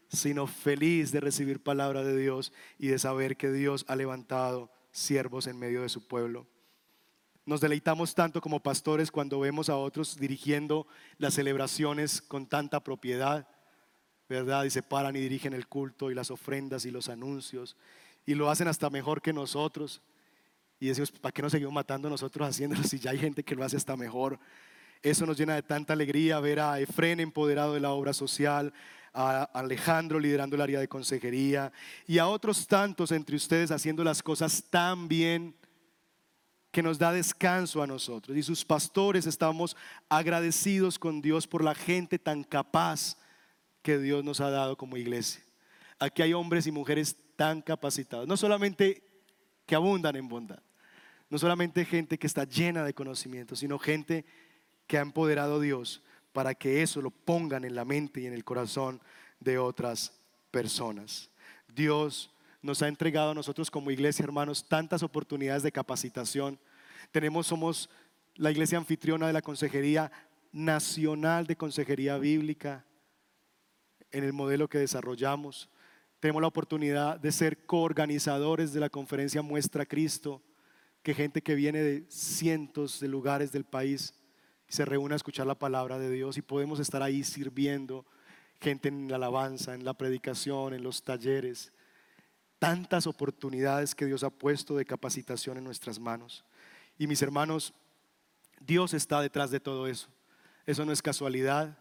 sino 0.09 0.47
feliz 0.47 1.11
de 1.11 1.21
recibir 1.21 1.63
palabra 1.63 2.05
de 2.05 2.17
Dios 2.17 2.53
y 2.79 2.89
de 2.89 2.99
saber 2.99 3.37
que 3.37 3.51
Dios 3.51 3.85
ha 3.89 3.97
levantado 3.97 4.71
siervos 4.91 5.47
en 5.47 5.59
medio 5.59 5.83
de 5.83 5.89
su 5.89 6.07
pueblo. 6.07 6.47
Nos 7.45 7.61
deleitamos 7.61 8.15
tanto 8.15 8.41
como 8.41 8.61
pastores 8.61 9.11
cuando 9.11 9.41
vemos 9.41 9.69
a 9.69 9.77
otros 9.77 10.17
dirigiendo 10.17 10.87
las 11.19 11.35
celebraciones 11.35 12.23
con 12.23 12.47
tanta 12.47 12.81
propiedad, 12.81 13.49
¿verdad? 14.29 14.65
Y 14.65 14.71
se 14.71 14.83
paran 14.83 15.17
y 15.17 15.21
dirigen 15.21 15.53
el 15.53 15.67
culto 15.67 16.11
y 16.11 16.15
las 16.15 16.31
ofrendas 16.31 16.85
y 16.85 16.91
los 16.91 17.09
anuncios 17.09 17.77
y 18.27 18.35
lo 18.35 18.51
hacen 18.51 18.69
hasta 18.69 18.91
mejor 18.91 19.21
que 19.21 19.33
nosotros. 19.33 20.01
Y 20.79 20.89
decimos, 20.89 21.13
¿para 21.13 21.33
qué 21.33 21.43
nos 21.43 21.53
seguimos 21.53 21.75
matando 21.75 22.09
nosotros 22.09 22.49
haciéndolo 22.49 22.83
si 22.85 22.99
ya 22.99 23.11
hay 23.11 23.19
gente 23.19 23.43
que 23.43 23.55
lo 23.55 23.65
hace 23.65 23.77
hasta 23.77 23.97
mejor? 23.97 24.39
Eso 25.03 25.27
nos 25.27 25.37
llena 25.37 25.55
de 25.55 25.63
tanta 25.63 25.93
alegría 25.93 26.39
ver 26.39 26.61
a 26.61 26.79
Efren 26.79 27.19
empoderado 27.21 27.75
de 27.75 27.81
la 27.81 27.91
obra 27.91 28.13
social, 28.13 28.73
a 29.13 29.43
Alejandro 29.53 30.19
liderando 30.21 30.57
el 30.57 30.63
área 30.63 30.81
de 30.81 30.89
consejería 30.89 31.73
y 32.07 32.19
a 32.19 32.29
otros 32.29 32.67
tantos 32.67 33.13
entre 33.13 33.37
ustedes 33.37 33.71
haciendo 33.71 34.05
las 34.05 34.23
cosas 34.23 34.65
tan 34.71 35.07
bien 35.07 35.55
que 36.73 36.83
nos 36.83 36.99
da 36.99 37.13
descanso 37.13 37.83
a 37.83 37.87
nosotros. 37.87 38.37
Y 38.37 38.43
sus 38.43 38.65
pastores 38.65 39.27
estamos 39.27 39.77
agradecidos 40.09 40.99
con 40.99 41.21
Dios 41.21 41.47
por 41.47 41.63
la 41.63 41.75
gente 41.75 42.19
tan 42.19 42.43
capaz 42.43 43.19
que 43.83 43.99
Dios 43.99 44.25
nos 44.25 44.41
ha 44.41 44.51
dado 44.51 44.77
como 44.77 44.97
iglesia. 44.97 45.43
Aquí 45.99 46.23
hay 46.23 46.33
hombres 46.33 46.67
y 46.67 46.73
mujeres 46.73 47.17
tan 47.37 47.61
capacitados, 47.61 48.27
no 48.27 48.37
solamente 48.37 49.03
que 49.67 49.75
abundan 49.75 50.17
en 50.17 50.29
bondad, 50.29 50.61
no 51.29 51.39
solamente 51.39 51.85
gente 51.85 52.19
que 52.19 52.27
está 52.27 52.45
llena 52.45 52.85
de 52.85 52.95
conocimiento, 52.95 53.55
sino 53.55 53.79
gente 53.79 54.25
que 54.87 54.99
ha 54.99 55.03
empoderado 55.03 55.57
a 55.57 55.61
Dios 55.61 56.03
para 56.33 56.55
que 56.55 56.83
eso 56.83 57.03
lo 57.03 57.11
pongan 57.11 57.65
en 57.65 57.75
la 57.75 57.85
mente 57.85 58.21
y 58.21 58.27
en 58.27 58.33
el 58.33 58.45
corazón 58.45 59.01
de 59.41 59.59
otras 59.59 60.13
personas. 60.51 61.31
Dios 61.75 62.31
nos 62.63 62.81
ha 62.81 62.89
entregado 62.89 63.33
a 63.33 63.35
nosotros 63.35 63.71
como 63.71 63.91
iglesia, 63.91 64.23
hermanos, 64.23 64.65
tantas 64.67 65.03
oportunidades 65.03 65.65
de 65.65 65.73
capacitación. 65.73 66.59
Tenemos, 67.11 67.49
somos 67.49 67.91
la 68.37 68.53
iglesia 68.53 68.79
anfitriona 68.79 69.27
de 69.27 69.33
la 69.33 69.43
Consejería 69.43 70.11
Nacional 70.53 71.47
de 71.47 71.57
Consejería 71.57 72.19
Bíblica 72.19 72.87
en 74.13 74.23
el 74.23 74.33
modelo 74.33 74.69
que 74.69 74.79
desarrollamos. 74.79 75.69
Tenemos 76.21 76.41
la 76.41 76.49
oportunidad 76.49 77.19
de 77.19 77.33
ser 77.33 77.67
coorganizadores 77.67 78.73
de 78.73 78.81
la 78.81 78.91
conferencia 78.91 79.43
Muestra 79.43 79.85
Cristo, 79.85 80.41
que 81.03 81.15
gente 81.15 81.43
que 81.43 81.57
viene 81.57 81.81
de 81.81 82.07
cientos 82.09 83.01
de 83.01 83.09
lugares 83.09 83.51
del 83.51 83.65
país 83.65 84.15
se 84.69 84.85
reúne 84.85 85.15
a 85.15 85.17
escuchar 85.17 85.47
la 85.47 85.59
palabra 85.59 85.99
de 85.99 86.11
Dios 86.11 86.39
y 86.39 86.43
podemos 86.43 86.79
estar 86.79 87.03
ahí 87.03 87.25
sirviendo 87.25 88.07
gente 88.61 88.89
en 88.89 89.09
la 89.09 89.17
alabanza, 89.17 89.75
en 89.75 89.85
la 89.85 89.95
predicación, 89.95 90.75
en 90.75 90.85
los 90.85 91.03
talleres 91.03 91.73
tantas 92.63 93.09
oportunidades 93.09 93.93
que 93.93 94.07
Dios 94.07 94.23
ha 94.23 94.31
puesto 94.31 94.77
de 94.77 94.85
capacitación 94.85 95.59
en 95.59 95.65
nuestras 95.65 95.99
manos. 95.99 96.45
Y 96.97 97.09
mis 97.09 97.21
hermanos, 97.21 97.75
Dios 98.61 98.95
está 98.95 99.21
detrás 99.21 99.51
de 99.51 99.59
todo 99.59 99.89
eso. 99.89 100.07
Eso 100.65 100.85
no 100.85 100.93
es 100.93 101.03
casualidad, 101.03 101.77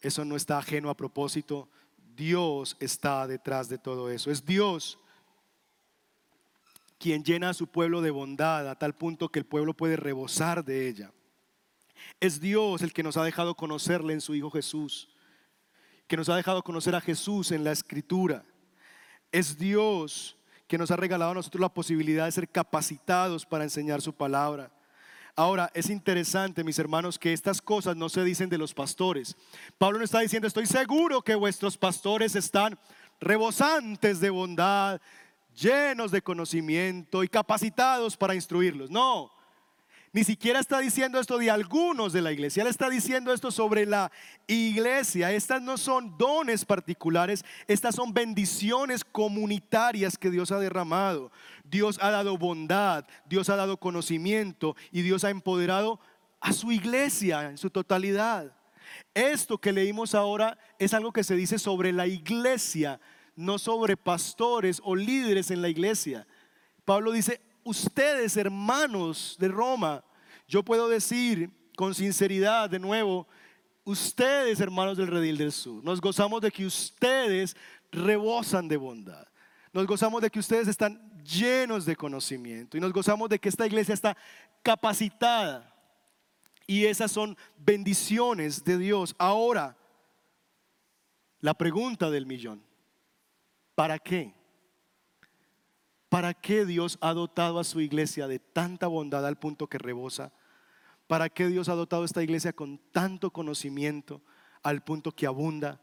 eso 0.00 0.24
no 0.24 0.36
está 0.36 0.58
ajeno 0.58 0.88
a 0.88 0.96
propósito. 0.96 1.68
Dios 2.14 2.76
está 2.78 3.26
detrás 3.26 3.68
de 3.68 3.76
todo 3.76 4.08
eso. 4.08 4.30
Es 4.30 4.46
Dios 4.46 5.00
quien 7.00 7.24
llena 7.24 7.48
a 7.48 7.54
su 7.54 7.66
pueblo 7.66 8.00
de 8.00 8.12
bondad 8.12 8.70
a 8.70 8.78
tal 8.78 8.94
punto 8.94 9.30
que 9.30 9.40
el 9.40 9.46
pueblo 9.46 9.74
puede 9.74 9.96
rebosar 9.96 10.64
de 10.64 10.86
ella. 10.86 11.10
Es 12.20 12.40
Dios 12.40 12.82
el 12.82 12.92
que 12.92 13.02
nos 13.02 13.16
ha 13.16 13.24
dejado 13.24 13.56
conocerle 13.56 14.12
en 14.12 14.20
su 14.20 14.36
Hijo 14.36 14.52
Jesús, 14.52 15.08
que 16.06 16.16
nos 16.16 16.28
ha 16.28 16.36
dejado 16.36 16.62
conocer 16.62 16.94
a 16.94 17.00
Jesús 17.00 17.50
en 17.50 17.64
la 17.64 17.72
Escritura. 17.72 18.44
Es 19.34 19.58
Dios 19.58 20.36
que 20.68 20.78
nos 20.78 20.92
ha 20.92 20.96
regalado 20.96 21.32
a 21.32 21.34
nosotros 21.34 21.60
la 21.60 21.68
posibilidad 21.68 22.24
de 22.24 22.30
ser 22.30 22.48
capacitados 22.48 23.44
para 23.44 23.64
enseñar 23.64 24.00
su 24.00 24.12
palabra. 24.12 24.70
Ahora, 25.34 25.72
es 25.74 25.90
interesante, 25.90 26.62
mis 26.62 26.78
hermanos, 26.78 27.18
que 27.18 27.32
estas 27.32 27.60
cosas 27.60 27.96
no 27.96 28.08
se 28.08 28.22
dicen 28.22 28.48
de 28.48 28.58
los 28.58 28.72
pastores. 28.72 29.36
Pablo 29.76 29.98
no 29.98 30.04
está 30.04 30.20
diciendo, 30.20 30.46
estoy 30.46 30.66
seguro 30.66 31.20
que 31.20 31.34
vuestros 31.34 31.76
pastores 31.76 32.36
están 32.36 32.78
rebosantes 33.18 34.20
de 34.20 34.30
bondad, 34.30 35.00
llenos 35.60 36.12
de 36.12 36.22
conocimiento 36.22 37.24
y 37.24 37.28
capacitados 37.28 38.16
para 38.16 38.36
instruirlos. 38.36 38.88
No, 38.88 39.32
ni 40.14 40.22
siquiera 40.22 40.60
está 40.60 40.78
diciendo 40.78 41.18
esto 41.18 41.38
de 41.38 41.50
algunos 41.50 42.12
de 42.12 42.22
la 42.22 42.30
iglesia, 42.30 42.62
él 42.62 42.68
está 42.68 42.88
diciendo 42.88 43.32
esto 43.32 43.50
sobre 43.50 43.84
la 43.84 44.12
iglesia. 44.46 45.32
Estas 45.32 45.60
no 45.60 45.76
son 45.76 46.16
dones 46.16 46.64
particulares, 46.64 47.44
estas 47.66 47.96
son 47.96 48.14
bendiciones 48.14 49.04
comunitarias 49.04 50.16
que 50.16 50.30
Dios 50.30 50.52
ha 50.52 50.60
derramado. 50.60 51.32
Dios 51.64 51.98
ha 52.00 52.12
dado 52.12 52.38
bondad, 52.38 53.04
Dios 53.26 53.48
ha 53.48 53.56
dado 53.56 53.76
conocimiento 53.76 54.76
y 54.92 55.02
Dios 55.02 55.24
ha 55.24 55.30
empoderado 55.30 55.98
a 56.40 56.52
su 56.52 56.70
iglesia 56.70 57.48
en 57.48 57.58
su 57.58 57.68
totalidad. 57.68 58.56
Esto 59.14 59.58
que 59.58 59.72
leímos 59.72 60.14
ahora 60.14 60.56
es 60.78 60.94
algo 60.94 61.12
que 61.12 61.24
se 61.24 61.34
dice 61.34 61.58
sobre 61.58 61.92
la 61.92 62.06
iglesia, 62.06 63.00
no 63.34 63.58
sobre 63.58 63.96
pastores 63.96 64.80
o 64.84 64.94
líderes 64.94 65.50
en 65.50 65.60
la 65.60 65.70
iglesia. 65.70 66.24
Pablo 66.84 67.10
dice, 67.10 67.40
ustedes, 67.64 68.36
hermanos 68.36 69.36
de 69.38 69.48
Roma, 69.48 70.04
yo 70.46 70.62
puedo 70.62 70.88
decir 70.88 71.50
con 71.76 71.94
sinceridad 71.94 72.70
de 72.70 72.78
nuevo, 72.78 73.26
ustedes, 73.84 74.60
hermanos 74.60 74.96
del 74.96 75.08
Redil 75.08 75.36
del 75.36 75.52
Sur, 75.52 75.82
nos 75.82 76.00
gozamos 76.00 76.40
de 76.40 76.50
que 76.50 76.66
ustedes 76.66 77.56
rebosan 77.90 78.68
de 78.68 78.76
bondad. 78.76 79.26
Nos 79.72 79.86
gozamos 79.86 80.22
de 80.22 80.30
que 80.30 80.38
ustedes 80.38 80.68
están 80.68 81.00
llenos 81.24 81.84
de 81.84 81.96
conocimiento 81.96 82.76
y 82.76 82.80
nos 82.80 82.92
gozamos 82.92 83.28
de 83.28 83.38
que 83.38 83.48
esta 83.48 83.66
iglesia 83.66 83.94
está 83.94 84.16
capacitada. 84.62 85.70
Y 86.66 86.86
esas 86.86 87.12
son 87.12 87.36
bendiciones 87.58 88.64
de 88.64 88.78
Dios. 88.78 89.14
Ahora, 89.18 89.76
la 91.40 91.54
pregunta 91.54 92.08
del 92.10 92.24
millón. 92.24 92.62
¿Para 93.74 93.98
qué? 93.98 94.32
¿Para 96.14 96.32
qué 96.32 96.64
Dios 96.64 96.96
ha 97.00 97.12
dotado 97.12 97.58
a 97.58 97.64
su 97.64 97.80
iglesia 97.80 98.28
de 98.28 98.38
tanta 98.38 98.86
bondad 98.86 99.26
al 99.26 99.36
punto 99.36 99.66
que 99.66 99.78
rebosa? 99.78 100.32
¿Para 101.08 101.28
qué 101.28 101.48
Dios 101.48 101.68
ha 101.68 101.74
dotado 101.74 102.02
a 102.02 102.04
esta 102.04 102.22
iglesia 102.22 102.52
con 102.52 102.78
tanto 102.92 103.32
conocimiento 103.32 104.22
al 104.62 104.84
punto 104.84 105.10
que 105.10 105.26
abunda? 105.26 105.80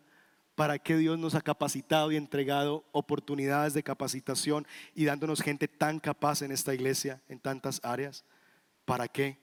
¿Para 0.55 0.79
qué 0.79 0.95
Dios 0.95 1.19
nos 1.19 1.35
ha 1.35 1.41
capacitado 1.41 2.13
y 2.13 2.15
entregado 2.15 2.85
oportunidades 2.93 3.73
de 3.73 3.83
capacitación 3.83 4.65
y 4.95 5.03
dándonos 5.03 5.41
gente 5.41 5.67
tan 5.67 5.99
capaz 5.99 6.43
en 6.43 6.53
esta 6.53 6.73
iglesia, 6.73 7.21
en 7.27 7.37
tantas 7.37 7.81
áreas? 7.83 8.23
¿Para 8.85 9.09
qué? 9.09 9.37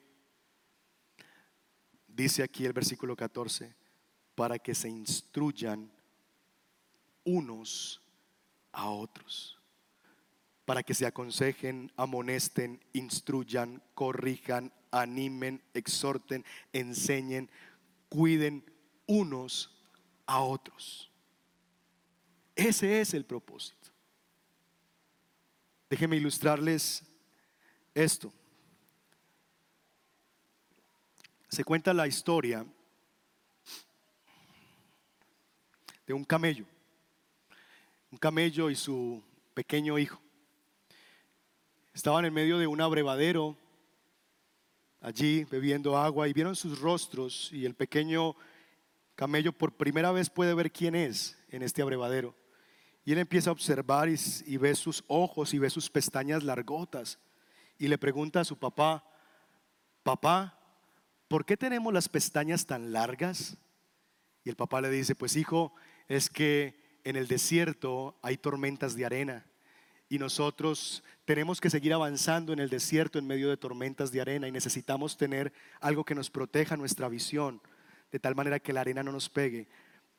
Dice 2.07 2.43
aquí 2.43 2.65
el 2.65 2.73
versículo 2.73 3.15
14, 3.15 3.77
para 4.35 4.59
que 4.59 4.75
se 4.75 4.89
instruyan 4.89 5.93
unos 7.25 8.01
a 8.73 8.89
otros 8.89 9.58
para 10.69 10.83
que 10.83 10.93
se 10.93 11.07
aconsejen, 11.07 11.91
amonesten, 11.97 12.79
instruyan, 12.93 13.83
corrijan, 13.95 14.71
animen, 14.91 15.63
exhorten, 15.73 16.45
enseñen, 16.75 17.49
cuiden 18.11 18.71
unos 19.07 19.75
a 20.27 20.41
otros. 20.43 21.11
Ese 22.55 23.01
es 23.01 23.15
el 23.15 23.25
propósito. 23.25 23.89
Déjenme 25.89 26.17
ilustrarles 26.17 27.03
esto. 27.95 28.31
Se 31.49 31.65
cuenta 31.65 31.95
la 31.95 32.07
historia 32.07 32.67
de 36.07 36.13
un 36.13 36.25
camello, 36.25 36.67
un 38.13 38.19
camello 38.19 38.69
y 38.69 38.77
su 38.77 39.23
pequeño 39.55 39.99
hijo. 39.99 40.28
Estaban 41.99 42.25
en 42.25 42.33
medio 42.33 42.59
de 42.59 42.69
un 42.69 42.81
abrevadero, 42.81 43.57
allí 45.01 45.43
bebiendo 45.51 45.99
agua, 45.99 46.29
y 46.29 46.33
vieron 46.33 46.55
sus 46.55 46.79
rostros 46.79 47.51
y 47.53 47.67
el 47.67 47.75
pequeño 47.75 48.37
camello 49.17 49.51
por 49.51 49.73
primera 49.73 50.13
vez 50.13 50.31
puede 50.31 50.55
ver 50.55 50.71
quién 50.71 50.95
es 50.95 51.37
en 51.49 51.65
este 51.65 51.83
abrevadero. 51.83 52.37
Y 53.05 53.11
él 53.11 53.19
empieza 53.19 53.51
a 53.51 53.53
observar 53.53 54.09
y, 54.09 54.57
ve 54.59 54.77
sus 54.77 55.03
ojos 55.09 55.53
y 55.55 55.59
ve 55.59 55.71
sus 55.71 55.91
pestañas 55.91 56.45
largotas. 56.45 57.19
Y 57.81 57.89
le 57.89 57.99
pregunta 57.99 58.43
a 58.43 58.45
su 58.45 58.57
papá, 58.57 59.05
papá, 60.05 60.57
¿por 61.27 61.45
qué 61.45 61.57
tenemos 61.57 61.93
las 61.93 62.09
pestañas 62.09 62.65
tan 62.65 62.93
largas? 62.93 63.57
Y 64.45 64.51
el 64.51 64.55
papá 64.55 64.81
le 64.81 64.91
dice, 64.91 65.17
pues 65.17 65.35
hijo, 65.35 65.75
es 66.07 66.31
que 66.31 67.01
en 67.03 67.17
el 67.17 67.27
desierto 67.27 68.17
hay 68.23 68.37
tormentas 68.37 68.95
de 68.95 69.05
arena 69.05 69.49
y 70.09 70.19
nosotros 70.19 71.03
tenemos 71.25 71.61
que 71.61 71.71
seguir 71.71 71.93
avanzando 71.93 72.53
en 72.53 72.61
el 72.61 72.71
desierto 72.71 73.19
en 73.19 73.27
medio 73.27 73.51
de 73.51 73.57
tormentas 73.57 74.11
de 74.11 74.21
arena 74.21 74.49
y 74.49 74.53
necesitamos 74.53 75.19
tener 75.19 75.53
algo 75.81 76.05
que 76.05 76.15
nos 76.15 76.31
proteja 76.31 76.77
nuestra 76.77 77.09
visión, 77.09 77.61
de 78.11 78.19
tal 78.19 78.35
manera 78.35 78.59
que 78.59 78.73
la 78.73 78.81
arena 78.81 79.03
no 79.03 79.13
nos 79.13 79.29
pegue. 79.29 79.69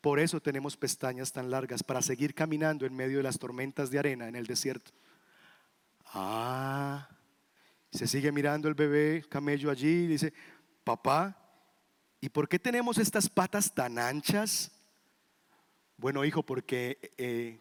Por 0.02 0.20
eso 0.20 0.40
tenemos 0.40 0.78
pestañas 0.78 1.32
tan 1.32 1.50
largas, 1.50 1.84
para 1.84 2.02
seguir 2.02 2.34
caminando 2.36 2.86
en 2.86 2.96
medio 2.96 3.18
de 3.18 3.24
las 3.24 3.40
tormentas 3.40 3.90
de 3.90 4.00
arena 4.00 4.28
en 4.28 4.36
el 4.36 4.46
desierto. 4.46 4.92
Ah, 6.14 7.10
se 7.92 8.08
sigue 8.08 8.32
mirando 8.32 8.68
el 8.68 8.76
bebé 8.76 9.24
camello 9.28 9.72
allí 9.72 10.04
y 10.04 10.08
dice, 10.08 10.34
papá, 10.84 11.36
¿y 12.22 12.30
por 12.30 12.48
qué 12.48 12.60
tenemos 12.60 13.00
estas 13.00 13.28
patas 13.28 13.74
tan 13.74 13.98
anchas? 13.98 14.72
Bueno, 15.98 16.24
hijo, 16.24 16.44
porque 16.44 17.12
eh, 17.18 17.60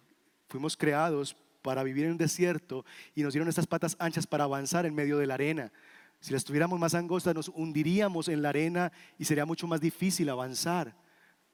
fuimos 0.48 0.76
creados 0.76 1.34
para 1.68 1.82
vivir 1.82 2.06
en 2.06 2.12
un 2.12 2.16
desierto 2.16 2.86
y 3.14 3.22
nos 3.22 3.34
dieron 3.34 3.46
estas 3.46 3.66
patas 3.66 3.94
anchas 3.98 4.26
para 4.26 4.44
avanzar 4.44 4.86
en 4.86 4.94
medio 4.94 5.18
de 5.18 5.26
la 5.26 5.34
arena. 5.34 5.70
Si 6.18 6.32
las 6.32 6.42
tuviéramos 6.42 6.80
más 6.80 6.94
angostas 6.94 7.34
nos 7.34 7.50
hundiríamos 7.50 8.28
en 8.28 8.40
la 8.40 8.48
arena 8.48 8.90
y 9.18 9.26
sería 9.26 9.44
mucho 9.44 9.66
más 9.66 9.78
difícil 9.78 10.30
avanzar. 10.30 10.96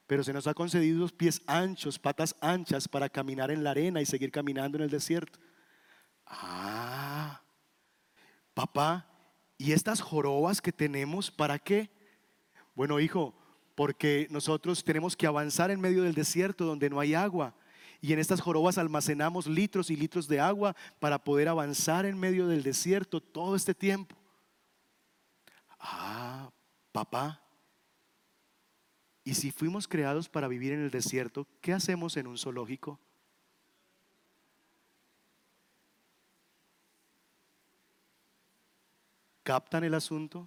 Pero 0.07 0.23
se 0.23 0.33
nos 0.33 0.47
ha 0.47 0.55
concedido 0.55 1.09
pies 1.09 1.43
anchos, 1.49 1.99
patas 1.99 2.37
anchas 2.41 2.87
para 2.87 3.09
caminar 3.09 3.51
en 3.51 3.65
la 3.65 3.73
arena 3.73 4.01
y 4.01 4.07
seguir 4.07 4.31
caminando 4.31 4.79
en 4.79 4.85
el 4.85 4.91
desierto. 4.91 5.41
Ah, 6.25 7.43
papá, 8.55 9.11
¿y 9.59 9.73
estas 9.73 10.01
jorobas 10.01 10.63
que 10.63 10.71
tenemos 10.71 11.29
para 11.29 11.59
qué? 11.59 11.91
Bueno, 12.77 13.01
hijo, 13.01 13.35
porque 13.75 14.29
nosotros 14.31 14.85
tenemos 14.85 15.17
que 15.17 15.27
avanzar 15.27 15.73
en 15.73 15.81
medio 15.81 16.05
del 16.05 16.15
desierto 16.15 16.67
donde 16.67 16.89
no 16.89 17.01
hay 17.01 17.15
agua 17.15 17.53
y 18.05 18.13
en 18.13 18.19
estas 18.19 18.43
jorobas 18.43 18.77
almacenamos 18.77 19.47
litros 19.47 19.89
y 19.89 19.97
litros 19.97 20.29
de 20.29 20.39
agua 20.39 20.77
para 21.01 21.25
poder 21.25 21.49
avanzar 21.49 22.05
en 22.05 22.21
medio 22.21 22.47
del 22.47 22.63
desierto 22.63 23.19
todo 23.19 23.57
este 23.57 23.75
tiempo. 23.75 24.15
Ah, 25.81 26.51
papá, 26.93 27.41
¿y 29.25 29.33
si 29.33 29.51
fuimos 29.51 29.89
creados 29.89 30.29
para 30.29 30.49
vivir 30.49 30.75
en 30.75 30.83
el 30.83 30.91
desierto, 30.91 31.47
qué 31.63 31.73
hacemos 31.73 32.19
en 32.19 32.27
un 32.27 32.37
zoológico? 32.37 33.01
¿Captan 39.43 39.83
el 39.83 39.95
asunto? 39.95 40.47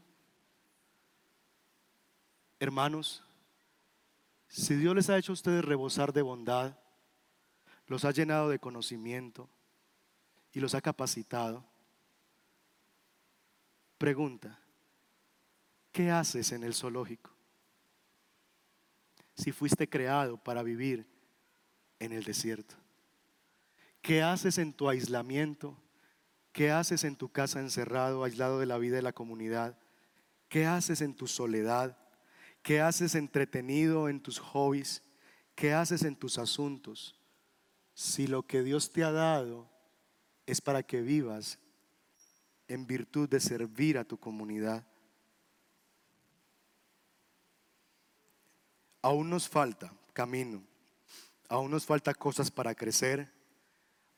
Hermanos, 2.60 3.24
si 4.48 4.76
Dios 4.76 4.94
les 4.94 5.10
ha 5.10 5.18
hecho 5.18 5.32
a 5.32 5.34
ustedes 5.34 5.66
rebosar 5.66 6.14
de 6.14 6.22
bondad, 6.22 6.78
los 7.88 8.06
ha 8.06 8.12
llenado 8.12 8.50
de 8.50 8.60
conocimiento 8.60 9.50
y 10.52 10.60
los 10.60 10.76
ha 10.76 10.82
capacitado. 10.82 11.66
Pregunta, 13.98 14.60
¿qué 15.92 16.12
haces 16.12 16.52
en 16.52 16.64
el 16.64 16.74
zoológico? 16.74 17.32
Si 19.36 19.52
fuiste 19.52 19.90
creado 19.90 20.38
para 20.38 20.64
vivir 20.64 21.08
en 22.00 22.12
el 22.12 22.24
desierto. 22.24 22.76
¿Qué 24.02 24.22
haces 24.22 24.58
en 24.58 24.74
tu 24.74 24.90
aislamiento? 24.90 25.78
¿Qué 26.52 26.72
haces 26.72 27.04
en 27.04 27.16
tu 27.16 27.30
casa 27.30 27.60
encerrado, 27.60 28.24
aislado 28.24 28.60
de 28.60 28.66
la 28.66 28.78
vida 28.78 28.96
de 28.96 29.02
la 29.02 29.14
comunidad? 29.14 29.78
¿Qué 30.50 30.66
haces 30.66 31.02
en 31.02 31.14
tu 31.14 31.28
soledad? 31.28 31.98
¿Qué 32.62 32.82
haces 32.82 33.16
entretenido 33.16 34.10
en 34.10 34.22
tus 34.22 34.40
hobbies? 34.40 35.04
¿Qué 35.56 35.74
haces 35.74 36.04
en 36.04 36.16
tus 36.16 36.38
asuntos? 36.38 37.17
Si 37.98 38.28
lo 38.28 38.44
que 38.44 38.62
Dios 38.62 38.92
te 38.92 39.04
ha 39.04 39.12
dado 39.12 39.68
es 40.46 40.62
para 40.62 40.84
que 40.84 41.02
vivas 41.02 41.58
en 42.68 42.86
virtud 42.86 43.28
de 43.28 43.40
servir 43.40 43.98
a 43.98 44.04
tu 44.04 44.20
comunidad. 44.20 44.86
Aún 49.02 49.32
nos 49.32 49.50
falta 49.50 49.92
camino, 50.14 50.62
aún 51.50 51.72
nos 51.72 51.88
falta 51.88 52.14
cosas 52.14 52.52
para 52.52 52.76
crecer, 52.76 53.34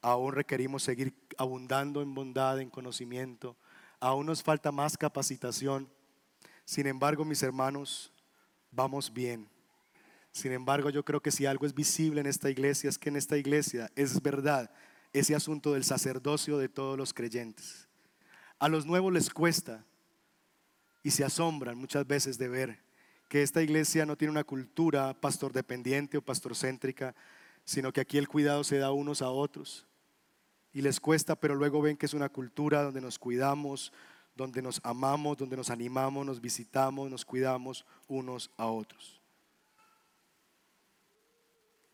aún 0.02 0.34
requerimos 0.34 0.84
seguir 0.84 1.14
abundando 1.38 2.02
en 2.02 2.14
bondad, 2.14 2.60
en 2.60 2.70
conocimiento, 2.70 3.56
aún 4.02 4.26
nos 4.26 4.44
falta 4.44 4.74
más 4.74 4.98
capacitación. 4.98 5.90
Sin 6.66 6.86
embargo, 6.86 7.24
mis 7.24 7.44
hermanos, 7.44 8.12
vamos 8.72 9.14
bien. 9.14 9.50
Sin 10.32 10.52
embargo, 10.52 10.90
yo 10.90 11.04
creo 11.04 11.22
que 11.22 11.32
si 11.32 11.46
algo 11.46 11.66
es 11.66 11.74
visible 11.74 12.22
en 12.22 12.28
esta 12.28 12.50
iglesia 12.50 12.90
es 12.90 12.98
que 12.98 13.10
en 13.10 13.16
esta 13.16 13.38
iglesia 13.38 13.90
es 13.96 14.22
verdad 14.22 14.72
ese 15.12 15.36
asunto 15.36 15.74
del 15.74 15.84
sacerdocio 15.84 16.58
de 16.58 16.70
todos 16.70 16.98
los 16.98 17.14
creyentes. 17.14 17.88
A 18.60 18.70
los 18.70 18.86
nuevos 18.86 19.12
les 19.12 19.30
cuesta 19.30 19.84
y 21.02 21.12
se 21.12 21.24
asombran 21.24 21.78
muchas 21.78 22.06
veces 22.06 22.38
de 22.38 22.48
ver 22.48 22.80
que 23.28 23.42
esta 23.42 23.62
iglesia 23.62 24.06
no 24.06 24.18
tiene 24.18 24.32
una 24.32 24.44
cultura 24.44 25.20
pastor 25.20 25.54
dependiente 25.54 26.18
o 26.18 26.22
pastor 26.22 26.56
céntrica, 26.56 27.16
sino 27.64 27.92
que 27.92 28.02
aquí 28.02 28.18
el 28.18 28.28
cuidado 28.28 28.64
se 28.64 28.78
da 28.78 28.92
unos 28.92 29.22
a 29.22 29.30
otros. 29.30 29.88
Y 30.74 30.82
les 30.82 31.00
cuesta, 31.00 31.36
pero 31.36 31.56
luego 31.56 31.82
ven 31.82 31.98
que 31.98 32.06
es 32.06 32.14
una 32.14 32.30
cultura 32.30 32.84
donde 32.84 33.02
nos 33.02 33.18
cuidamos, 33.18 33.92
donde 34.36 34.62
nos 34.62 34.80
amamos, 34.84 35.38
donde 35.38 35.58
nos 35.58 35.70
animamos, 35.70 36.26
nos 36.26 36.42
visitamos, 36.42 37.10
nos 37.10 37.26
cuidamos 37.26 37.86
unos 38.08 38.52
a 38.58 38.68
otros 38.68 39.19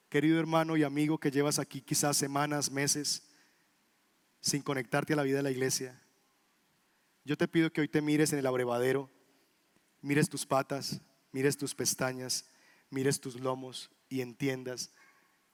querido 0.09 0.39
hermano 0.39 0.77
y 0.77 0.83
amigo 0.83 1.19
que 1.19 1.31
llevas 1.31 1.59
aquí 1.59 1.81
quizás 1.81 2.17
semanas, 2.17 2.71
meses, 2.71 3.23
sin 4.39 4.61
conectarte 4.61 5.13
a 5.13 5.15
la 5.15 5.23
vida 5.23 5.37
de 5.37 5.43
la 5.43 5.51
iglesia, 5.51 6.01
yo 7.23 7.35
te 7.35 7.47
pido 7.47 7.73
que 7.73 7.81
hoy 7.81 7.87
te 7.87 8.01
mires 8.01 8.31
en 8.33 8.39
el 8.39 8.45
abrevadero, 8.45 9.09
mires 10.01 10.29
tus 10.29 10.45
patas, 10.45 11.01
mires 11.31 11.57
tus 11.57 11.73
pestañas, 11.73 12.45
mires 12.91 13.19
tus 13.19 13.39
lomos 13.39 13.89
y 14.09 14.21
entiendas 14.21 14.91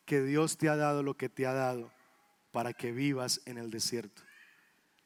que 0.06 0.22
Dios 0.22 0.58
te 0.58 0.68
ha 0.68 0.76
dado 0.76 1.04
lo 1.04 1.16
que 1.16 1.30
te 1.30 1.46
ha 1.46 1.54
dado 1.54 1.92
para 2.52 2.74
que 2.74 2.92
vivas 2.92 3.42
en 3.46 3.58
el 3.58 3.72
desierto, 3.72 4.22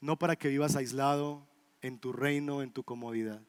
no 0.02 0.18
para 0.18 0.36
que 0.36 0.50
vivas 0.50 0.76
aislado 0.76 1.48
en 1.82 2.00
tu 2.00 2.12
reino, 2.12 2.64
en 2.64 2.72
tu 2.72 2.84
comodidad. 2.84 3.42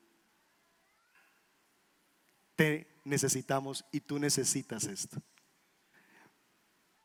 Te 2.54 2.86
necesitamos 3.04 3.86
y 3.92 4.00
tú 4.00 4.18
necesitas 4.18 4.84
esto. 4.84 5.22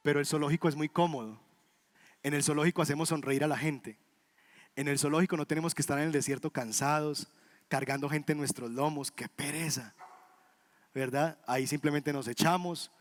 Pero 0.02 0.20
el 0.20 0.26
zoológico 0.26 0.68
es 0.68 0.76
muy 0.76 0.89
cómodo. 0.89 1.39
En 2.24 2.34
el 2.34 2.43
zoológico 2.43 2.82
hacemos 2.82 3.10
sonreír 3.10 3.43
a 3.43 3.47
la 3.47 3.58
gente. 3.58 3.97
En 4.76 4.88
el 4.88 4.99
zoológico 4.99 5.38
no 5.38 5.45
tenemos 5.45 5.76
que 5.76 5.82
estar 5.82 5.97
en 5.99 6.06
el 6.06 6.12
desierto 6.12 6.52
cansados, 6.52 7.28
cargando 7.68 8.10
gente 8.10 8.32
en 8.32 8.38
nuestros 8.38 8.72
lomos. 8.72 9.12
¡Qué 9.12 9.28
pereza! 9.28 9.95
¿Verdad? 10.93 11.39
Ahí 11.47 11.68
simplemente 11.68 12.12
nos 12.14 12.28
echamos, 12.28 12.91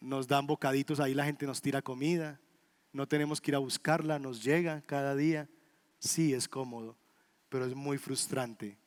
nos 0.00 0.28
dan 0.28 0.46
bocaditos, 0.46 1.00
ahí 1.00 1.14
la 1.14 1.24
gente 1.24 1.46
nos 1.46 1.62
tira 1.62 1.82
comida. 1.82 2.40
No 2.92 3.08
tenemos 3.08 3.40
que 3.40 3.50
ir 3.50 3.54
a 3.54 3.58
buscarla, 3.58 4.18
nos 4.18 4.42
llega 4.42 4.82
cada 4.82 5.16
día. 5.16 5.48
Sí, 5.98 6.34
es 6.34 6.48
cómodo, 6.48 6.96
pero 7.48 7.64
es 7.64 7.74
muy 7.74 7.98
frustrante 7.98 8.78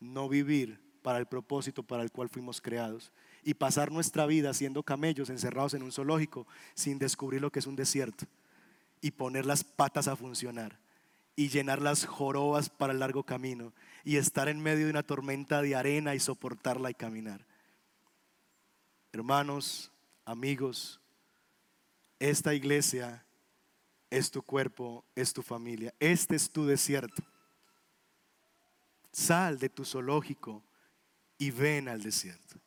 no 0.00 0.28
vivir 0.28 0.80
para 1.02 1.18
el 1.18 1.26
propósito 1.26 1.82
para 1.82 2.02
el 2.02 2.12
cual 2.12 2.28
fuimos 2.28 2.60
creados 2.60 3.10
y 3.48 3.54
pasar 3.54 3.90
nuestra 3.90 4.26
vida 4.26 4.52
siendo 4.52 4.82
camellos 4.82 5.30
encerrados 5.30 5.72
en 5.72 5.82
un 5.82 5.90
zoológico 5.90 6.46
sin 6.74 6.98
descubrir 6.98 7.40
lo 7.40 7.50
que 7.50 7.60
es 7.60 7.66
un 7.66 7.76
desierto 7.76 8.26
y 9.00 9.12
poner 9.12 9.46
las 9.46 9.64
patas 9.64 10.06
a 10.06 10.16
funcionar 10.16 10.78
y 11.34 11.48
llenar 11.48 11.80
las 11.80 12.04
jorobas 12.04 12.68
para 12.68 12.92
el 12.92 12.98
largo 12.98 13.22
camino 13.22 13.72
y 14.04 14.16
estar 14.16 14.50
en 14.50 14.60
medio 14.60 14.84
de 14.84 14.90
una 14.90 15.02
tormenta 15.02 15.62
de 15.62 15.74
arena 15.74 16.14
y 16.14 16.20
soportarla 16.20 16.90
y 16.90 16.94
caminar. 16.94 17.40
Hermanos, 19.14 19.90
amigos, 20.26 21.00
esta 22.18 22.52
iglesia 22.52 23.24
es 24.10 24.30
tu 24.30 24.42
cuerpo, 24.42 25.06
es 25.14 25.32
tu 25.32 25.40
familia, 25.40 25.94
este 26.00 26.36
es 26.36 26.50
tu 26.50 26.66
desierto. 26.66 27.22
Sal 29.10 29.58
de 29.58 29.70
tu 29.70 29.86
zoológico 29.86 30.62
y 31.38 31.50
ven 31.50 31.88
al 31.88 32.02
desierto. 32.02 32.57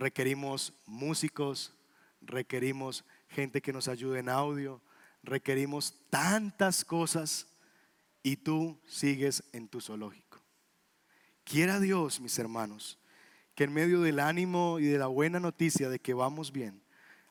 Requerimos 0.00 0.72
músicos, 0.86 1.74
requerimos 2.22 3.04
gente 3.28 3.60
que 3.60 3.70
nos 3.70 3.86
ayude 3.86 4.20
en 4.20 4.30
audio, 4.30 4.80
requerimos 5.22 5.94
tantas 6.08 6.86
cosas 6.86 7.46
y 8.22 8.36
tú 8.36 8.80
sigues 8.86 9.44
en 9.52 9.68
tu 9.68 9.78
zoológico. 9.78 10.40
Quiera 11.44 11.78
Dios, 11.80 12.18
mis 12.18 12.38
hermanos, 12.38 12.98
que 13.54 13.64
en 13.64 13.74
medio 13.74 14.00
del 14.00 14.20
ánimo 14.20 14.78
y 14.78 14.86
de 14.86 14.96
la 14.96 15.06
buena 15.06 15.38
noticia 15.38 15.90
de 15.90 15.98
que 15.98 16.14
vamos 16.14 16.50
bien, 16.50 16.80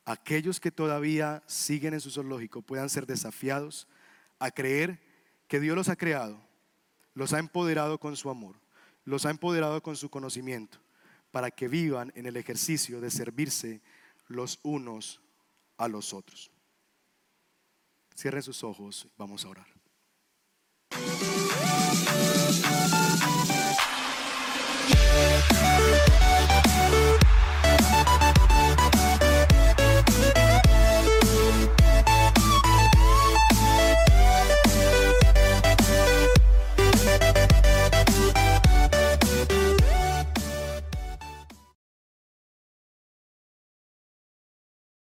aquellos 0.05 0.59
que 0.59 0.69
todavía 0.69 1.41
siguen 1.47 1.95
en 1.95 2.01
su 2.01 2.11
zoológico 2.11 2.61
puedan 2.61 2.91
ser 2.91 3.07
desafiados 3.07 3.87
a 4.37 4.51
creer 4.51 5.01
que 5.47 5.59
Dios 5.59 5.75
los 5.75 5.89
ha 5.89 5.95
creado, 5.95 6.39
los 7.15 7.33
ha 7.33 7.39
empoderado 7.39 7.99
con 7.99 8.15
su 8.15 8.29
amor, 8.29 8.57
los 9.05 9.25
ha 9.25 9.31
empoderado 9.31 9.81
con 9.81 9.95
su 9.95 10.11
conocimiento, 10.11 10.77
para 11.31 11.51
que 11.51 11.67
vivan 11.67 12.11
en 12.15 12.25
el 12.25 12.37
ejercicio 12.37 13.01
de 13.01 13.11
servirse 13.11 13.81
los 14.27 14.59
unos 14.63 15.21
a 15.77 15.87
los 15.87 16.13
otros. 16.13 16.51
Cierren 18.15 18.43
sus 18.43 18.63
ojos, 18.63 19.07
vamos 19.17 19.45
a 19.45 19.49
orar. 19.49 19.67